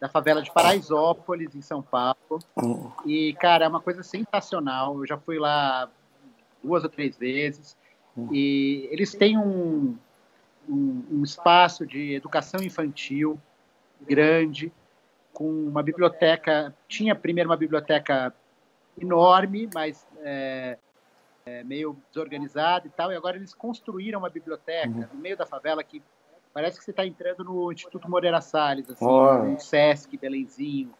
da 0.00 0.08
favela 0.08 0.40
de 0.40 0.50
Paraisópolis, 0.50 1.54
em 1.54 1.60
São 1.60 1.82
Paulo. 1.82 2.16
Hum. 2.56 2.90
E, 3.04 3.34
cara, 3.34 3.66
é 3.66 3.68
uma 3.68 3.80
coisa 3.80 4.02
sensacional. 4.02 4.98
Eu 4.98 5.06
já 5.06 5.18
fui 5.18 5.38
lá 5.38 5.90
duas 6.64 6.82
ou 6.82 6.88
três 6.88 7.18
vezes. 7.18 7.76
Hum. 8.16 8.28
E 8.32 8.88
eles 8.90 9.12
têm 9.14 9.36
um, 9.36 9.94
um, 10.68 11.04
um 11.10 11.22
espaço 11.22 11.86
de 11.86 12.14
educação 12.14 12.62
infantil 12.62 13.40
grande, 14.00 14.72
com 15.32 15.48
uma 15.48 15.82
biblioteca. 15.82 16.74
Tinha 16.86 17.14
primeiro 17.14 17.48
uma 17.48 17.56
biblioteca 17.56 18.34
enorme, 19.00 19.68
mas 19.72 20.06
é, 20.22 20.78
é, 21.46 21.64
meio 21.64 21.96
desorganizada 22.08 22.86
e 22.86 22.90
tal, 22.90 23.12
e 23.12 23.16
agora 23.16 23.36
eles 23.36 23.54
construíram 23.54 24.18
uma 24.18 24.30
biblioteca 24.30 24.88
uhum. 24.88 25.06
no 25.12 25.20
meio 25.20 25.36
da 25.36 25.46
favela 25.46 25.82
que 25.82 26.02
parece 26.52 26.78
que 26.78 26.84
você 26.84 26.90
está 26.90 27.06
entrando 27.06 27.44
no 27.44 27.70
Instituto 27.70 28.10
Moreira 28.10 28.40
Salles, 28.40 28.90
assim, 28.90 29.04
oh. 29.04 29.44
no 29.44 29.60
Sesc 29.60 30.16
Belenzinho. 30.16 30.92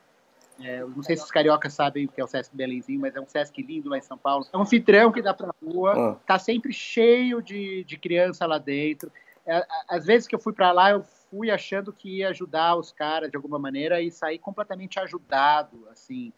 É, 0.61 0.81
não 0.81 1.03
sei 1.05 1.17
se 1.17 1.23
os 1.23 1.31
cariocas 1.31 1.73
sabem 1.73 2.07
o 2.07 2.09
que 2.09 2.21
é 2.21 2.25
o 2.25 2.27
Sesc 2.27 2.55
Belenzinho, 2.55 3.01
mas 3.01 3.15
é 3.15 3.21
um 3.21 3.27
Sesc 3.27 3.63
lindo 3.63 3.89
lá 3.89 3.99
em 3.99 4.03
São 4.03 4.19
Paulo. 4.19 4.47
É 4.53 4.57
um 4.57 4.63
anfitrião 4.63 5.13
que 5.13 5.23
dá 5.23 5.33
para 5.33 5.55
rua, 5.65 5.95
oh. 5.97 6.15
tá 6.27 6.39
sempre 6.39 6.73
cheio 6.73 7.43
de, 7.43 7.85
de 7.85 7.97
criança 7.97 8.47
lá 8.47 8.59
dentro. 8.59 9.11
É, 9.49 9.67
às 9.89 10.05
vezes 10.05 10.29
que 10.29 10.35
eu 10.35 10.39
fui 10.39 10.53
para 10.53 10.71
lá, 10.71 10.91
eu 10.91 11.03
fui 11.31 11.51
achando 11.51 11.91
que 11.91 12.19
ia 12.19 12.29
ajudar 12.29 12.77
os 12.77 12.93
caras 12.93 13.31
de 13.31 13.37
alguma 13.37 13.59
maneira 13.59 14.01
e 14.01 14.11
saí 14.11 14.39
completamente 14.39 15.01
ajudado, 15.01 15.89
assim. 15.91 16.33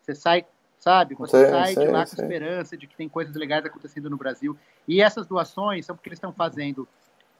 Você 0.00 0.14
sai, 0.14 0.46
sabe? 0.78 1.16
Você 1.16 1.50
sai 1.50 1.74
de 1.74 1.86
lá 1.86 2.06
com 2.06 2.22
esperança 2.22 2.76
de 2.76 2.86
que 2.86 2.94
tem 2.96 3.08
coisas 3.08 3.34
legais 3.34 3.64
acontecendo 3.66 4.08
no 4.08 4.16
Brasil. 4.16 4.56
E 4.86 5.02
essas 5.02 5.26
doações 5.26 5.84
são 5.84 5.96
porque 5.96 6.08
eles 6.08 6.18
estão 6.18 6.32
fazendo, 6.32 6.88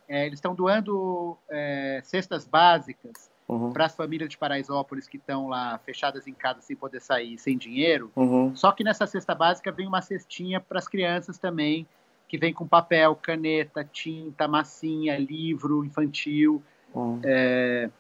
é, 0.09 0.26
eles 0.26 0.38
estão 0.38 0.57
doando 0.57 1.38
é, 1.49 2.00
cestas 2.02 2.45
básicas 2.45 3.31
uhum. 3.49 3.73
para 3.73 3.87
as 3.87 3.95
famílias 3.95 4.29
de 4.29 4.37
Paraisópolis 4.37 5.07
que 5.07 5.19
estão 5.19 5.49
lá 5.49 5.79
fechadas 5.79 6.26
em 6.26 6.35
casa 6.35 6.61
sem 6.62 6.75
poder 6.75 7.00
sair, 7.00 7.38
sem 7.38 7.57
dinheiro. 7.57 8.11
Uhum. 8.17 8.55
Só 8.57 8.73
que 8.73 8.83
nessa 8.83 9.07
cesta 9.07 9.37
básica 9.37 9.71
vem 9.71 9.87
uma 9.87 10.02
cestinha 10.02 10.61
para 10.61 10.79
as 10.79 10.88
crianças 10.88 11.38
também, 11.38 11.87
que 12.32 12.38
vem 12.38 12.54
com 12.54 12.66
papel, 12.66 13.14
caneta, 13.14 13.84
tinta, 13.84 14.48
massinha, 14.48 15.18
livro 15.18 15.84
infantil. 15.84 16.62
Hum. 16.96 17.20
É, 17.22 17.90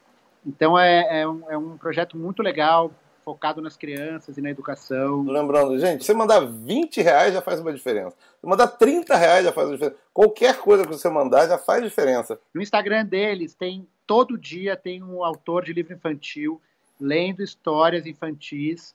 então 0.46 0.78
é, 0.78 1.20
é, 1.20 1.28
um, 1.28 1.50
é 1.50 1.58
um 1.58 1.76
projeto 1.76 2.16
muito 2.16 2.42
legal, 2.42 2.90
focado 3.26 3.60
nas 3.60 3.76
crianças 3.76 4.38
e 4.38 4.40
na 4.40 4.48
educação. 4.48 5.22
Lembrando, 5.24 5.78
gente, 5.78 6.02
você 6.02 6.14
mandar 6.14 6.40
20 6.40 7.02
reais 7.02 7.34
já 7.34 7.42
faz 7.42 7.60
uma 7.60 7.74
diferença. 7.74 8.16
Se 8.40 8.46
mandar 8.46 8.68
30 8.68 9.14
reais 9.18 9.44
já 9.44 9.52
faz 9.52 9.68
uma 9.68 9.74
diferença. 9.74 9.98
Qualquer 10.14 10.56
coisa 10.56 10.86
que 10.86 10.92
você 10.92 11.10
mandar 11.10 11.46
já 11.46 11.58
faz 11.58 11.84
diferença. 11.84 12.40
No 12.54 12.62
Instagram 12.62 13.04
deles 13.04 13.54
tem 13.54 13.86
todo 14.06 14.38
dia 14.38 14.78
tem 14.78 15.02
um 15.02 15.22
autor 15.22 15.62
de 15.62 15.74
livro 15.74 15.92
infantil 15.92 16.58
lendo 16.98 17.42
histórias 17.42 18.06
infantis 18.06 18.94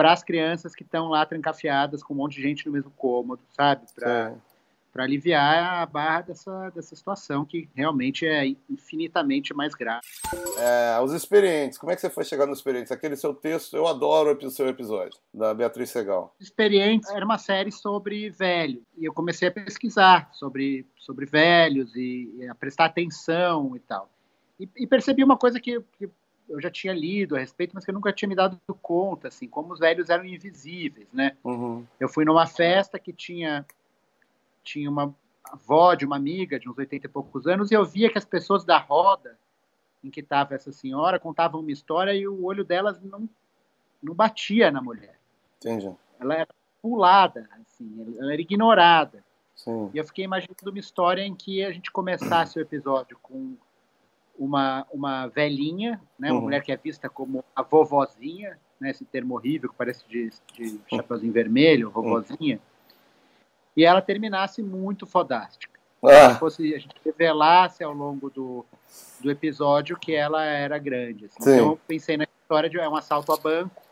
para 0.00 0.14
as 0.14 0.22
crianças 0.22 0.74
que 0.74 0.82
estão 0.82 1.08
lá 1.08 1.26
trancafiadas 1.26 2.02
com 2.02 2.14
um 2.14 2.16
monte 2.16 2.36
de 2.36 2.42
gente 2.42 2.64
no 2.64 2.72
mesmo 2.72 2.90
cômodo, 2.92 3.42
sabe? 3.54 3.84
Para 3.94 5.04
aliviar 5.04 5.82
a 5.82 5.84
barra 5.84 6.22
dessa, 6.22 6.70
dessa 6.70 6.96
situação 6.96 7.44
que 7.44 7.68
realmente 7.74 8.26
é 8.26 8.46
infinitamente 8.70 9.52
mais 9.52 9.74
grave. 9.74 10.00
É, 10.58 10.98
os 11.00 11.12
experientes, 11.12 11.76
como 11.76 11.92
é 11.92 11.94
que 11.94 12.00
você 12.00 12.08
foi 12.08 12.24
chegar 12.24 12.46
nos 12.46 12.60
experientes? 12.60 12.90
Aquele 12.90 13.14
seu 13.14 13.34
texto, 13.34 13.76
eu 13.76 13.86
adoro 13.86 14.34
o 14.42 14.50
seu 14.50 14.68
episódio, 14.68 15.18
da 15.34 15.52
Beatriz 15.52 15.90
Segal. 15.90 16.34
Experientes 16.40 17.10
era 17.10 17.22
uma 17.22 17.36
série 17.36 17.70
sobre 17.70 18.30
velho, 18.30 18.82
e 18.96 19.04
eu 19.04 19.12
comecei 19.12 19.48
a 19.48 19.52
pesquisar 19.52 20.30
sobre, 20.32 20.86
sobre 20.96 21.26
velhos 21.26 21.94
e, 21.94 22.34
e 22.38 22.48
a 22.48 22.54
prestar 22.54 22.86
atenção 22.86 23.76
e 23.76 23.80
tal. 23.80 24.08
E, 24.58 24.66
e 24.78 24.86
percebi 24.86 25.22
uma 25.22 25.36
coisa 25.36 25.60
que, 25.60 25.78
que 25.98 26.08
eu 26.50 26.60
já 26.60 26.70
tinha 26.70 26.92
lido 26.92 27.36
a 27.36 27.38
respeito, 27.38 27.72
mas 27.74 27.84
que 27.84 27.90
eu 27.90 27.94
nunca 27.94 28.12
tinha 28.12 28.28
me 28.28 28.34
dado 28.34 28.60
conta, 28.82 29.28
assim, 29.28 29.48
como 29.48 29.72
os 29.72 29.78
velhos 29.78 30.10
eram 30.10 30.24
invisíveis, 30.24 31.06
né? 31.12 31.36
Uhum. 31.44 31.86
Eu 31.98 32.08
fui 32.08 32.24
numa 32.24 32.46
festa 32.46 32.98
que 32.98 33.12
tinha 33.12 33.64
tinha 34.62 34.90
uma 34.90 35.14
avó 35.44 35.94
de 35.94 36.04
uma 36.04 36.16
amiga 36.16 36.58
de 36.58 36.68
uns 36.68 36.76
80 36.76 37.06
e 37.06 37.08
poucos 37.08 37.46
anos, 37.46 37.70
e 37.70 37.74
eu 37.74 37.84
via 37.84 38.10
que 38.10 38.18
as 38.18 38.24
pessoas 38.24 38.64
da 38.64 38.78
roda 38.78 39.38
em 40.02 40.10
que 40.10 40.20
estava 40.20 40.54
essa 40.54 40.72
senhora 40.72 41.18
contavam 41.18 41.60
uma 41.60 41.72
história 41.72 42.14
e 42.14 42.26
o 42.26 42.44
olho 42.44 42.64
delas 42.64 43.00
não, 43.00 43.28
não 44.02 44.14
batia 44.14 44.70
na 44.70 44.82
mulher. 44.82 45.18
Entendi. 45.58 45.94
Ela 46.18 46.34
era 46.34 46.48
pulada, 46.82 47.48
assim, 47.60 48.16
ela 48.18 48.32
era 48.32 48.40
ignorada. 48.40 49.24
Sim. 49.54 49.90
E 49.92 49.98
eu 49.98 50.04
fiquei 50.04 50.24
imaginando 50.24 50.70
uma 50.70 50.78
história 50.78 51.22
em 51.22 51.34
que 51.34 51.64
a 51.64 51.70
gente 51.70 51.90
começasse 51.90 52.58
o 52.58 52.62
episódio 52.62 53.18
com 53.22 53.56
uma, 54.40 54.86
uma 54.92 55.28
velhinha, 55.28 56.00
né, 56.18 56.30
uma 56.30 56.38
uhum. 56.38 56.44
mulher 56.44 56.62
que 56.62 56.72
é 56.72 56.76
vista 56.76 57.08
como 57.08 57.44
a 57.54 57.62
vovozinha, 57.62 58.58
né, 58.80 58.90
esse 58.90 59.04
termo 59.04 59.34
horrível 59.34 59.68
que 59.68 59.76
parece 59.76 60.04
de, 60.08 60.30
de 60.54 60.80
chapeuzinho 60.88 61.32
vermelho, 61.32 61.90
vovozinha, 61.90 62.56
uhum 62.56 62.70
e 63.76 63.84
ela 63.84 64.02
terminasse 64.02 64.62
muito 64.62 65.06
fodástica. 65.06 65.78
Ah. 66.02 66.34
Se 66.34 66.38
fosse, 66.38 66.74
a 66.74 66.78
gente 66.78 66.94
revelasse 67.04 67.84
ao 67.84 67.92
longo 67.92 68.30
do, 68.30 68.64
do 69.20 69.30
episódio 69.30 69.98
que 69.98 70.14
ela 70.14 70.44
era 70.44 70.78
grande. 70.78 71.26
Assim. 71.26 71.36
Então 71.40 71.70
eu 71.70 71.80
pensei 71.86 72.16
na 72.16 72.24
história 72.24 72.70
de 72.70 72.78
é 72.78 72.88
um 72.88 72.96
assalto 72.96 73.32
a 73.32 73.36
banco 73.36 73.82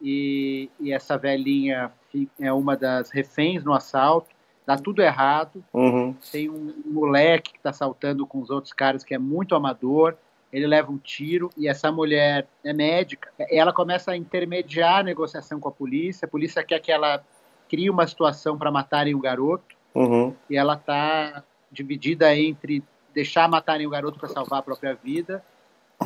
e, 0.00 0.70
e 0.80 0.92
essa 0.92 1.18
velhinha 1.18 1.92
é 2.40 2.52
uma 2.52 2.76
das 2.76 3.10
reféns 3.10 3.62
no 3.62 3.74
assalto, 3.74 4.28
dá 4.68 4.76
tudo 4.76 5.00
errado. 5.00 5.64
Uhum. 5.72 6.14
Tem 6.30 6.50
um 6.50 6.74
moleque 6.84 7.52
que 7.52 7.56
está 7.56 7.70
assaltando 7.70 8.26
com 8.26 8.38
os 8.38 8.50
outros 8.50 8.74
caras 8.74 9.02
que 9.02 9.14
é 9.14 9.18
muito 9.18 9.54
amador. 9.54 10.14
Ele 10.52 10.66
leva 10.66 10.92
um 10.92 10.98
tiro 10.98 11.48
e 11.56 11.66
essa 11.66 11.90
mulher 11.90 12.46
é 12.62 12.74
médica. 12.74 13.30
Ela 13.50 13.72
começa 13.72 14.10
a 14.10 14.16
intermediar 14.16 15.00
a 15.00 15.02
negociação 15.02 15.58
com 15.58 15.70
a 15.70 15.72
polícia. 15.72 16.26
A 16.26 16.28
polícia 16.28 16.62
quer 16.62 16.80
que 16.80 16.92
ela 16.92 17.24
cria 17.66 17.90
uma 17.90 18.06
situação 18.06 18.58
para 18.58 18.70
matarem 18.70 19.14
o 19.14 19.20
garoto 19.20 19.74
uhum. 19.94 20.34
e 20.50 20.56
ela 20.58 20.74
está 20.74 21.42
dividida 21.72 22.36
entre 22.36 22.84
deixar 23.14 23.48
matarem 23.48 23.86
o 23.86 23.90
garoto 23.90 24.18
para 24.18 24.28
salvar 24.28 24.58
a 24.58 24.62
própria 24.62 24.92
vida 24.92 25.42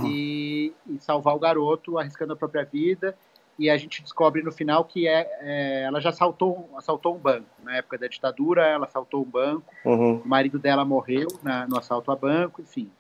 e, 0.05 0.73
e, 0.89 0.99
salvar 1.01 1.35
o 1.35 1.39
garoto 1.39 1.99
arriscando 1.99 2.33
a 2.33 2.37
própria 2.37 2.65
vida 2.65 3.17
e 3.63 3.71
a 3.71 3.77
gente 3.77 4.03
descobre 4.03 4.43
no 4.43 4.53
final 4.53 4.85
que 4.85 5.07
é, 5.07 5.29
é, 5.41 5.83
ela 5.83 6.01
já 6.01 6.11
assaltou, 6.11 6.69
assaltou 6.77 7.15
um 7.15 7.19
banco 7.19 7.47
na 7.63 7.77
época 7.77 7.99
da 7.99 8.07
ditadura 8.07 8.67
ela 8.67 8.87
assaltou 8.87 9.23
um 9.23 9.31
banco 9.31 9.65
uhum. 9.85 10.17
o 10.25 10.29
marido 10.29 10.59
dela 10.59 10.85
morreu 10.85 11.29
na, 11.43 11.67
no 11.67 11.79
assalto 11.79 12.11
a 12.11 12.17
banco 12.17 12.61
enfim 12.61 12.91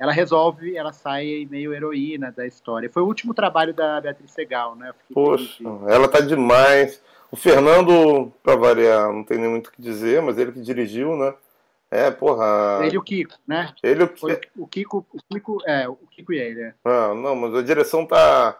ela 0.00 0.12
resolve, 0.12 0.74
ela 0.74 0.94
sai 0.94 1.46
meio 1.50 1.74
heroína 1.74 2.32
da 2.34 2.46
história. 2.46 2.88
Foi 2.90 3.02
o 3.02 3.06
último 3.06 3.34
trabalho 3.34 3.74
da 3.74 4.00
Beatriz 4.00 4.30
Segal, 4.30 4.74
né? 4.74 4.94
Poxa, 5.12 5.62
ela 5.86 6.08
tá 6.08 6.20
demais. 6.20 7.02
O 7.30 7.36
Fernando, 7.36 8.32
pra 8.42 8.56
variar, 8.56 9.12
não 9.12 9.22
tem 9.22 9.36
nem 9.36 9.50
muito 9.50 9.66
o 9.66 9.70
que 9.70 9.82
dizer, 9.82 10.22
mas 10.22 10.38
ele 10.38 10.52
que 10.52 10.60
dirigiu, 10.62 11.16
né? 11.16 11.34
É, 11.90 12.10
porra. 12.10 12.80
Ele 12.82 12.94
e 12.94 12.98
o 12.98 13.02
Kiko, 13.02 13.34
né? 13.46 13.74
Ele 13.82 14.04
o, 14.04 14.10
o 14.56 14.66
Kiko, 14.66 15.06
o 15.12 15.18
Kiko, 15.34 15.58
é, 15.66 15.86
o 15.86 15.96
Kiko 16.10 16.32
e 16.32 16.38
ele, 16.38 16.62
é. 16.62 16.74
Ah, 16.82 17.12
não, 17.14 17.36
mas 17.36 17.54
a 17.54 17.62
direção 17.62 18.06
tá. 18.06 18.58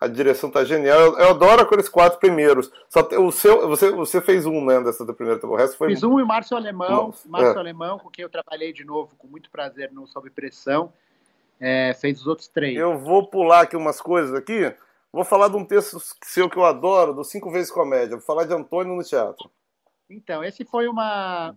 A 0.00 0.08
direção 0.08 0.50
tá 0.50 0.64
genial. 0.64 0.98
Eu, 0.98 1.18
eu 1.18 1.30
adoro 1.30 1.62
aqueles 1.62 1.88
quatro 1.88 2.18
primeiros. 2.18 2.70
Só 2.88 3.02
te, 3.02 3.16
o 3.16 3.30
seu, 3.30 3.68
você, 3.68 3.90
você 3.90 4.20
fez 4.20 4.44
um, 4.44 4.64
né, 4.64 4.80
dessa 4.80 5.04
da 5.04 5.14
primeira 5.14 5.40
temporada. 5.40 5.62
O 5.62 5.66
resto 5.66 5.78
foi. 5.78 5.88
Fiz 5.90 6.02
um 6.02 6.18
e 6.18 6.22
o 6.22 6.26
Márcio 6.26 6.56
Alemão. 6.56 7.06
Nossa, 7.06 7.28
Márcio 7.28 7.56
é. 7.56 7.58
Alemão, 7.58 7.98
com 7.98 8.10
quem 8.10 8.22
eu 8.22 8.28
trabalhei 8.28 8.72
de 8.72 8.84
novo 8.84 9.14
com 9.16 9.26
muito 9.26 9.50
prazer 9.50 9.92
no 9.92 10.06
Sob 10.06 10.28
Pressão. 10.30 10.92
É, 11.60 11.94
fez 11.94 12.20
os 12.20 12.26
outros 12.26 12.48
três. 12.48 12.76
Eu 12.76 12.98
vou 12.98 13.26
pular 13.28 13.62
aqui 13.62 13.76
umas 13.76 14.00
coisas 14.00 14.34
aqui. 14.34 14.74
Vou 15.12 15.24
falar 15.24 15.48
de 15.48 15.56
um 15.56 15.64
texto 15.64 15.98
seu 16.24 16.50
que 16.50 16.56
eu 16.56 16.64
adoro, 16.64 17.14
do 17.14 17.22
Cinco 17.22 17.50
Vezes 17.50 17.70
Comédia. 17.70 18.16
Vou 18.16 18.26
falar 18.26 18.44
de 18.44 18.52
Antônio 18.52 18.96
no 18.96 19.02
teatro. 19.02 19.48
Então, 20.10 20.42
esse 20.42 20.64
foi 20.64 20.88
uma, 20.88 21.56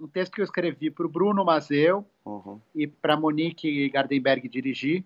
um 0.00 0.08
texto 0.08 0.32
que 0.32 0.40
eu 0.40 0.44
escrevi 0.44 0.90
para 0.90 1.06
o 1.06 1.08
Bruno 1.08 1.44
Mazeu 1.44 2.06
uhum. 2.24 2.60
e 2.74 2.86
para 2.86 3.16
Monique 3.16 3.88
Gardenberg 3.90 4.48
dirigir. 4.48 5.04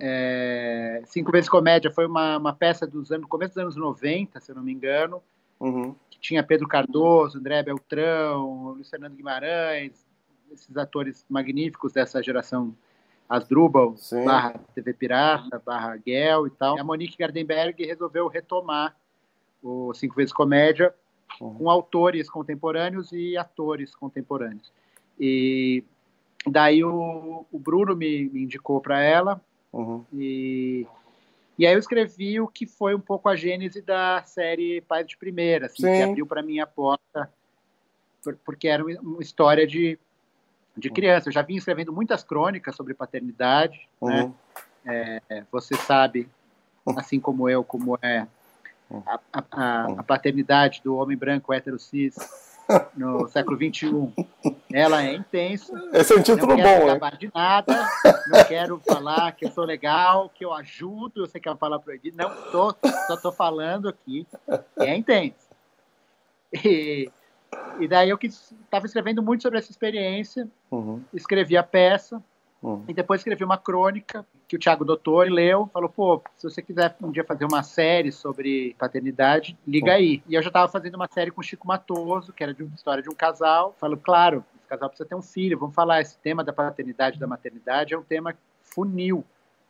É, 0.00 1.02
Cinco 1.06 1.32
Vezes 1.32 1.48
Comédia 1.48 1.90
foi 1.90 2.06
uma, 2.06 2.38
uma 2.38 2.52
peça 2.52 2.86
dos 2.86 3.10
anos, 3.10 3.26
começo 3.28 3.54
dos 3.54 3.62
anos 3.62 3.76
90, 3.76 4.40
se 4.40 4.50
eu 4.50 4.56
não 4.56 4.62
me 4.62 4.72
engano, 4.72 5.22
uhum. 5.58 5.94
que 6.08 6.18
tinha 6.20 6.42
Pedro 6.42 6.68
Cardoso, 6.68 7.38
André 7.38 7.62
Beltrão, 7.62 8.72
Luiz 8.74 8.88
Fernando 8.88 9.14
Guimarães, 9.16 10.06
esses 10.52 10.76
atores 10.76 11.24
magníficos 11.28 11.92
dessa 11.92 12.22
geração 12.22 12.74
Asdrubal, 13.28 13.96
Sim. 13.96 14.24
barra 14.24 14.54
TV 14.74 14.92
Pirata, 14.92 15.62
barra 15.64 15.96
Gel 16.04 16.48
e 16.48 16.50
tal. 16.50 16.76
E 16.76 16.80
a 16.80 16.84
Monique 16.84 17.16
Gardenberg 17.16 17.84
resolveu 17.84 18.26
retomar 18.26 18.96
o 19.62 19.94
Cinco 19.94 20.16
Vezes 20.16 20.32
Comédia 20.32 20.92
uhum. 21.40 21.54
com 21.54 21.70
autores 21.70 22.28
contemporâneos 22.28 23.12
e 23.12 23.36
atores 23.36 23.94
contemporâneos. 23.94 24.72
E 25.18 25.84
daí 26.46 26.82
o, 26.84 27.46
o 27.50 27.58
Bruno 27.58 27.94
me, 27.96 28.28
me 28.28 28.42
indicou 28.42 28.80
para 28.80 29.02
ela 29.02 29.40
uhum. 29.72 30.04
e 30.12 30.86
e 31.60 31.66
aí 31.66 31.74
eu 31.74 31.78
escrevi 31.78 32.40
o 32.40 32.48
que 32.48 32.64
foi 32.64 32.94
um 32.94 33.00
pouco 33.00 33.28
a 33.28 33.36
gênese 33.36 33.82
da 33.82 34.22
série 34.24 34.80
Pais 34.80 35.06
de 35.06 35.14
Primeira, 35.18 35.66
assim, 35.66 35.82
que 35.82 36.02
abriu 36.02 36.24
para 36.24 36.42
mim 36.42 36.58
a 36.58 36.66
porta, 36.66 37.30
porque 38.46 38.66
era 38.66 38.82
uma 38.82 39.20
história 39.20 39.66
de, 39.66 39.98
de 40.74 40.88
uhum. 40.88 40.94
criança. 40.94 41.28
Eu 41.28 41.34
já 41.34 41.42
vinha 41.42 41.58
escrevendo 41.58 41.92
muitas 41.92 42.24
crônicas 42.24 42.74
sobre 42.74 42.94
paternidade, 42.94 43.86
uhum. 44.00 44.08
né? 44.86 45.20
É, 45.28 45.44
você 45.52 45.74
sabe, 45.76 46.26
assim 46.96 47.20
como 47.20 47.46
eu, 47.46 47.62
como 47.62 47.98
é 48.00 48.26
a, 49.06 49.20
a, 49.30 49.84
a 49.98 50.02
paternidade 50.02 50.80
do 50.82 50.96
homem 50.96 51.14
branco 51.14 51.52
hétero 51.52 51.78
cis 51.78 52.16
no 52.96 53.28
século 53.28 53.58
XXI. 53.58 53.90
Ela 54.72 55.04
é 55.04 55.14
intensa. 55.14 55.72
Esse 55.92 56.12
é 56.12 56.16
um 56.16 56.22
título 56.22 56.48
não 56.48 56.56
quero 56.56 56.80
bom, 56.80 56.90
acabar 56.90 57.16
de 57.16 57.30
nada. 57.34 57.88
Não 58.28 58.44
quero 58.44 58.78
falar 58.80 59.32
que 59.32 59.44
eu 59.44 59.50
sou 59.50 59.64
legal, 59.64 60.30
que 60.34 60.44
eu 60.44 60.52
ajudo. 60.52 61.22
Eu 61.22 61.26
sei 61.26 61.40
que 61.40 61.48
é 61.48 61.50
uma 61.50 61.56
palavra 61.56 61.84
proibida. 61.84 62.22
Não 62.22 62.30
tô, 62.50 62.74
só 63.06 63.14
estou 63.14 63.32
falando 63.32 63.88
aqui. 63.88 64.26
É 64.78 64.94
intensa. 64.96 65.48
E, 66.64 67.10
e 67.80 67.88
daí 67.88 68.10
eu 68.10 68.18
estava 68.22 68.86
escrevendo 68.86 69.22
muito 69.22 69.42
sobre 69.42 69.58
essa 69.58 69.70
experiência. 69.70 70.48
Uhum. 70.70 71.02
Escrevi 71.12 71.56
a 71.56 71.62
peça. 71.62 72.22
Uhum. 72.62 72.84
E 72.86 72.92
depois 72.92 73.20
escrevi 73.20 73.42
uma 73.42 73.56
crônica 73.56 74.24
que 74.46 74.54
o 74.54 74.58
Thiago 74.58 74.84
Doutor 74.84 75.30
leu, 75.30 75.70
falou, 75.72 75.88
pô, 75.88 76.22
se 76.36 76.48
você 76.48 76.60
quiser 76.60 76.94
um 77.02 77.10
dia 77.10 77.24
fazer 77.24 77.46
uma 77.46 77.62
série 77.62 78.12
sobre 78.12 78.74
paternidade, 78.78 79.56
liga 79.66 79.92
aí. 79.92 80.22
E 80.28 80.34
eu 80.34 80.42
já 80.42 80.48
estava 80.48 80.70
fazendo 80.70 80.96
uma 80.96 81.08
série 81.10 81.30
com 81.30 81.40
o 81.40 81.44
Chico 81.44 81.66
Matoso, 81.66 82.32
que 82.32 82.42
era 82.42 82.52
de 82.52 82.62
uma 82.62 82.74
história 82.74 83.02
de 83.02 83.08
um 83.08 83.14
casal. 83.14 83.74
Falou, 83.78 83.96
claro, 83.96 84.44
casal 84.70 84.88
precisa 84.88 85.08
ter 85.08 85.14
um 85.14 85.22
filho, 85.22 85.58
vamos 85.58 85.74
falar, 85.74 86.00
esse 86.00 86.16
tema 86.18 86.42
da 86.42 86.52
paternidade 86.52 87.16
e 87.16 87.20
da 87.20 87.26
maternidade 87.26 87.92
é 87.92 87.98
um 87.98 88.02
tema 88.02 88.34
funil, 88.62 89.24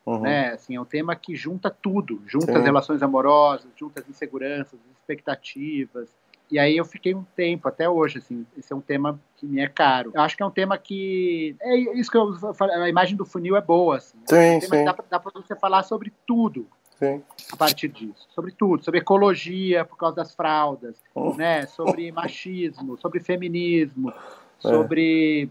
uhum. 0.06 0.20
né? 0.20 0.52
Assim, 0.52 0.76
é 0.76 0.80
um 0.80 0.84
tema 0.84 1.16
que 1.16 1.34
junta 1.34 1.70
tudo, 1.70 2.22
junta 2.26 2.52
Sim. 2.52 2.58
as 2.58 2.64
relações 2.64 3.02
amorosas, 3.02 3.70
junta 3.76 4.00
as 4.00 4.08
inseguranças, 4.08 4.78
as 4.78 4.96
expectativas, 4.98 6.08
e 6.50 6.58
aí 6.58 6.76
eu 6.76 6.84
fiquei 6.84 7.14
um 7.14 7.22
tempo, 7.36 7.68
até 7.68 7.88
hoje, 7.88 8.18
assim, 8.18 8.44
esse 8.58 8.72
é 8.72 8.76
um 8.76 8.80
tema 8.80 9.20
que 9.36 9.46
me 9.46 9.60
é 9.60 9.68
caro. 9.68 10.10
Eu 10.12 10.20
acho 10.20 10.36
que 10.36 10.42
é 10.42 10.46
um 10.46 10.50
tema 10.50 10.76
que. 10.76 11.54
É 11.60 11.76
isso 11.76 12.10
que 12.10 12.16
eu 12.16 12.54
falei, 12.54 12.74
a 12.74 12.88
imagem 12.88 13.16
do 13.16 13.24
funil 13.24 13.56
é 13.56 13.60
boa, 13.60 13.98
assim. 13.98 14.18
Sim, 14.26 14.36
é 14.36 14.56
um 14.56 14.60
sim. 14.60 14.84
Dá, 14.84 14.96
dá 15.08 15.20
para 15.20 15.30
você 15.32 15.54
falar 15.54 15.84
sobre 15.84 16.12
tudo. 16.26 16.66
Sim. 16.98 17.22
A 17.52 17.56
partir 17.56 17.88
disso, 17.88 18.28
sobre 18.34 18.52
tudo, 18.52 18.84
sobre 18.84 19.00
ecologia 19.00 19.86
por 19.86 19.96
causa 19.96 20.16
das 20.16 20.34
fraldas, 20.34 20.96
oh. 21.14 21.34
né? 21.34 21.66
Sobre 21.66 22.10
machismo, 22.12 22.98
sobre 22.98 23.20
feminismo. 23.20 24.12
Sobre 24.60 25.50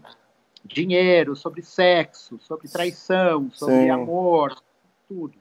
dinheiro, 0.64 1.34
sobre 1.34 1.62
sexo, 1.62 2.38
sobre 2.40 2.68
traição, 2.68 3.50
sobre 3.52 3.74
sim. 3.74 3.90
amor, 3.90 4.54
tudo. 5.08 5.34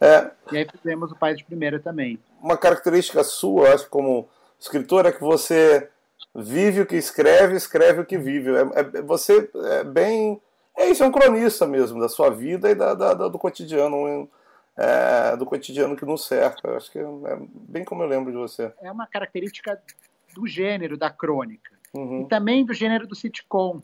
É. 0.00 0.30
E 0.50 0.58
aí 0.58 0.68
fizemos 0.68 1.12
o 1.12 1.16
Pai 1.16 1.34
de 1.34 1.44
Primeira 1.44 1.78
também. 1.78 2.18
Uma 2.40 2.56
característica 2.56 3.22
sua, 3.22 3.72
acho, 3.72 3.88
como 3.88 4.28
escritor 4.58 5.06
é 5.06 5.12
que 5.12 5.20
você 5.20 5.88
vive 6.34 6.80
o 6.80 6.86
que 6.86 6.96
escreve, 6.96 7.56
escreve 7.56 8.00
o 8.00 8.06
que 8.06 8.18
vive. 8.18 8.50
É, 8.50 8.60
é, 8.80 9.02
você 9.02 9.48
é 9.54 9.84
bem. 9.84 10.40
É 10.76 10.88
isso, 10.88 11.04
é 11.04 11.06
um 11.06 11.12
cronista 11.12 11.66
mesmo 11.66 12.00
da 12.00 12.08
sua 12.08 12.30
vida 12.30 12.70
e 12.70 12.74
da, 12.74 12.94
da, 12.94 13.14
da 13.14 13.28
do 13.28 13.38
cotidiano. 13.38 14.28
É, 14.74 15.36
do 15.36 15.44
cotidiano 15.44 15.94
que 15.94 16.04
nos 16.06 16.26
cerca. 16.26 16.76
Acho 16.76 16.90
que 16.90 16.98
é, 16.98 17.02
é, 17.02 17.38
bem 17.68 17.84
como 17.84 18.02
eu 18.02 18.08
lembro 18.08 18.32
de 18.32 18.38
você. 18.38 18.72
É 18.80 18.90
uma 18.90 19.06
característica 19.06 19.80
do 20.34 20.46
gênero 20.46 20.96
da 20.96 21.10
crônica 21.10 21.70
uhum. 21.94 22.22
e 22.22 22.28
também 22.28 22.64
do 22.64 22.74
gênero 22.74 23.06
do 23.06 23.14
sitcom. 23.14 23.82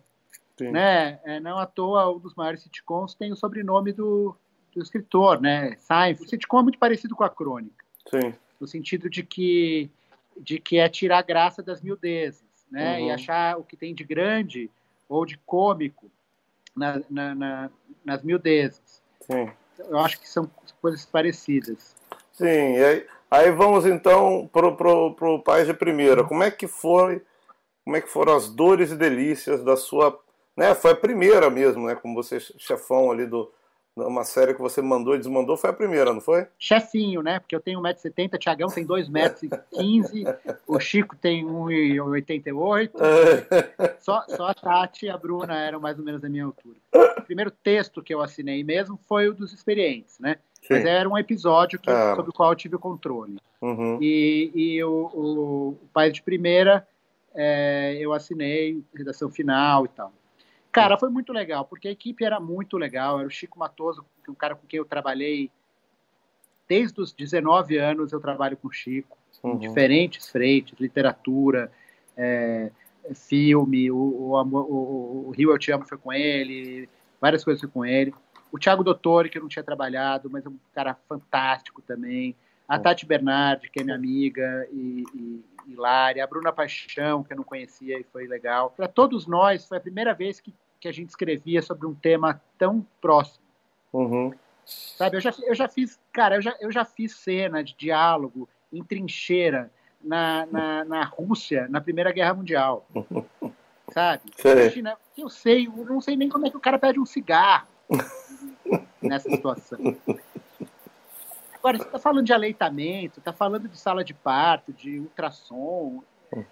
Sim. 0.57 0.71
Né? 0.73 1.21
É, 1.25 1.38
não 1.40 1.59
à 1.59 1.66
toa, 1.66 2.11
um 2.11 2.18
dos 2.18 2.35
maiores 2.35 2.62
sitcoms 2.62 3.14
tem 3.14 3.33
o 3.33 3.37
sobrenome 3.37 3.92
do, 3.92 4.35
do 4.75 4.83
escritor, 4.83 5.40
né? 5.40 5.77
Seinfeld. 5.79 6.27
O 6.27 6.29
sitcom 6.29 6.61
é 6.61 6.62
muito 6.62 6.79
parecido 6.79 7.14
com 7.14 7.25
a 7.25 7.31
crônica. 7.31 7.85
Sim. 8.11 8.35
No 8.61 8.66
sentido 8.66 9.09
de 9.09 9.23
que 9.23 9.90
de 10.40 10.61
que 10.61 10.79
é 10.79 10.88
tirar 10.88 11.23
graça 11.23 11.62
das 11.62 11.81
miudezas, 11.83 12.44
né? 12.71 12.99
Uhum. 12.99 13.07
E 13.07 13.11
achar 13.11 13.59
o 13.59 13.64
que 13.64 13.77
tem 13.77 13.94
de 13.94 14.05
grande 14.05 14.71
ou 15.09 15.25
de 15.25 15.37
cômico 15.38 16.11
na, 16.77 17.03
na, 17.11 17.35
na, 17.35 17.71
nas 18.05 18.23
miudezas. 18.23 19.03
Sim. 19.21 19.51
Eu 19.79 19.99
acho 19.99 20.21
que 20.21 20.29
são 20.29 20.51
coisas 20.81 21.05
parecidas. 21.05 21.97
Sim, 22.33 22.47
aí, 22.47 23.07
aí, 23.31 23.51
vamos 23.51 23.85
então 23.87 24.49
pro, 24.53 24.77
pro 25.14 25.42
Pais 25.42 25.66
de 25.66 25.75
Primeira. 25.75 26.25
Como 26.25 26.42
é 26.42 26.51
que 26.51 26.66
foi, 26.66 27.23
como 27.88 27.96
é 27.96 28.03
que 28.03 28.11
foram 28.11 28.37
as 28.37 28.51
dores 28.51 28.90
e 28.90 28.96
delícias 28.96 29.64
da 29.64 29.74
sua, 29.74 30.20
né? 30.55 30.74
Foi 30.74 30.90
a 30.90 30.94
primeira 30.94 31.48
mesmo, 31.48 31.87
né? 31.87 31.94
Como 31.94 32.14
você 32.14 32.38
chefão 32.38 33.11
ali 33.11 33.24
do, 33.24 33.51
uma 33.96 34.24
série 34.24 34.53
que 34.53 34.61
você 34.61 34.83
mandou 34.83 35.14
e 35.14 35.18
desmandou 35.18 35.57
foi 35.57 35.70
a 35.70 35.72
primeira, 35.72 36.12
não 36.12 36.20
foi? 36.20 36.46
Chefinho, 36.59 37.22
né? 37.22 37.38
Porque 37.40 37.57
eu 37.57 37.61
tenho 37.62 37.81
1,70m, 37.81 38.35
o 38.35 38.38
Tiagão 38.38 38.68
tem 38.68 38.87
2,15m, 38.87 40.59
o 40.66 40.79
Chico 40.79 41.16
tem 41.16 41.46
1,88m. 41.46 42.90
só, 44.01 44.22
só 44.29 44.48
a 44.48 44.55
Tati 44.55 45.07
e 45.07 45.09
a 45.09 45.16
Bruna 45.16 45.59
eram 45.59 45.81
mais 45.81 45.98
ou 45.98 46.05
menos 46.05 46.20
da 46.20 46.29
minha 46.29 46.44
altura. 46.44 46.77
O 46.92 47.22
primeiro 47.22 47.51
texto 47.51 48.03
que 48.03 48.12
eu 48.12 48.20
assinei 48.20 48.62
mesmo 48.62 49.01
foi 49.09 49.31
o 49.31 49.35
dos 49.35 49.55
experientes, 49.55 50.18
né? 50.18 50.37
Sim. 50.61 50.74
Mas 50.74 50.85
era 50.85 51.09
um 51.09 51.16
episódio 51.16 51.79
que, 51.79 51.88
ah. 51.88 52.14
sobre 52.14 52.33
o 52.33 52.35
qual 52.35 52.53
eu 52.53 52.57
tive 52.57 52.77
o 52.77 52.79
controle. 52.79 53.38
Uhum. 53.62 53.96
E, 53.98 54.51
e 54.55 54.85
o, 54.85 55.11
o, 55.14 55.68
o 55.68 55.88
Pai 55.90 56.11
de 56.11 56.20
Primeira, 56.20 56.87
é, 57.40 57.96
eu 58.01 58.12
assinei, 58.12 58.83
redação 58.92 59.31
final 59.31 59.85
e 59.85 59.88
tal. 59.90 60.12
Cara, 60.72 60.98
foi 60.98 61.09
muito 61.09 61.33
legal, 61.33 61.64
porque 61.64 61.87
a 61.87 61.92
equipe 61.92 62.24
era 62.24 62.40
muito 62.40 62.77
legal. 62.77 63.20
Era 63.20 63.29
o 63.29 63.31
Chico 63.31 63.57
Matoso, 63.57 64.05
um 64.29 64.35
cara 64.35 64.57
com 64.57 64.66
quem 64.66 64.79
eu 64.79 64.85
trabalhei 64.85 65.48
desde 66.68 67.01
os 67.01 67.12
19 67.12 67.79
anos. 67.79 68.12
Eu 68.12 68.20
trabalho 68.20 68.57
com 68.57 68.66
o 68.66 68.72
Chico, 68.72 69.16
uhum. 69.40 69.55
em 69.55 69.59
diferentes 69.59 70.29
frentes, 70.29 70.79
literatura, 70.81 71.70
é, 72.16 72.72
filme, 73.14 73.88
o, 73.88 73.96
o, 73.96 74.42
o, 74.42 75.29
o, 75.29 75.31
Rio 75.31 75.53
Eu 75.53 75.59
Te 75.59 75.70
Amo 75.70 75.87
foi 75.87 75.96
com 75.96 76.12
ele, 76.12 76.88
várias 77.20 77.44
coisas 77.44 77.61
foi 77.61 77.70
com 77.70 77.87
ele. 77.87 78.12
O 78.51 78.59
Thiago 78.59 78.83
Dottore, 78.83 79.31
que 79.31 79.38
eu 79.38 79.42
não 79.42 79.48
tinha 79.48 79.62
trabalhado, 79.62 80.29
mas 80.29 80.44
é 80.44 80.48
um 80.48 80.59
cara 80.74 80.96
fantástico 81.09 81.81
também. 81.83 82.35
A. 82.66 82.79
Tati 82.81 83.07
Bernardi, 83.07 83.70
que 83.70 83.81
é 83.81 83.85
minha 83.85 83.96
amiga, 83.96 84.68
e, 84.72 85.05
e 85.14 85.44
Hilária, 85.68 86.24
a 86.24 86.26
Bruna 86.26 86.52
Paixão, 86.52 87.22
que 87.22 87.33
eu 87.33 87.37
não 87.37 87.44
conhecia 87.44 87.98
e 87.98 88.04
foi 88.04 88.26
legal. 88.26 88.70
Para 88.70 88.88
todos 88.88 89.26
nós, 89.26 89.66
foi 89.66 89.78
a 89.78 89.81
primeira 89.81 90.14
vez 90.14 90.40
que, 90.40 90.54
que 90.81 90.88
a 90.88 90.92
gente 90.92 91.11
escrevia 91.11 91.61
sobre 91.62 91.87
um 91.87 91.94
tema 91.94 92.40
tão 92.59 92.85
próximo. 93.00 93.44
Uhum. 93.92 94.33
Sabe, 94.64 95.16
eu 95.16 95.20
já, 95.20 95.35
eu 95.42 95.54
já 95.54 95.68
fiz, 95.68 95.98
cara, 96.12 96.37
eu 96.37 96.42
já, 96.42 96.57
eu 96.61 96.70
já 96.70 96.85
fiz 96.85 97.14
cena 97.16 97.64
de 97.64 97.74
diálogo 97.74 98.48
em 98.72 98.83
trincheira 98.85 99.70
na, 100.02 100.46
na, 100.46 100.85
na 100.85 101.04
Rússia, 101.04 101.66
na 101.68 101.81
Primeira 101.81 102.12
Guerra 102.12 102.35
Mundial. 102.35 102.87
Sabe? 103.92 104.22
Imagina, 104.44 104.96
eu 105.16 105.31
sei, 105.31 105.66
eu 105.66 105.85
não 105.87 106.00
sei 106.00 106.16
nem 106.16 106.28
como 106.28 106.46
é 106.46 106.50
que 106.50 106.57
o 106.57 106.61
cara 106.61 106.78
pede 106.78 107.00
um 107.00 107.07
cigarro 107.07 107.68
nessa 109.00 109.31
situação. 109.31 109.78
Agora, 111.59 111.79
você 111.79 111.85
está 111.85 111.99
falando 111.99 112.25
de 112.25 112.33
aleitamento, 112.33 113.18
está 113.18 113.33
falando 113.33 113.68
de 113.68 113.79
sala 113.79 114.05
de 114.05 114.14
parto, 114.14 114.73
de 114.73 114.99
ultrassom. 114.99 116.03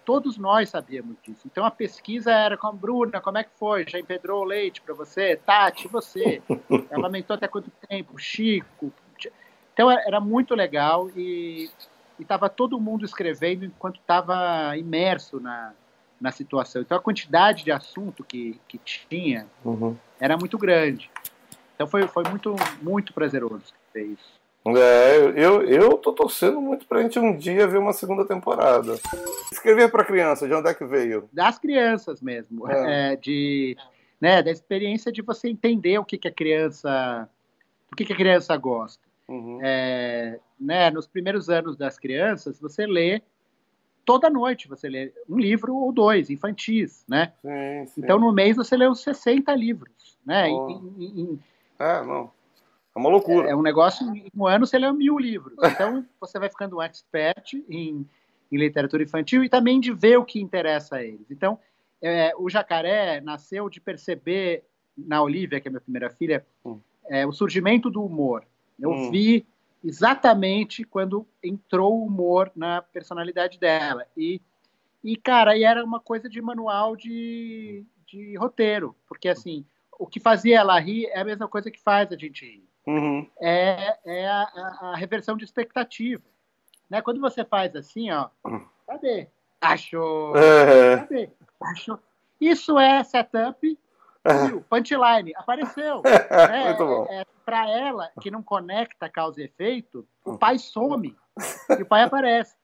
Todos 0.03 0.37
nós 0.37 0.69
sabíamos 0.69 1.15
disso. 1.21 1.41
Então 1.45 1.63
a 1.63 1.69
pesquisa 1.69 2.31
era 2.31 2.57
com 2.57 2.67
a 2.67 2.71
Bruna, 2.71 3.21
como 3.21 3.37
é 3.37 3.43
que 3.43 3.51
foi? 3.59 3.85
Já 3.87 3.99
empedrou 3.99 4.41
o 4.41 4.45
leite 4.45 4.81
para 4.81 4.93
você? 4.93 5.35
Tati, 5.35 5.87
você? 5.87 6.41
Ela 6.89 7.05
aumentou 7.05 7.35
até 7.35 7.47
quanto 7.47 7.71
tempo? 7.87 8.17
Chico? 8.17 8.91
Então 9.71 9.91
era 9.91 10.19
muito 10.19 10.55
legal 10.55 11.07
e 11.15 11.69
estava 12.19 12.49
todo 12.49 12.79
mundo 12.79 13.05
escrevendo 13.05 13.65
enquanto 13.65 13.99
estava 13.99 14.75
imerso 14.75 15.39
na, 15.39 15.73
na 16.19 16.31
situação. 16.31 16.81
Então 16.81 16.97
a 16.97 17.01
quantidade 17.01 17.63
de 17.63 17.71
assunto 17.71 18.23
que, 18.23 18.59
que 18.67 18.79
tinha 18.79 19.45
uhum. 19.63 19.95
era 20.19 20.35
muito 20.35 20.57
grande. 20.57 21.11
Então 21.75 21.85
foi, 21.85 22.07
foi 22.07 22.23
muito, 22.27 22.55
muito 22.81 23.13
prazeroso 23.13 23.71
ver 23.93 24.05
isso. 24.05 24.36
É, 24.75 25.17
eu, 25.35 25.61
eu 25.63 25.97
tô 25.97 26.11
torcendo 26.11 26.59
muito 26.59 26.85
pra 26.87 27.01
gente 27.01 27.19
um 27.19 27.35
dia 27.35 27.67
ver 27.67 27.77
uma 27.77 27.93
segunda 27.93 28.25
temporada. 28.25 28.95
Escrever 29.51 29.91
para 29.91 30.03
criança, 30.03 30.47
de 30.47 30.53
onde 30.53 30.69
é 30.69 30.73
que 30.73 30.85
veio? 30.85 31.29
Das 31.31 31.59
crianças 31.59 32.21
mesmo. 32.21 32.69
É. 32.69 33.13
É, 33.13 33.15
de, 33.15 33.77
né, 34.19 34.41
da 34.41 34.51
experiência 34.51 35.11
de 35.11 35.21
você 35.21 35.49
entender 35.49 35.97
o 35.99 36.05
que, 36.05 36.17
que 36.17 36.27
a 36.27 36.31
criança. 36.31 37.29
o 37.91 37.95
que, 37.95 38.05
que 38.05 38.13
a 38.13 38.17
criança 38.17 38.55
gosta. 38.57 39.05
Uhum. 39.27 39.59
É, 39.61 40.39
né, 40.59 40.89
nos 40.89 41.05
primeiros 41.05 41.49
anos 41.49 41.77
das 41.77 41.99
crianças, 41.99 42.59
você 42.59 42.85
lê 42.85 43.21
toda 44.05 44.29
noite, 44.29 44.69
você 44.69 44.87
lê 44.87 45.13
um 45.29 45.37
livro 45.37 45.75
ou 45.75 45.91
dois, 45.91 46.29
infantis, 46.29 47.03
né? 47.07 47.33
Sim, 47.41 47.85
sim. 47.87 48.01
Então, 48.01 48.17
no 48.17 48.31
mês, 48.31 48.55
você 48.55 48.77
lê 48.77 48.87
uns 48.87 49.01
60 49.01 49.53
livros, 49.53 50.17
né? 50.25 50.47
Oh. 50.47 50.69
Em, 50.97 51.21
em, 51.21 51.39
É, 51.77 52.01
não. 52.05 52.31
É 52.97 52.99
uma 52.99 53.09
loucura. 53.09 53.47
É, 53.47 53.51
é 53.51 53.55
um 53.55 53.61
negócio, 53.61 54.07
em 54.15 54.25
um 54.35 54.47
ano 54.47 54.65
você 54.65 54.79
lê 54.79 54.91
mil 54.91 55.19
livros. 55.19 55.55
Então 55.63 56.03
você 56.19 56.39
vai 56.39 56.49
ficando 56.49 56.77
um 56.77 56.81
expert 56.81 57.53
em, 57.69 58.07
em 58.51 58.57
literatura 58.57 59.03
infantil 59.03 59.43
e 59.43 59.49
também 59.49 59.79
de 59.79 59.93
ver 59.93 60.17
o 60.17 60.25
que 60.25 60.41
interessa 60.41 60.95
a 60.95 61.03
eles. 61.03 61.29
Então, 61.29 61.59
é, 62.01 62.33
o 62.35 62.49
jacaré 62.49 63.21
nasceu 63.21 63.69
de 63.69 63.79
perceber 63.79 64.63
na 64.97 65.21
Olivia, 65.21 65.61
que 65.61 65.67
é 65.67 65.71
minha 65.71 65.79
primeira 65.79 66.09
filha, 66.09 66.43
hum. 66.65 66.79
é, 67.07 67.25
o 67.25 67.31
surgimento 67.31 67.91
do 67.91 68.03
humor. 68.03 68.43
Eu 68.79 68.89
hum. 68.89 69.11
vi 69.11 69.45
exatamente 69.83 70.83
quando 70.83 71.27
entrou 71.43 71.99
o 71.99 72.05
humor 72.05 72.51
na 72.55 72.81
personalidade 72.81 73.59
dela. 73.59 74.07
E, 74.17 74.41
e 75.03 75.15
cara, 75.15 75.55
e 75.55 75.63
era 75.63 75.85
uma 75.85 75.99
coisa 75.99 76.27
de 76.27 76.41
manual 76.41 76.95
de, 76.95 77.85
de 78.07 78.35
roteiro, 78.37 78.95
porque 79.07 79.29
assim, 79.29 79.63
o 79.99 80.07
que 80.07 80.19
fazia 80.19 80.57
ela 80.57 80.79
rir 80.79 81.05
é 81.05 81.19
a 81.19 81.25
mesma 81.25 81.47
coisa 81.47 81.69
que 81.69 81.79
faz 81.79 82.11
a 82.11 82.17
gente 82.17 82.43
rir. 82.43 82.66
Uhum. 82.87 83.29
É, 83.39 83.97
é 84.05 84.27
a, 84.27 84.41
a, 84.41 84.79
a, 84.91 84.95
reversão 84.95 85.35
de 85.35 85.43
expectativa. 85.43 86.23
Né? 86.89 87.01
Quando 87.01 87.19
você 87.19 87.43
faz 87.43 87.75
assim, 87.75 88.09
ó, 88.11 88.29
cadê? 88.87 89.27
Achou? 89.59 90.29
Uhum. 90.29 90.97
Cadê? 90.99 91.29
Achou? 91.61 91.99
Isso 92.39 92.79
é 92.79 93.03
setup 93.03 93.77
Viu? 94.47 94.61
Punchline, 94.69 95.33
apareceu. 95.35 96.01
é, 96.29 96.65
Muito 96.65 96.85
bom. 96.85 97.07
É, 97.09 97.21
é 97.21 97.25
para 97.45 97.69
ela, 97.69 98.09
que 98.21 98.29
não 98.29 98.43
conecta 98.43 99.09
causa 99.09 99.41
e 99.41 99.45
efeito, 99.45 100.05
o 100.25 100.37
pai 100.37 100.59
some 100.59 101.15
e 101.69 101.81
o 101.81 101.85
pai 101.85 102.03
aparece. 102.03 102.55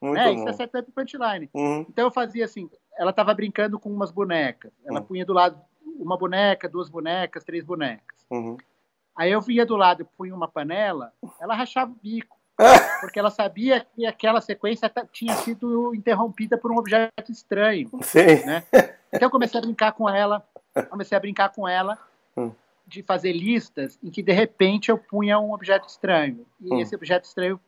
Muito 0.00 0.18
é, 0.18 0.32
bom. 0.32 0.40
Isso 0.40 0.48
é 0.48 0.52
setup 0.52 0.90
punchline. 0.92 1.48
Uhum. 1.54 1.86
Então 1.88 2.06
eu 2.06 2.10
fazia 2.10 2.44
assim, 2.44 2.68
ela 2.98 3.10
estava 3.10 3.32
brincando 3.32 3.78
com 3.78 3.90
umas 3.90 4.10
bonecas. 4.10 4.72
Ela 4.84 5.00
uhum. 5.00 5.06
punha 5.06 5.24
do 5.24 5.32
lado 5.32 5.60
uma 5.96 6.18
boneca, 6.18 6.68
duas 6.68 6.88
bonecas, 6.88 7.44
três 7.44 7.64
bonecas. 7.64 8.26
Uhum. 8.28 8.56
Aí 9.16 9.30
eu 9.30 9.40
vinha 9.40 9.64
do 9.64 9.76
lado 9.76 10.02
e 10.02 10.04
punha 10.04 10.34
uma 10.34 10.48
panela, 10.48 11.12
ela 11.40 11.54
rachava 11.54 11.90
o 11.90 11.96
bico. 12.02 12.36
porque 13.00 13.18
ela 13.18 13.30
sabia 13.30 13.84
que 13.96 14.06
aquela 14.06 14.40
sequência 14.40 14.88
tinha 15.10 15.34
sido 15.34 15.92
interrompida 15.92 16.56
por 16.56 16.70
um 16.70 16.78
objeto 16.78 17.32
estranho. 17.32 17.90
Sim. 18.02 18.46
Né? 18.46 18.64
Então 19.12 19.26
eu 19.26 19.30
comecei 19.30 19.58
a 19.58 19.62
brincar 19.62 19.90
com 19.90 20.08
ela 20.08 20.40
comecei 20.82 21.16
a 21.16 21.20
brincar 21.20 21.50
com 21.50 21.68
ela 21.68 21.98
hum. 22.36 22.52
de 22.86 23.02
fazer 23.02 23.32
listas 23.32 23.98
em 24.02 24.10
que 24.10 24.22
de 24.22 24.32
repente 24.32 24.90
eu 24.90 24.98
punha 24.98 25.38
um 25.38 25.52
objeto 25.52 25.86
estranho 25.86 26.46
e 26.60 26.72
hum. 26.72 26.80
esse 26.80 26.94
objeto 26.94 27.24
estranho 27.24 27.60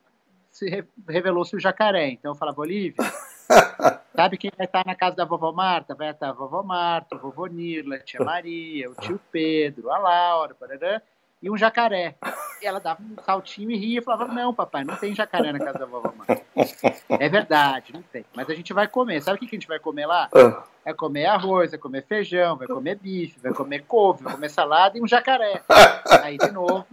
se 0.51 0.87
revelou-se 1.07 1.55
o 1.55 1.61
jacaré. 1.61 2.09
Então 2.09 2.33
eu 2.33 2.35
falava, 2.35 2.63
Olivia, 2.63 2.95
sabe 4.17 4.39
quem 4.39 4.51
vai 4.57 4.67
estar 4.67 4.87
na 4.87 4.95
casa 4.95 5.15
da 5.15 5.25
vovó 5.25 5.53
Marta? 5.53 5.95
Vai 5.95 6.11
estar 6.11 6.31
a 6.31 6.33
vovó 6.33 6.63
Marta, 6.63 7.15
o 7.15 7.19
vovô 7.19 7.47
Nirla, 7.47 7.97
a 7.97 8.01
tia 8.01 8.21
Maria, 8.25 8.91
o 8.91 8.95
tio 8.95 9.21
Pedro, 9.31 9.91
a 9.91 9.99
Laura, 9.99 10.55
parará, 10.55 11.03
e 11.43 11.51
um 11.51 11.57
jacaré. 11.57 12.17
E 12.61 12.67
ela 12.67 12.81
dava 12.81 13.03
um 13.03 13.23
saltinho 13.23 13.71
e 13.71 13.77
ria 13.77 13.99
e 13.99 14.03
falava: 14.03 14.33
Não, 14.33 14.55
papai, 14.55 14.85
não 14.85 14.97
tem 14.97 15.15
jacaré 15.15 15.53
na 15.53 15.59
casa 15.59 15.79
da 15.79 15.87
vovó 15.87 16.13
Marta. 16.17 16.43
É 17.09 17.29
verdade, 17.29 17.93
não 17.93 18.03
tem. 18.03 18.25
Mas 18.35 18.49
a 18.51 18.55
gente 18.55 18.73
vai 18.73 18.89
comer. 18.89 19.23
Sabe 19.23 19.37
o 19.37 19.41
que 19.41 19.47
a 19.47 19.59
gente 19.59 19.69
vai 19.69 19.79
comer 19.79 20.07
lá? 20.07 20.29
Ah. 20.35 20.65
É 20.85 20.93
comer 20.93 21.27
arroz, 21.27 21.73
é 21.73 21.79
comer 21.79 22.05
feijão, 22.07 22.57
vai 22.57 22.67
comer 22.67 22.97
bife, 22.97 23.39
vai 23.41 23.53
comer 23.53 23.85
couve, 23.87 24.23
vai 24.23 24.35
comer 24.35 24.49
salada 24.49 24.97
e 24.97 25.03
um 25.03 25.07
jacaré. 25.07 25.63
Aí, 26.23 26.39
de 26.39 26.51
novo, 26.51 26.87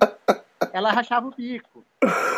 ela 0.72 0.92
rachava 0.92 1.28
o 1.28 1.32
bico. 1.32 1.84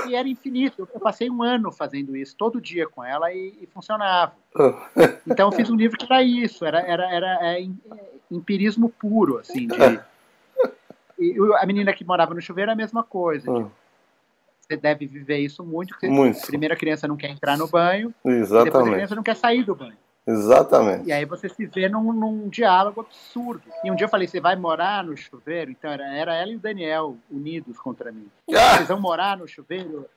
E 0.08 0.16
era 0.16 0.28
infinito. 0.28 0.88
Eu 0.94 1.00
passei 1.00 1.30
um 1.30 1.42
ano 1.42 1.72
fazendo 1.72 2.16
isso, 2.16 2.36
todo 2.38 2.62
dia 2.62 2.88
com 2.88 3.04
ela 3.04 3.32
e, 3.34 3.58
e 3.62 3.68
funcionava. 3.68 4.34
Então, 5.28 5.50
eu 5.50 5.52
fiz 5.52 5.70
um 5.70 5.76
livro 5.76 5.98
que 5.98 6.06
era 6.06 6.24
isso, 6.24 6.64
era, 6.64 6.80
era, 6.80 7.12
era 7.12 7.40
é, 7.42 7.62
é 7.62 7.68
empirismo 8.32 8.90
puro, 8.90 9.40
assim, 9.40 9.68
de 9.68 10.00
e 11.20 11.36
a 11.58 11.66
menina 11.66 11.94
que 11.94 12.04
morava 12.04 12.34
no 12.34 12.42
chuveiro 12.42 12.72
é 12.72 12.74
a 12.74 12.78
mesma 12.78 13.04
coisa. 13.04 13.52
Tipo, 13.52 13.72
você 14.60 14.78
deve 14.78 15.06
viver 15.06 15.38
isso 15.38 15.64
muito, 15.64 15.90
porque 15.90 16.08
muito. 16.08 16.40
a 16.40 16.48
primeira 16.48 16.76
criança 16.76 17.08
não 17.08 17.16
quer 17.16 17.30
entrar 17.30 17.58
no 17.58 17.68
banho, 17.68 18.14
Exatamente. 18.26 18.66
depois 18.66 18.88
a 18.88 18.92
criança 18.92 19.16
não 19.16 19.24
quer 19.24 19.36
sair 19.36 19.64
do 19.64 19.76
banho. 19.76 19.98
Exatamente. 20.28 21.08
E 21.08 21.12
aí 21.12 21.24
você 21.24 21.48
se 21.48 21.68
vê 21.68 21.88
num, 21.88 22.12
num, 22.12 22.50
diálogo 22.50 23.02
absurdo. 23.02 23.62
E 23.84 23.92
um 23.92 23.96
dia 23.96 24.06
eu 24.06 24.10
falei, 24.10 24.28
você 24.28 24.42
vai 24.42 24.56
morar 24.56 25.04
no 25.04 25.16
chuveiro? 25.16 25.70
Então 25.70 25.92
era, 25.92 26.08
era 26.16 26.34
ela 26.34 26.52
e 26.52 26.56
o 26.56 26.60
Daniel 26.60 27.16
unidos 27.30 27.78
contra 27.78 28.12
mim. 28.12 28.28
Ah! 28.50 28.78
Vocês 28.78 28.88
vão 28.88 29.00
morar 29.00 29.38
no 29.38 29.48
chuveiro? 29.48 30.08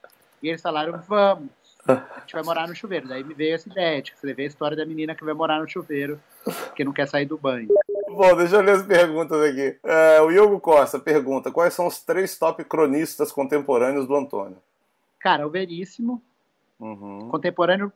E 0.43 0.49
eles 0.49 0.63
falaram, 0.63 0.99
vamos. 1.07 1.51
A 1.87 2.21
gente 2.21 2.33
vai 2.33 2.43
morar 2.43 2.69
no 2.69 2.75
chuveiro. 2.75 3.09
Daí 3.09 3.23
me 3.23 3.35
veio 3.35 3.55
essa 3.55 3.69
ideia 3.69 4.01
de 4.01 4.13
escrever 4.13 4.45
a 4.45 4.47
história 4.47 4.77
da 4.77 4.87
menina 4.87 5.15
que 5.15 5.25
vai 5.25 5.35
morar 5.35 5.61
no 5.61 5.69
chuveiro, 5.69 6.21
porque 6.45 6.85
não 6.85 6.93
quer 6.93 7.07
sair 7.07 7.27
do 7.27 7.37
banho. 7.37 7.69
Bom, 8.19 8.35
deixa 8.35 8.57
eu 8.57 8.63
ler 8.63 8.73
as 8.73 8.83
perguntas 8.83 9.41
aqui. 9.41 9.79
É, 9.85 10.21
o 10.21 10.29
Iogo 10.33 10.59
Costa 10.59 10.99
pergunta: 10.99 11.53
quais 11.53 11.73
são 11.73 11.87
os 11.87 12.03
três 12.03 12.37
top 12.37 12.65
cronistas 12.65 13.31
contemporâneos 13.31 14.09
do 14.09 14.17
Antônio? 14.17 14.61
Cara, 15.21 15.47
o 15.47 15.51
Veríssimo, 15.51 16.21
uhum. 16.81 17.29
contemporâneo 17.29 17.93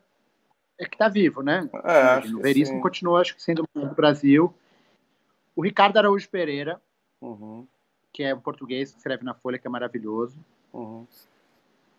é 0.79 0.85
que 0.85 0.97
tá 0.97 1.09
vivo, 1.09 1.41
né? 1.43 1.69
É, 1.83 2.25
o 2.33 2.39
Veríssimo 2.39 2.81
continua, 2.81 3.19
acho 3.19 3.35
que 3.35 3.43
sendo 3.43 3.67
do 3.75 3.93
Brasil. 3.93 4.53
O 5.53 5.61
Ricardo 5.61 5.97
Araújo 5.97 6.29
Pereira, 6.29 6.81
uhum. 7.19 7.67
que 8.13 8.23
é 8.23 8.33
um 8.33 8.39
português 8.39 8.91
que 8.91 8.99
escreve 8.99 9.25
na 9.25 9.33
Folha, 9.33 9.59
que 9.59 9.67
é 9.67 9.69
maravilhoso. 9.69 10.37
Uhum. 10.71 11.05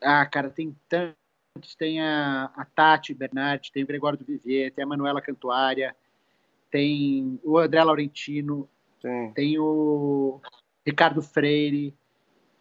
Ah, 0.03 0.25
cara, 0.25 0.49
tem 0.49 0.75
tantos. 0.89 1.75
Tem 1.77 2.01
a, 2.01 2.51
a 2.57 2.65
Tati 2.65 3.13
Bernardi, 3.13 3.71
tem 3.71 3.85
o 3.85 3.87
Gregório 3.87 4.19
do 4.19 4.25
Vivier, 4.25 4.73
tem 4.73 4.83
a 4.83 4.89
Manuela 4.89 5.21
Cantuária, 5.21 5.95
tem 6.75 7.39
o 7.45 7.57
André 7.57 7.85
Laurentino, 7.85 8.69
Sim. 9.01 9.31
tem 9.33 9.57
o 9.61 10.41
Ricardo 10.85 11.23
Freire. 11.23 11.95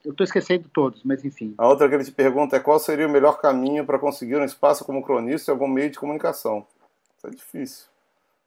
Eu 0.06 0.12
estou 0.12 0.24
esquecendo 0.24 0.70
todos, 0.70 1.04
mas 1.04 1.26
enfim. 1.26 1.56
A 1.58 1.68
outra 1.68 1.90
que 1.90 1.96
ele 1.96 2.04
te 2.04 2.12
pergunta 2.12 2.56
é 2.56 2.60
qual 2.60 2.78
seria 2.78 3.08
o 3.08 3.12
melhor 3.12 3.42
caminho 3.42 3.84
para 3.88 3.98
conseguir 3.98 4.36
um 4.36 4.44
espaço 4.44 4.86
como 4.86 5.04
cronista 5.04 5.50
em 5.50 5.54
algum 5.54 5.68
meio 5.68 5.90
de 5.90 5.98
comunicação. 5.98 6.68
Isso 7.18 7.26
é 7.26 7.30
difícil. 7.32 7.88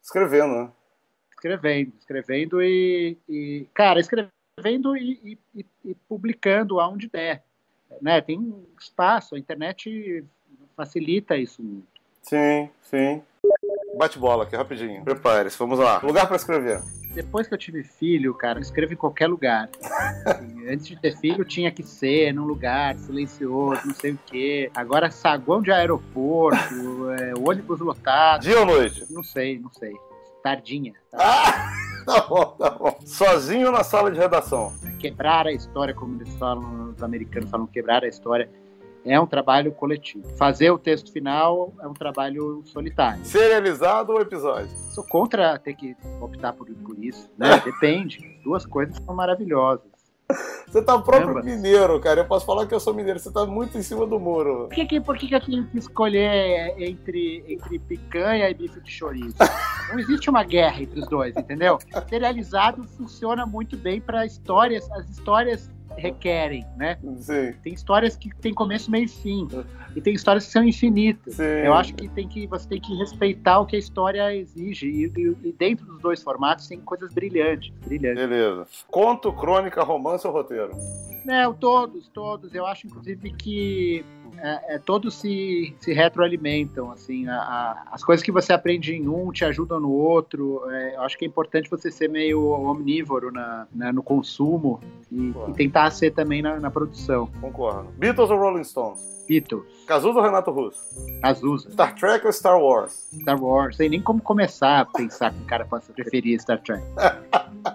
Escrevendo, 0.00 0.54
né? 0.54 0.70
Escrevendo, 1.32 1.92
escrevendo 1.98 2.62
e, 2.62 3.18
e 3.28 3.66
cara, 3.74 3.98
escrevendo 3.98 4.96
e, 4.96 5.36
e, 5.52 5.66
e, 5.84 5.94
publicando 6.08 6.78
aonde 6.78 7.08
der. 7.08 7.42
Né? 8.00 8.20
Tem 8.20 8.54
espaço, 8.80 9.34
a 9.34 9.38
internet 9.38 10.24
facilita 10.76 11.36
isso 11.36 11.60
muito. 11.60 11.88
Sim, 12.22 12.70
sim. 12.82 13.20
Bate 13.96 14.18
bola 14.18 14.44
aqui, 14.44 14.54
rapidinho. 14.54 15.02
Prepare-se, 15.02 15.58
vamos 15.58 15.78
lá. 15.78 16.00
Lugar 16.02 16.26
para 16.26 16.36
escrever. 16.36 16.82
Depois 17.14 17.48
que 17.48 17.54
eu 17.54 17.58
tive 17.58 17.82
filho, 17.82 18.34
cara, 18.34 18.58
eu 18.58 18.62
escrevo 18.62 18.92
em 18.92 18.96
qualquer 18.96 19.26
lugar. 19.26 19.70
Assim, 20.26 20.68
antes 20.68 20.86
de 20.86 21.00
ter 21.00 21.16
filho, 21.16 21.46
tinha 21.46 21.72
que 21.72 21.82
ser 21.82 22.34
num 22.34 22.44
lugar 22.44 22.94
silencioso, 22.98 23.80
não 23.86 23.94
sei 23.94 24.12
o 24.12 24.18
quê. 24.26 24.70
Agora, 24.74 25.10
saguão 25.10 25.62
de 25.62 25.72
aeroporto, 25.72 27.10
é, 27.18 27.32
ônibus 27.38 27.80
lotado. 27.80 28.42
Dia 28.42 28.60
ou 28.60 28.66
noite? 28.66 29.06
Não 29.08 29.22
sei, 29.22 29.58
não 29.58 29.72
sei. 29.72 29.94
Tardinha. 30.42 30.92
Tá? 31.10 31.18
Ah! 31.20 31.72
Tá 32.06 32.20
bom, 32.20 32.44
tá 32.56 32.70
bom. 32.70 32.96
Sozinho 33.04 33.72
na 33.72 33.82
sala 33.82 34.12
de 34.12 34.18
redação. 34.20 34.72
Quebrar 35.00 35.44
a 35.44 35.52
história, 35.52 35.92
como 35.92 36.14
eles 36.14 36.32
falam, 36.36 36.90
os 36.90 37.02
americanos 37.02 37.50
falam, 37.50 37.66
quebrar 37.66 38.04
a 38.04 38.06
história 38.06 38.48
é 39.06 39.20
um 39.20 39.26
trabalho 39.26 39.72
coletivo. 39.72 40.28
Fazer 40.36 40.70
o 40.70 40.78
texto 40.78 41.12
final 41.12 41.72
é 41.80 41.86
um 41.86 41.94
trabalho 41.94 42.62
solitário. 42.66 43.24
Serializado 43.24 44.12
ou 44.12 44.20
episódio? 44.20 44.68
Sou 44.90 45.04
contra 45.04 45.58
ter 45.58 45.74
que 45.74 45.96
optar 46.20 46.52
por, 46.52 46.66
por 46.66 47.02
isso, 47.02 47.30
né? 47.38 47.60
Depende. 47.64 48.38
Duas 48.42 48.66
coisas 48.66 48.96
são 48.96 49.14
maravilhosas. 49.14 49.96
Você 50.66 50.82
tá 50.82 50.98
próprio 50.98 51.34
Caramba. 51.34 51.42
mineiro, 51.44 52.00
cara. 52.00 52.20
Eu 52.20 52.24
posso 52.24 52.44
falar 52.44 52.66
que 52.66 52.74
eu 52.74 52.80
sou 52.80 52.92
mineiro. 52.92 53.18
Você 53.20 53.30
tá 53.30 53.46
muito 53.46 53.78
em 53.78 53.82
cima 53.82 54.04
do 54.04 54.18
muro. 54.18 54.66
Por 54.66 54.74
que, 54.74 54.84
que, 54.84 55.00
por 55.00 55.16
que, 55.16 55.28
que 55.28 55.34
eu 55.36 55.40
tenho 55.40 55.64
que 55.68 55.78
escolher 55.78 56.74
entre, 56.76 57.44
entre 57.48 57.78
picanha 57.78 58.50
e 58.50 58.54
bife 58.54 58.80
de 58.80 58.90
chouriço? 58.90 59.36
Não 59.88 60.00
existe 60.00 60.28
uma 60.28 60.42
guerra 60.42 60.82
entre 60.82 60.98
os 60.98 61.08
dois, 61.08 61.36
entendeu? 61.36 61.78
Serializado 62.08 62.82
funciona 62.82 63.46
muito 63.46 63.76
bem 63.76 64.00
para 64.00 64.26
histórias. 64.26 64.90
As 64.90 65.08
histórias 65.08 65.70
requerem, 65.96 66.66
né? 66.76 66.98
Sim. 67.18 67.52
Tem 67.62 67.72
histórias 67.72 68.16
que 68.16 68.34
tem 68.36 68.52
começo, 68.52 68.90
meio 68.90 69.04
e 69.04 69.08
fim. 69.08 69.48
E 69.94 70.00
tem 70.00 70.14
histórias 70.14 70.46
que 70.46 70.52
são 70.52 70.64
infinitas. 70.64 71.34
Sim. 71.34 71.42
Eu 71.42 71.74
acho 71.74 71.94
que, 71.94 72.08
tem 72.08 72.28
que 72.28 72.46
você 72.46 72.68
tem 72.68 72.80
que 72.80 72.94
respeitar 72.96 73.60
o 73.60 73.66
que 73.66 73.76
a 73.76 73.78
história 73.78 74.34
exige. 74.34 74.86
E, 74.86 75.06
e, 75.16 75.48
e 75.48 75.52
dentro 75.52 75.86
dos 75.86 76.00
dois 76.00 76.22
formatos 76.22 76.68
tem 76.68 76.80
coisas 76.80 77.12
brilhantes, 77.12 77.72
brilhantes. 77.86 78.26
Beleza. 78.26 78.66
Conto, 78.88 79.32
crônica, 79.32 79.82
romance 79.82 80.26
ou 80.26 80.32
roteiro? 80.32 80.72
Não, 81.24 81.54
todos, 81.54 82.08
todos. 82.08 82.54
Eu 82.54 82.66
acho, 82.66 82.86
inclusive, 82.86 83.32
que 83.32 84.04
é, 84.38 84.74
é, 84.74 84.78
todos 84.78 85.14
se, 85.14 85.74
se 85.80 85.92
retroalimentam, 85.92 86.90
assim, 86.90 87.26
a, 87.26 87.36
a, 87.36 87.86
as 87.92 88.04
coisas 88.04 88.24
que 88.24 88.30
você 88.30 88.52
aprende 88.52 88.94
em 88.94 89.08
um 89.08 89.32
te 89.32 89.44
ajudam 89.44 89.80
no 89.80 89.90
outro, 89.90 90.62
é, 90.70 90.96
eu 90.96 91.02
acho 91.02 91.16
que 91.16 91.24
é 91.24 91.28
importante 91.28 91.70
você 91.70 91.90
ser 91.90 92.08
meio 92.08 92.42
omnívoro 92.50 93.32
na, 93.32 93.66
na 93.74 93.92
no 93.92 94.02
consumo 94.02 94.80
e, 95.10 95.32
e, 95.48 95.52
tentar 95.54 95.85
ser 95.90 96.12
também 96.12 96.42
na, 96.42 96.58
na, 96.58 96.70
produção. 96.70 97.28
Concordo. 97.40 97.90
Beatles 97.96 98.30
ou 98.30 98.38
Rolling 98.38 98.64
Stones? 98.64 99.00
Beatles. 99.28 99.64
Cazuza 99.86 100.18
ou 100.18 100.24
Renato 100.24 100.50
Russo? 100.50 100.80
Cazuza. 101.20 101.70
Star 101.70 101.94
Trek 101.94 102.24
ou 102.26 102.32
Star 102.32 102.60
Wars? 102.60 103.08
Star 103.20 103.42
Wars. 103.42 103.76
Sem 103.76 103.88
nem 103.88 104.00
como 104.00 104.20
começar 104.20 104.80
a 104.80 104.84
pensar 104.84 105.32
que 105.32 105.42
o 105.42 105.46
cara 105.46 105.64
possa 105.64 105.92
preferir 105.92 106.40
Star 106.40 106.60
Trek. 106.62 106.82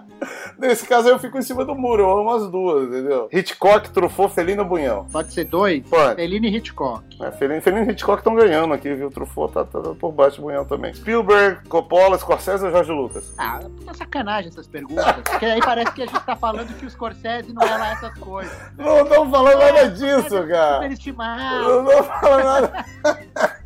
Nesse 0.58 0.86
caso 0.86 1.08
eu 1.08 1.18
fico 1.18 1.38
em 1.38 1.42
cima 1.42 1.64
do 1.64 1.74
muro, 1.74 2.02
eu 2.02 2.18
amo 2.18 2.30
as 2.30 2.50
duas, 2.50 2.88
entendeu? 2.88 3.28
Hitchcock, 3.32 3.90
Truffaut, 3.90 4.32
Felina 4.34 4.62
Bunhão. 4.64 5.06
Pode 5.12 5.32
ser 5.32 5.44
dois? 5.44 5.82
Pode. 5.88 6.16
Felina 6.16 6.46
e 6.46 6.56
Hitchcock. 6.56 7.04
É, 7.22 7.30
Felina, 7.32 7.60
Felina 7.60 7.84
e 7.86 7.92
Hitchcock 7.92 8.18
estão 8.20 8.34
ganhando 8.34 8.72
aqui, 8.74 8.94
viu? 8.94 9.10
Truffaut 9.10 9.52
tá, 9.52 9.64
tá, 9.64 9.80
tá 9.80 9.94
por 9.94 10.12
baixo 10.12 10.36
do 10.36 10.42
Bunhão 10.44 10.64
também. 10.64 10.92
Spielberg, 10.94 11.68
Coppola, 11.68 12.16
Scorsese 12.18 12.64
ou 12.64 12.70
Jorge 12.70 12.92
Lucas? 12.92 13.34
Ah, 13.38 13.60
puta 13.60 13.94
sacanagem 13.94 14.48
essas 14.50 14.66
perguntas. 14.68 15.14
Porque 15.28 15.46
aí 15.46 15.60
parece 15.60 15.92
que 15.92 16.02
a 16.02 16.06
gente 16.06 16.20
tá 16.24 16.36
falando 16.36 16.72
que 16.76 16.86
o 16.86 16.90
Scorsese 16.90 17.52
não 17.52 17.62
é 17.62 17.76
lá 17.76 17.92
essas 17.92 18.14
coisas. 18.18 18.56
Não 18.76 19.02
estamos 19.02 19.30
falando 19.30 19.58
nada 19.58 19.90
disso, 19.90 20.28
Mas 20.30 20.32
é 20.32 20.46
cara. 20.48 20.74
Superestimado. 20.74 21.62
Não 21.82 21.90
estamos 22.00 22.20
falando 22.20 22.44
nada. 22.44 22.84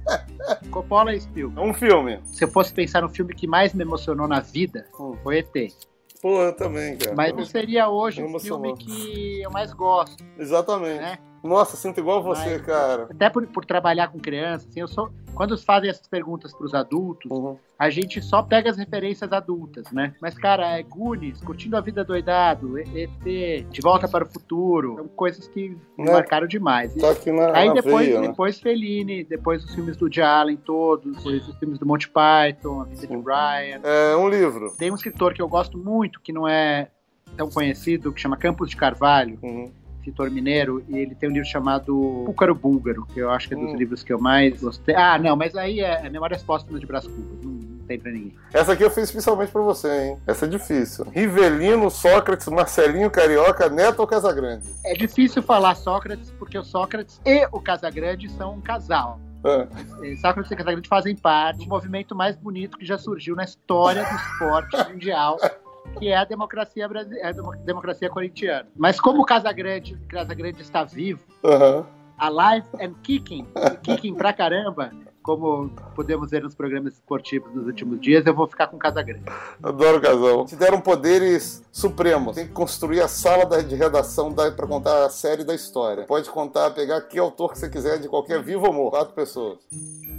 Coppola 0.70 1.14
e 1.14 1.20
Spielberg. 1.20 1.68
Um 1.68 1.74
filme. 1.74 2.20
Se 2.24 2.44
eu 2.44 2.48
fosse 2.48 2.72
pensar 2.72 3.02
no 3.02 3.08
filme 3.08 3.34
que 3.34 3.46
mais 3.46 3.72
me 3.74 3.82
emocionou 3.82 4.28
na 4.28 4.40
vida, 4.40 4.86
Hum. 4.98 5.16
foi 5.22 5.38
ET. 5.38 5.72
Pô, 6.20 6.42
eu 6.42 6.52
também, 6.52 6.96
cara. 6.96 7.14
Mas 7.14 7.34
não 7.34 7.44
seria 7.44 7.88
hoje 7.88 8.22
o 8.22 8.38
filme 8.40 8.74
que 8.76 9.42
eu 9.42 9.50
mais 9.50 9.72
gosto, 9.72 10.24
Exatamente. 10.38 11.00
né? 11.00 11.18
Nossa, 11.46 11.76
sinto 11.76 11.98
igual 12.00 12.22
você, 12.22 12.50
Mas- 12.54 12.62
cara. 12.62 13.04
Até 13.10 13.30
por, 13.30 13.46
por 13.46 13.64
trabalhar 13.64 14.08
com 14.08 14.18
crianças, 14.18 14.68
assim, 14.68 14.80
eu 14.80 14.88
sou. 14.88 15.10
Quando 15.34 15.56
fazem 15.58 15.90
essas 15.90 16.08
perguntas 16.08 16.52
para 16.54 16.64
os 16.64 16.72
adultos, 16.74 17.30
Uhum. 17.30 17.58
a 17.78 17.90
gente 17.90 18.22
só 18.22 18.42
pega 18.42 18.70
as 18.70 18.76
referências 18.78 19.30
adultas, 19.32 19.90
né? 19.92 20.14
Mas, 20.20 20.34
cara, 20.38 20.78
é 20.78 20.82
Goonies, 20.82 21.40
Curtindo 21.42 21.76
a 21.76 21.80
Vida 21.82 22.02
Doidado, 22.02 22.78
ET, 22.78 23.66
De 23.70 23.80
Volta 23.82 24.08
para 24.08 24.24
o 24.24 24.26
Futuro, 24.26 24.94
são 24.96 25.08
coisas 25.08 25.46
que 25.46 25.76
me 25.98 26.04
Né? 26.06 26.12
marcaram 26.12 26.46
demais. 26.46 26.94
Tá 26.94 27.10
aqui 27.10 27.30
na, 27.30 27.54
Aí 27.54 27.68
na 27.68 27.74
depois, 27.74 28.06
veia, 28.06 28.20
né? 28.20 28.28
depois 28.28 28.58
Fellini, 28.58 29.24
depois 29.24 29.62
os 29.62 29.74
filmes 29.74 29.96
do 29.98 30.08
Allen 30.22 30.56
todos, 30.56 31.14
depois 31.16 31.46
os 31.46 31.54
filmes 31.58 31.78
do 31.78 31.84
Monty 31.84 32.08
Python, 32.08 32.80
A 32.80 32.84
Vida 32.84 33.06
de. 33.06 33.16
Brian. 33.18 33.80
É 33.84 34.16
um 34.16 34.28
livro. 34.30 34.72
Tem 34.78 34.90
um 34.90 34.94
escritor 34.94 35.34
que 35.34 35.42
eu 35.42 35.48
gosto 35.48 35.76
muito, 35.76 36.18
que 36.22 36.32
não 36.32 36.48
é 36.48 36.88
tão 37.36 37.50
conhecido, 37.50 38.10
que 38.10 38.20
chama 38.22 38.38
Campos 38.38 38.70
de 38.70 38.76
Carvalho, 38.76 39.38
Uhum. 39.42 39.70
Escritor 40.06 40.30
mineiro, 40.30 40.84
e 40.88 40.98
ele 40.98 41.14
tem 41.14 41.28
um 41.28 41.32
livro 41.32 41.48
chamado 41.48 42.22
Púcaro 42.26 42.54
Búlgaro, 42.54 43.04
que 43.06 43.18
eu 43.18 43.30
acho 43.30 43.48
que 43.48 43.54
é 43.54 43.56
dos 43.56 43.72
Hum. 43.72 43.76
livros 43.76 44.02
que 44.04 44.12
eu 44.12 44.20
mais 44.20 44.60
gostei. 44.60 44.94
Ah, 44.94 45.18
não, 45.18 45.34
mas 45.36 45.54
aí 45.56 45.80
é, 45.80 46.06
é 46.06 46.10
Memórias 46.10 46.42
Póstumas 46.42 46.80
de 46.80 46.86
Brás 46.86 47.06
Cubas, 47.06 47.42
não, 47.42 47.50
não 47.52 47.78
tem 47.86 47.98
pra 47.98 48.10
ninguém. 48.12 48.34
Essa 48.52 48.72
aqui 48.72 48.84
eu 48.84 48.90
fiz 48.90 49.04
especialmente 49.04 49.50
pra 49.50 49.60
você, 49.62 49.88
hein? 49.88 50.18
Essa 50.26 50.46
é 50.46 50.48
difícil. 50.48 51.04
Rivelino, 51.10 51.90
Sócrates, 51.90 52.46
Marcelinho, 52.48 53.10
Carioca, 53.10 53.68
Neto 53.68 54.00
ou 54.00 54.06
Casagrande? 54.06 54.64
É 54.84 54.94
difícil 54.94 55.42
falar 55.42 55.74
Sócrates, 55.74 56.30
porque 56.38 56.56
o 56.56 56.64
Sócrates 56.64 57.20
e 57.24 57.46
o 57.50 57.60
Casagrande 57.60 58.28
são 58.30 58.54
um 58.54 58.60
casal. 58.60 59.18
Ah, 59.44 59.66
E 60.04 60.16
Sócrates 60.16 60.50
e 60.52 60.56
Casagrande 60.56 60.88
fazem 60.88 61.16
parte 61.16 61.58
do 61.64 61.68
movimento 61.68 62.14
mais 62.14 62.36
bonito 62.36 62.78
que 62.78 62.86
já 62.86 62.96
surgiu 62.96 63.34
na 63.34 63.44
história 63.44 64.04
do 64.04 64.14
esporte 64.14 64.76
mundial, 64.92 65.36
que 65.98 66.08
é 66.08 66.16
a 66.16 66.24
democracia, 66.24 66.88
brasi- 66.88 67.18
é 67.18 67.28
a 67.28 67.32
demo- 67.32 67.56
democracia 67.56 68.08
corintiana. 68.10 68.68
Mas 68.76 69.00
como 69.00 69.22
o 69.22 69.24
Casagrande, 69.24 69.96
Casagrande 70.08 70.60
está 70.62 70.84
vivo, 70.84 71.20
Aham. 71.44 71.86
alive 72.18 72.66
and 72.80 72.94
kicking, 73.02 73.46
kicking 73.82 74.14
pra 74.14 74.32
caramba, 74.32 74.90
como 75.22 75.70
podemos 75.96 76.30
ver 76.30 76.40
nos 76.42 76.54
programas 76.54 76.94
esportivos 76.94 77.52
dos 77.52 77.66
últimos 77.66 78.00
dias, 78.00 78.24
eu 78.24 78.32
vou 78.34 78.46
ficar 78.46 78.68
com 78.68 78.76
o 78.76 78.78
Casagrande. 78.78 79.24
Adoro 79.60 79.98
o 79.98 80.00
casal. 80.00 80.44
Te 80.44 80.54
deram 80.54 80.80
poderes 80.80 81.64
supremos. 81.72 82.36
Tem 82.36 82.46
que 82.46 82.52
construir 82.52 83.00
a 83.00 83.08
sala 83.08 83.44
de 83.60 83.74
redação 83.74 84.32
da, 84.32 84.52
pra 84.52 84.68
contar 84.68 85.04
a 85.04 85.10
série 85.10 85.42
da 85.42 85.52
história. 85.52 86.04
Pode 86.04 86.30
contar, 86.30 86.70
pegar 86.70 87.00
que 87.00 87.18
autor 87.18 87.52
que 87.52 87.58
você 87.58 87.68
quiser, 87.68 87.98
de 87.98 88.08
qualquer 88.08 88.40
vivo 88.40 88.66
ou 88.68 88.72
morto. 88.72 88.90
Quatro 88.92 89.14
pessoas. 89.14 89.58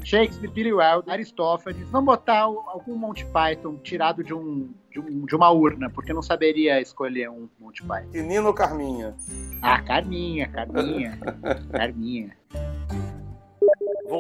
Shakespeare, 0.03 0.49
Billy 0.51 0.73
Wilder, 0.73 1.10
Aristófanes. 1.13 1.88
Vamos 1.89 2.06
botar 2.06 2.41
algum 2.41 2.95
Monty 2.95 3.25
Python 3.25 3.77
tirado 3.77 4.21
de, 4.23 4.34
um, 4.34 4.69
de, 4.97 4.99
um- 4.99 5.25
de 5.25 5.36
uma 5.36 5.51
urna, 5.51 5.89
porque 5.89 6.12
não 6.13 6.21
saberia 6.21 6.81
escolher 6.81 7.29
um 7.29 7.47
Monty 7.60 7.83
Python. 7.83 8.10
Quinino 8.12 8.47
ou 8.47 8.53
Carminha? 8.53 9.15
Ah, 9.62 9.79
Carminha, 9.81 10.47
Carminha, 10.47 11.17
Carminha. 11.71 12.36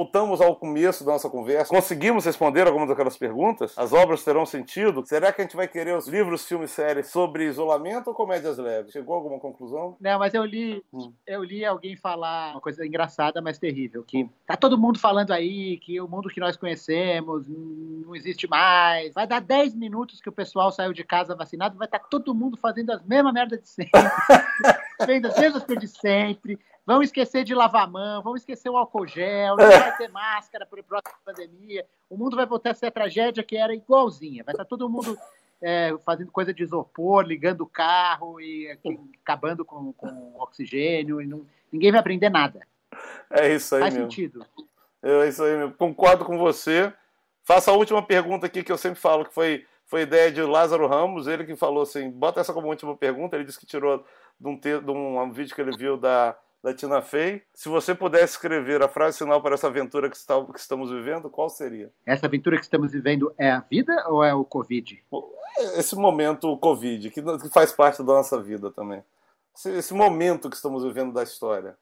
Voltamos 0.01 0.39
ao 0.41 0.55
começo 0.55 1.03
da 1.03 1.13
nossa 1.13 1.27
conversa. 1.27 1.73
Conseguimos 1.73 2.23
responder 2.23 2.67
algumas 2.67 2.87
daquelas 2.87 3.17
perguntas? 3.17 3.75
As 3.75 3.93
obras 3.93 4.23
terão 4.23 4.45
sentido? 4.45 5.03
Será 5.03 5.33
que 5.33 5.41
a 5.41 5.43
gente 5.43 5.55
vai 5.55 5.67
querer 5.67 5.97
os 5.97 6.07
livros, 6.07 6.47
filmes, 6.47 6.69
séries 6.69 7.07
sobre 7.07 7.45
isolamento 7.47 8.07
ou 8.09 8.13
comédias 8.13 8.59
leves? 8.59 8.91
Chegou 8.91 9.15
a 9.15 9.17
alguma 9.17 9.39
conclusão? 9.39 9.97
Não, 9.99 10.19
mas 10.19 10.35
eu 10.35 10.45
li, 10.45 10.83
Hum. 10.93 11.11
eu 11.25 11.43
li 11.43 11.65
alguém 11.65 11.97
falar 11.97 12.51
uma 12.51 12.61
coisa 12.61 12.85
engraçada, 12.85 13.41
mas 13.41 13.57
terrível, 13.57 14.03
que 14.03 14.29
tá 14.45 14.55
todo 14.55 14.77
mundo 14.77 14.99
falando 14.99 15.31
aí 15.31 15.77
que 15.79 15.99
o 15.99 16.07
mundo 16.07 16.29
que 16.29 16.39
nós 16.39 16.55
conhecemos 16.55 17.49
hum, 17.49 18.03
não 18.05 18.15
existe 18.15 18.47
mais. 18.47 19.15
Vai 19.15 19.25
dar 19.25 19.41
10 19.41 19.73
minutos 19.73 20.21
que 20.21 20.29
o 20.29 20.31
pessoal 20.31 20.71
saiu 20.71 20.93
de 20.93 21.03
casa 21.03 21.35
vacinado, 21.35 21.75
vai 21.75 21.87
estar 21.87 21.97
todo 21.97 22.35
mundo 22.35 22.55
fazendo 22.55 22.91
as 22.91 23.03
mesmas 23.03 23.33
merdas 23.33 23.59
de 23.63 23.67
sempre, 23.67 23.91
vendo 25.07 25.25
as 25.25 25.39
mesmas 25.39 25.63
coisas 25.63 25.81
de 25.91 25.99
sempre. 25.99 26.59
Vão 26.87 27.01
esquecer 27.03 27.43
de 27.43 27.53
lavar 27.53 27.83
a 27.83 27.87
mão, 27.87 28.23
vão 28.23 28.33
esquecer 28.37 28.69
o 28.69 28.77
álcool 28.77 29.05
gel, 29.05 29.57
não 29.57 29.67
vai 29.69 29.97
ter 29.97 30.07
máscara 30.07 30.65
por 30.65 30.81
próxima 30.81 31.17
pandemia. 31.25 31.85
O 32.09 32.15
mundo 32.17 32.37
vai 32.37 32.45
voltar 32.45 32.71
a 32.71 32.73
ser 32.73 32.85
a 32.85 32.91
tragédia 32.91 33.43
que 33.43 33.57
era 33.57 33.75
igualzinha. 33.75 34.41
Vai 34.45 34.53
estar 34.53 34.63
todo 34.63 34.89
mundo 34.89 35.17
é, 35.61 35.93
fazendo 36.05 36.31
coisa 36.31 36.53
de 36.53 36.63
isopor, 36.63 37.25
ligando 37.25 37.59
o 37.61 37.67
carro 37.67 38.39
e 38.39 38.71
aqui, 38.71 38.97
acabando 39.21 39.65
com, 39.65 39.91
com 39.91 40.35
oxigênio. 40.39 41.21
E 41.21 41.27
não- 41.27 41.45
ninguém 41.69 41.91
vai 41.91 41.99
aprender 41.99 42.29
nada. 42.29 42.61
É 43.29 43.53
isso 43.53 43.75
aí 43.75 43.81
Faz 43.81 43.93
mesmo. 43.93 44.09
sentido. 44.09 44.45
É 45.03 45.27
isso 45.27 45.43
aí 45.43 45.57
mesmo. 45.57 45.73
Concordo 45.73 46.23
com 46.23 46.37
você. 46.37 46.93
Faça 47.43 47.69
a 47.69 47.73
última 47.73 48.01
pergunta 48.01 48.45
aqui 48.45 48.63
que 48.63 48.71
eu 48.71 48.77
sempre 48.77 48.99
falo, 48.99 49.25
que 49.25 49.33
foi, 49.33 49.65
foi 49.85 50.03
ideia 50.03 50.31
de 50.31 50.41
Lázaro 50.41 50.87
Ramos, 50.87 51.27
ele 51.27 51.43
que 51.45 51.55
falou 51.57 51.83
assim, 51.83 52.09
bota 52.09 52.39
essa 52.39 52.53
como 52.53 52.67
última 52.67 52.95
pergunta, 52.95 53.35
ele 53.35 53.43
disse 53.43 53.59
que 53.59 53.65
tirou 53.65 54.05
de 54.39 54.47
um, 54.47 54.57
te- 54.57 54.79
de 54.79 54.91
um, 54.91 55.19
um 55.21 55.31
vídeo 55.33 55.53
que 55.53 55.61
ele 55.61 55.75
viu 55.77 55.97
da, 55.97 56.37
da 56.67 56.73
Tina 56.73 57.01
Fey. 57.01 57.41
Se 57.53 57.69
você 57.69 57.95
pudesse 57.95 58.33
escrever 58.33 58.83
a 58.83 58.89
frase 58.89 59.17
final 59.17 59.41
para 59.41 59.55
essa 59.55 59.67
aventura 59.67 60.09
que, 60.09 60.17
está, 60.17 60.43
que 60.43 60.59
estamos 60.59 60.91
vivendo, 60.91 61.29
qual 61.29 61.49
seria? 61.49 61.91
Essa 62.05 62.25
aventura 62.25 62.57
que 62.57 62.63
estamos 62.63 62.91
vivendo 62.91 63.33
é 63.37 63.49
a 63.49 63.61
vida 63.61 64.05
ou 64.09 64.21
é 64.21 64.33
o 64.33 64.43
Covid? 64.43 65.01
Esse 65.75 65.95
momento 65.95 66.57
Covid, 66.57 67.09
que, 67.09 67.21
que 67.21 67.49
faz 67.49 67.71
parte 67.71 67.99
da 67.99 68.13
nossa 68.13 68.41
vida 68.41 68.69
também. 68.69 69.01
Esse, 69.55 69.71
esse 69.71 69.93
momento 69.93 70.49
que 70.49 70.57
estamos 70.57 70.83
vivendo 70.83 71.13
da 71.13 71.23
história. 71.23 71.77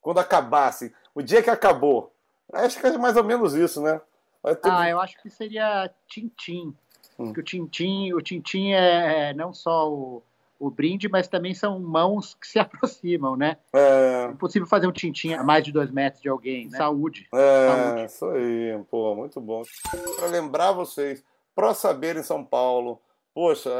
Quando 0.00 0.18
acabasse, 0.18 0.94
o 1.14 1.20
dia 1.20 1.42
que 1.42 1.50
acabou. 1.50 2.12
Acho 2.52 2.78
que 2.80 2.86
é 2.86 2.96
mais 2.96 3.16
ou 3.16 3.24
menos 3.24 3.54
isso, 3.54 3.82
né? 3.82 4.00
Tudo- 4.42 4.60
Ah, 4.72 4.88
eu 4.88 5.00
acho 5.00 5.20
que 5.20 5.30
seria 5.30 5.90
Tintim. 6.06 6.74
Hum. 7.18 7.26
Porque 7.26 7.40
o 7.40 7.44
Tintim, 7.44 8.12
o 8.12 8.20
Tintim 8.20 8.70
é, 8.72 9.30
é 9.30 9.34
não 9.34 9.52
só 9.52 9.90
o, 9.90 10.22
o 10.66 10.70
brinde, 10.70 11.08
mas 11.08 11.26
também 11.26 11.54
são 11.54 11.80
mãos 11.80 12.34
que 12.40 12.46
se 12.46 12.58
aproximam, 12.60 13.36
né? 13.36 13.56
É, 13.74 14.26
É 14.28 14.30
impossível 14.30 14.66
fazer 14.68 14.86
um 14.86 14.92
Tintim 14.92 15.32
a 15.34 15.42
mais 15.42 15.64
de 15.64 15.72
dois 15.72 15.90
metros 15.90 16.22
de 16.22 16.28
alguém. 16.28 16.68
né? 16.68 16.78
Saúde. 16.78 17.26
É, 17.34 17.68
Saúde. 17.68 18.04
isso 18.04 18.26
aí, 18.26 18.84
pô, 18.90 19.14
muito 19.14 19.40
bom. 19.40 19.62
Para 20.16 20.28
lembrar 20.28 20.72
vocês, 20.72 21.24
Pro 21.54 21.74
Saber 21.74 22.16
em 22.16 22.22
São 22.22 22.44
Paulo, 22.44 23.00
poxa, 23.34 23.70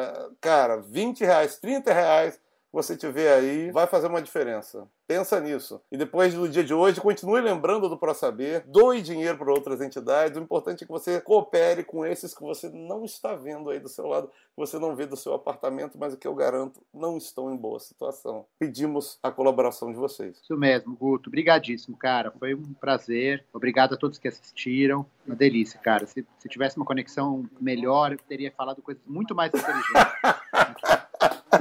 cara, 0.40 0.78
20 0.78 1.20
reais, 1.24 1.56
30 1.58 1.92
reais, 1.92 2.40
você 2.72 2.96
tiver 2.96 3.32
aí, 3.32 3.70
vai 3.70 3.86
fazer 3.86 4.06
uma 4.06 4.22
diferença. 4.22 4.88
Pensa 5.06 5.38
nisso. 5.38 5.80
E 5.90 5.96
depois 5.96 6.32
do 6.32 6.48
dia 6.48 6.64
de 6.64 6.72
hoje, 6.72 7.00
continue 7.00 7.42
lembrando 7.42 7.86
do 7.86 7.98
Pro 7.98 8.14
Saber, 8.14 8.64
doe 8.66 9.02
dinheiro 9.02 9.36
para 9.36 9.52
outras 9.52 9.82
entidades. 9.82 10.38
O 10.38 10.40
importante 10.40 10.82
é 10.82 10.86
que 10.86 10.92
você 10.92 11.20
coopere 11.20 11.84
com 11.84 12.06
esses 12.06 12.34
que 12.34 12.40
você 12.40 12.70
não 12.70 13.04
está 13.04 13.34
vendo 13.34 13.68
aí 13.68 13.78
do 13.78 13.90
seu 13.90 14.06
lado, 14.06 14.28
que 14.28 14.56
você 14.56 14.78
não 14.78 14.96
vê 14.96 15.04
do 15.04 15.16
seu 15.16 15.34
apartamento, 15.34 15.98
mas 15.98 16.14
o 16.14 16.16
que 16.16 16.26
eu 16.26 16.34
garanto, 16.34 16.80
não 16.94 17.18
estão 17.18 17.52
em 17.52 17.56
boa 17.56 17.78
situação. 17.78 18.46
Pedimos 18.58 19.18
a 19.22 19.30
colaboração 19.30 19.92
de 19.92 19.98
vocês. 19.98 20.40
Isso 20.42 20.56
mesmo, 20.56 20.96
Guto. 20.96 21.28
Obrigadíssimo, 21.28 21.96
cara. 21.96 22.32
Foi 22.38 22.54
um 22.54 22.72
prazer. 22.74 23.44
Obrigado 23.52 23.94
a 23.94 23.98
todos 23.98 24.18
que 24.18 24.28
assistiram. 24.28 25.04
Uma 25.26 25.36
delícia, 25.36 25.78
cara. 25.78 26.06
Se, 26.06 26.26
se 26.38 26.48
tivesse 26.48 26.78
uma 26.78 26.86
conexão 26.86 27.44
melhor, 27.60 28.12
eu 28.12 28.18
teria 28.18 28.50
falado 28.50 28.80
coisas 28.80 29.02
muito 29.06 29.34
mais 29.34 29.52
inteligentes. 29.52 29.92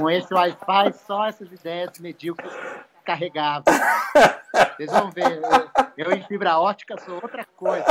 Com 0.02 0.10
esse 0.10 0.34
Wi-Fi, 0.34 0.92
só 1.06 1.26
essas 1.28 1.46
ideias 1.52 1.96
medíocres 2.00 2.50
carregavam. 3.04 3.72
Vocês 4.76 4.90
vão 4.90 5.12
ver. 5.12 5.40
Eu, 5.96 6.06
eu 6.06 6.12
em 6.12 6.26
fibra 6.26 6.58
ótica 6.58 6.98
sou 6.98 7.20
outra 7.22 7.46
coisa. 7.54 7.86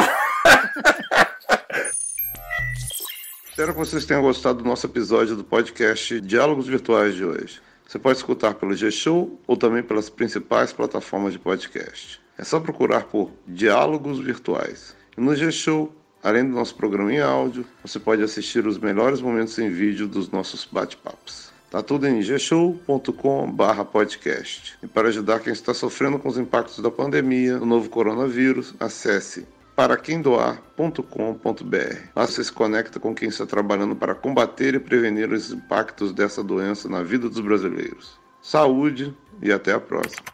Espero 3.47 3.71
que 3.71 3.79
vocês 3.79 4.05
tenham 4.05 4.21
gostado 4.21 4.61
do 4.61 4.65
nosso 4.67 4.85
episódio 4.87 5.37
do 5.37 5.43
podcast 5.45 6.19
Diálogos 6.19 6.67
Virtuais 6.67 7.15
de 7.15 7.23
hoje. 7.23 7.61
Você 7.87 7.97
pode 7.97 8.17
escutar 8.17 8.55
pelo 8.55 8.75
G-Show 8.75 9.39
ou 9.47 9.55
também 9.55 9.81
pelas 9.81 10.09
principais 10.09 10.73
plataformas 10.73 11.31
de 11.31 11.39
podcast. 11.39 12.21
É 12.37 12.43
só 12.43 12.59
procurar 12.59 13.05
por 13.05 13.31
Diálogos 13.47 14.19
Virtuais. 14.19 14.97
E 15.17 15.21
no 15.21 15.33
G-Show, 15.33 15.95
além 16.21 16.43
do 16.43 16.53
nosso 16.53 16.75
programa 16.75 17.13
em 17.13 17.21
áudio, 17.21 17.65
você 17.81 18.01
pode 18.01 18.21
assistir 18.21 18.67
os 18.67 18.77
melhores 18.77 19.21
momentos 19.21 19.57
em 19.57 19.69
vídeo 19.69 20.09
dos 20.09 20.29
nossos 20.29 20.65
bate-papos. 20.69 21.50
Tá 21.71 21.81
tudo 21.81 22.05
em 22.05 22.19
gshow.com/podcast. 22.19 24.77
E 24.83 24.87
para 24.87 25.07
ajudar 25.07 25.39
quem 25.39 25.53
está 25.53 25.73
sofrendo 25.73 26.19
com 26.19 26.27
os 26.27 26.37
impactos 26.37 26.79
da 26.79 26.91
pandemia, 26.91 27.57
do 27.57 27.65
novo 27.65 27.89
coronavírus, 27.89 28.73
acesse 28.77 29.47
paraquemdoar.com.br. 29.73 32.09
Lá 32.13 32.27
você 32.27 32.43
se 32.43 32.51
conecta 32.51 32.99
com 32.99 33.15
quem 33.15 33.29
está 33.29 33.45
trabalhando 33.45 33.95
para 33.95 34.13
combater 34.13 34.75
e 34.75 34.81
prevenir 34.81 35.31
os 35.31 35.53
impactos 35.53 36.11
dessa 36.11 36.43
doença 36.43 36.89
na 36.89 37.03
vida 37.03 37.29
dos 37.29 37.39
brasileiros. 37.39 38.19
Saúde 38.41 39.15
e 39.41 39.49
até 39.49 39.71
a 39.71 39.79
próxima. 39.79 40.25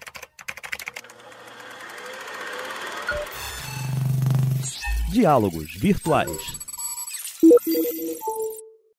Diálogos 5.11 5.75
Virtuais 5.75 6.66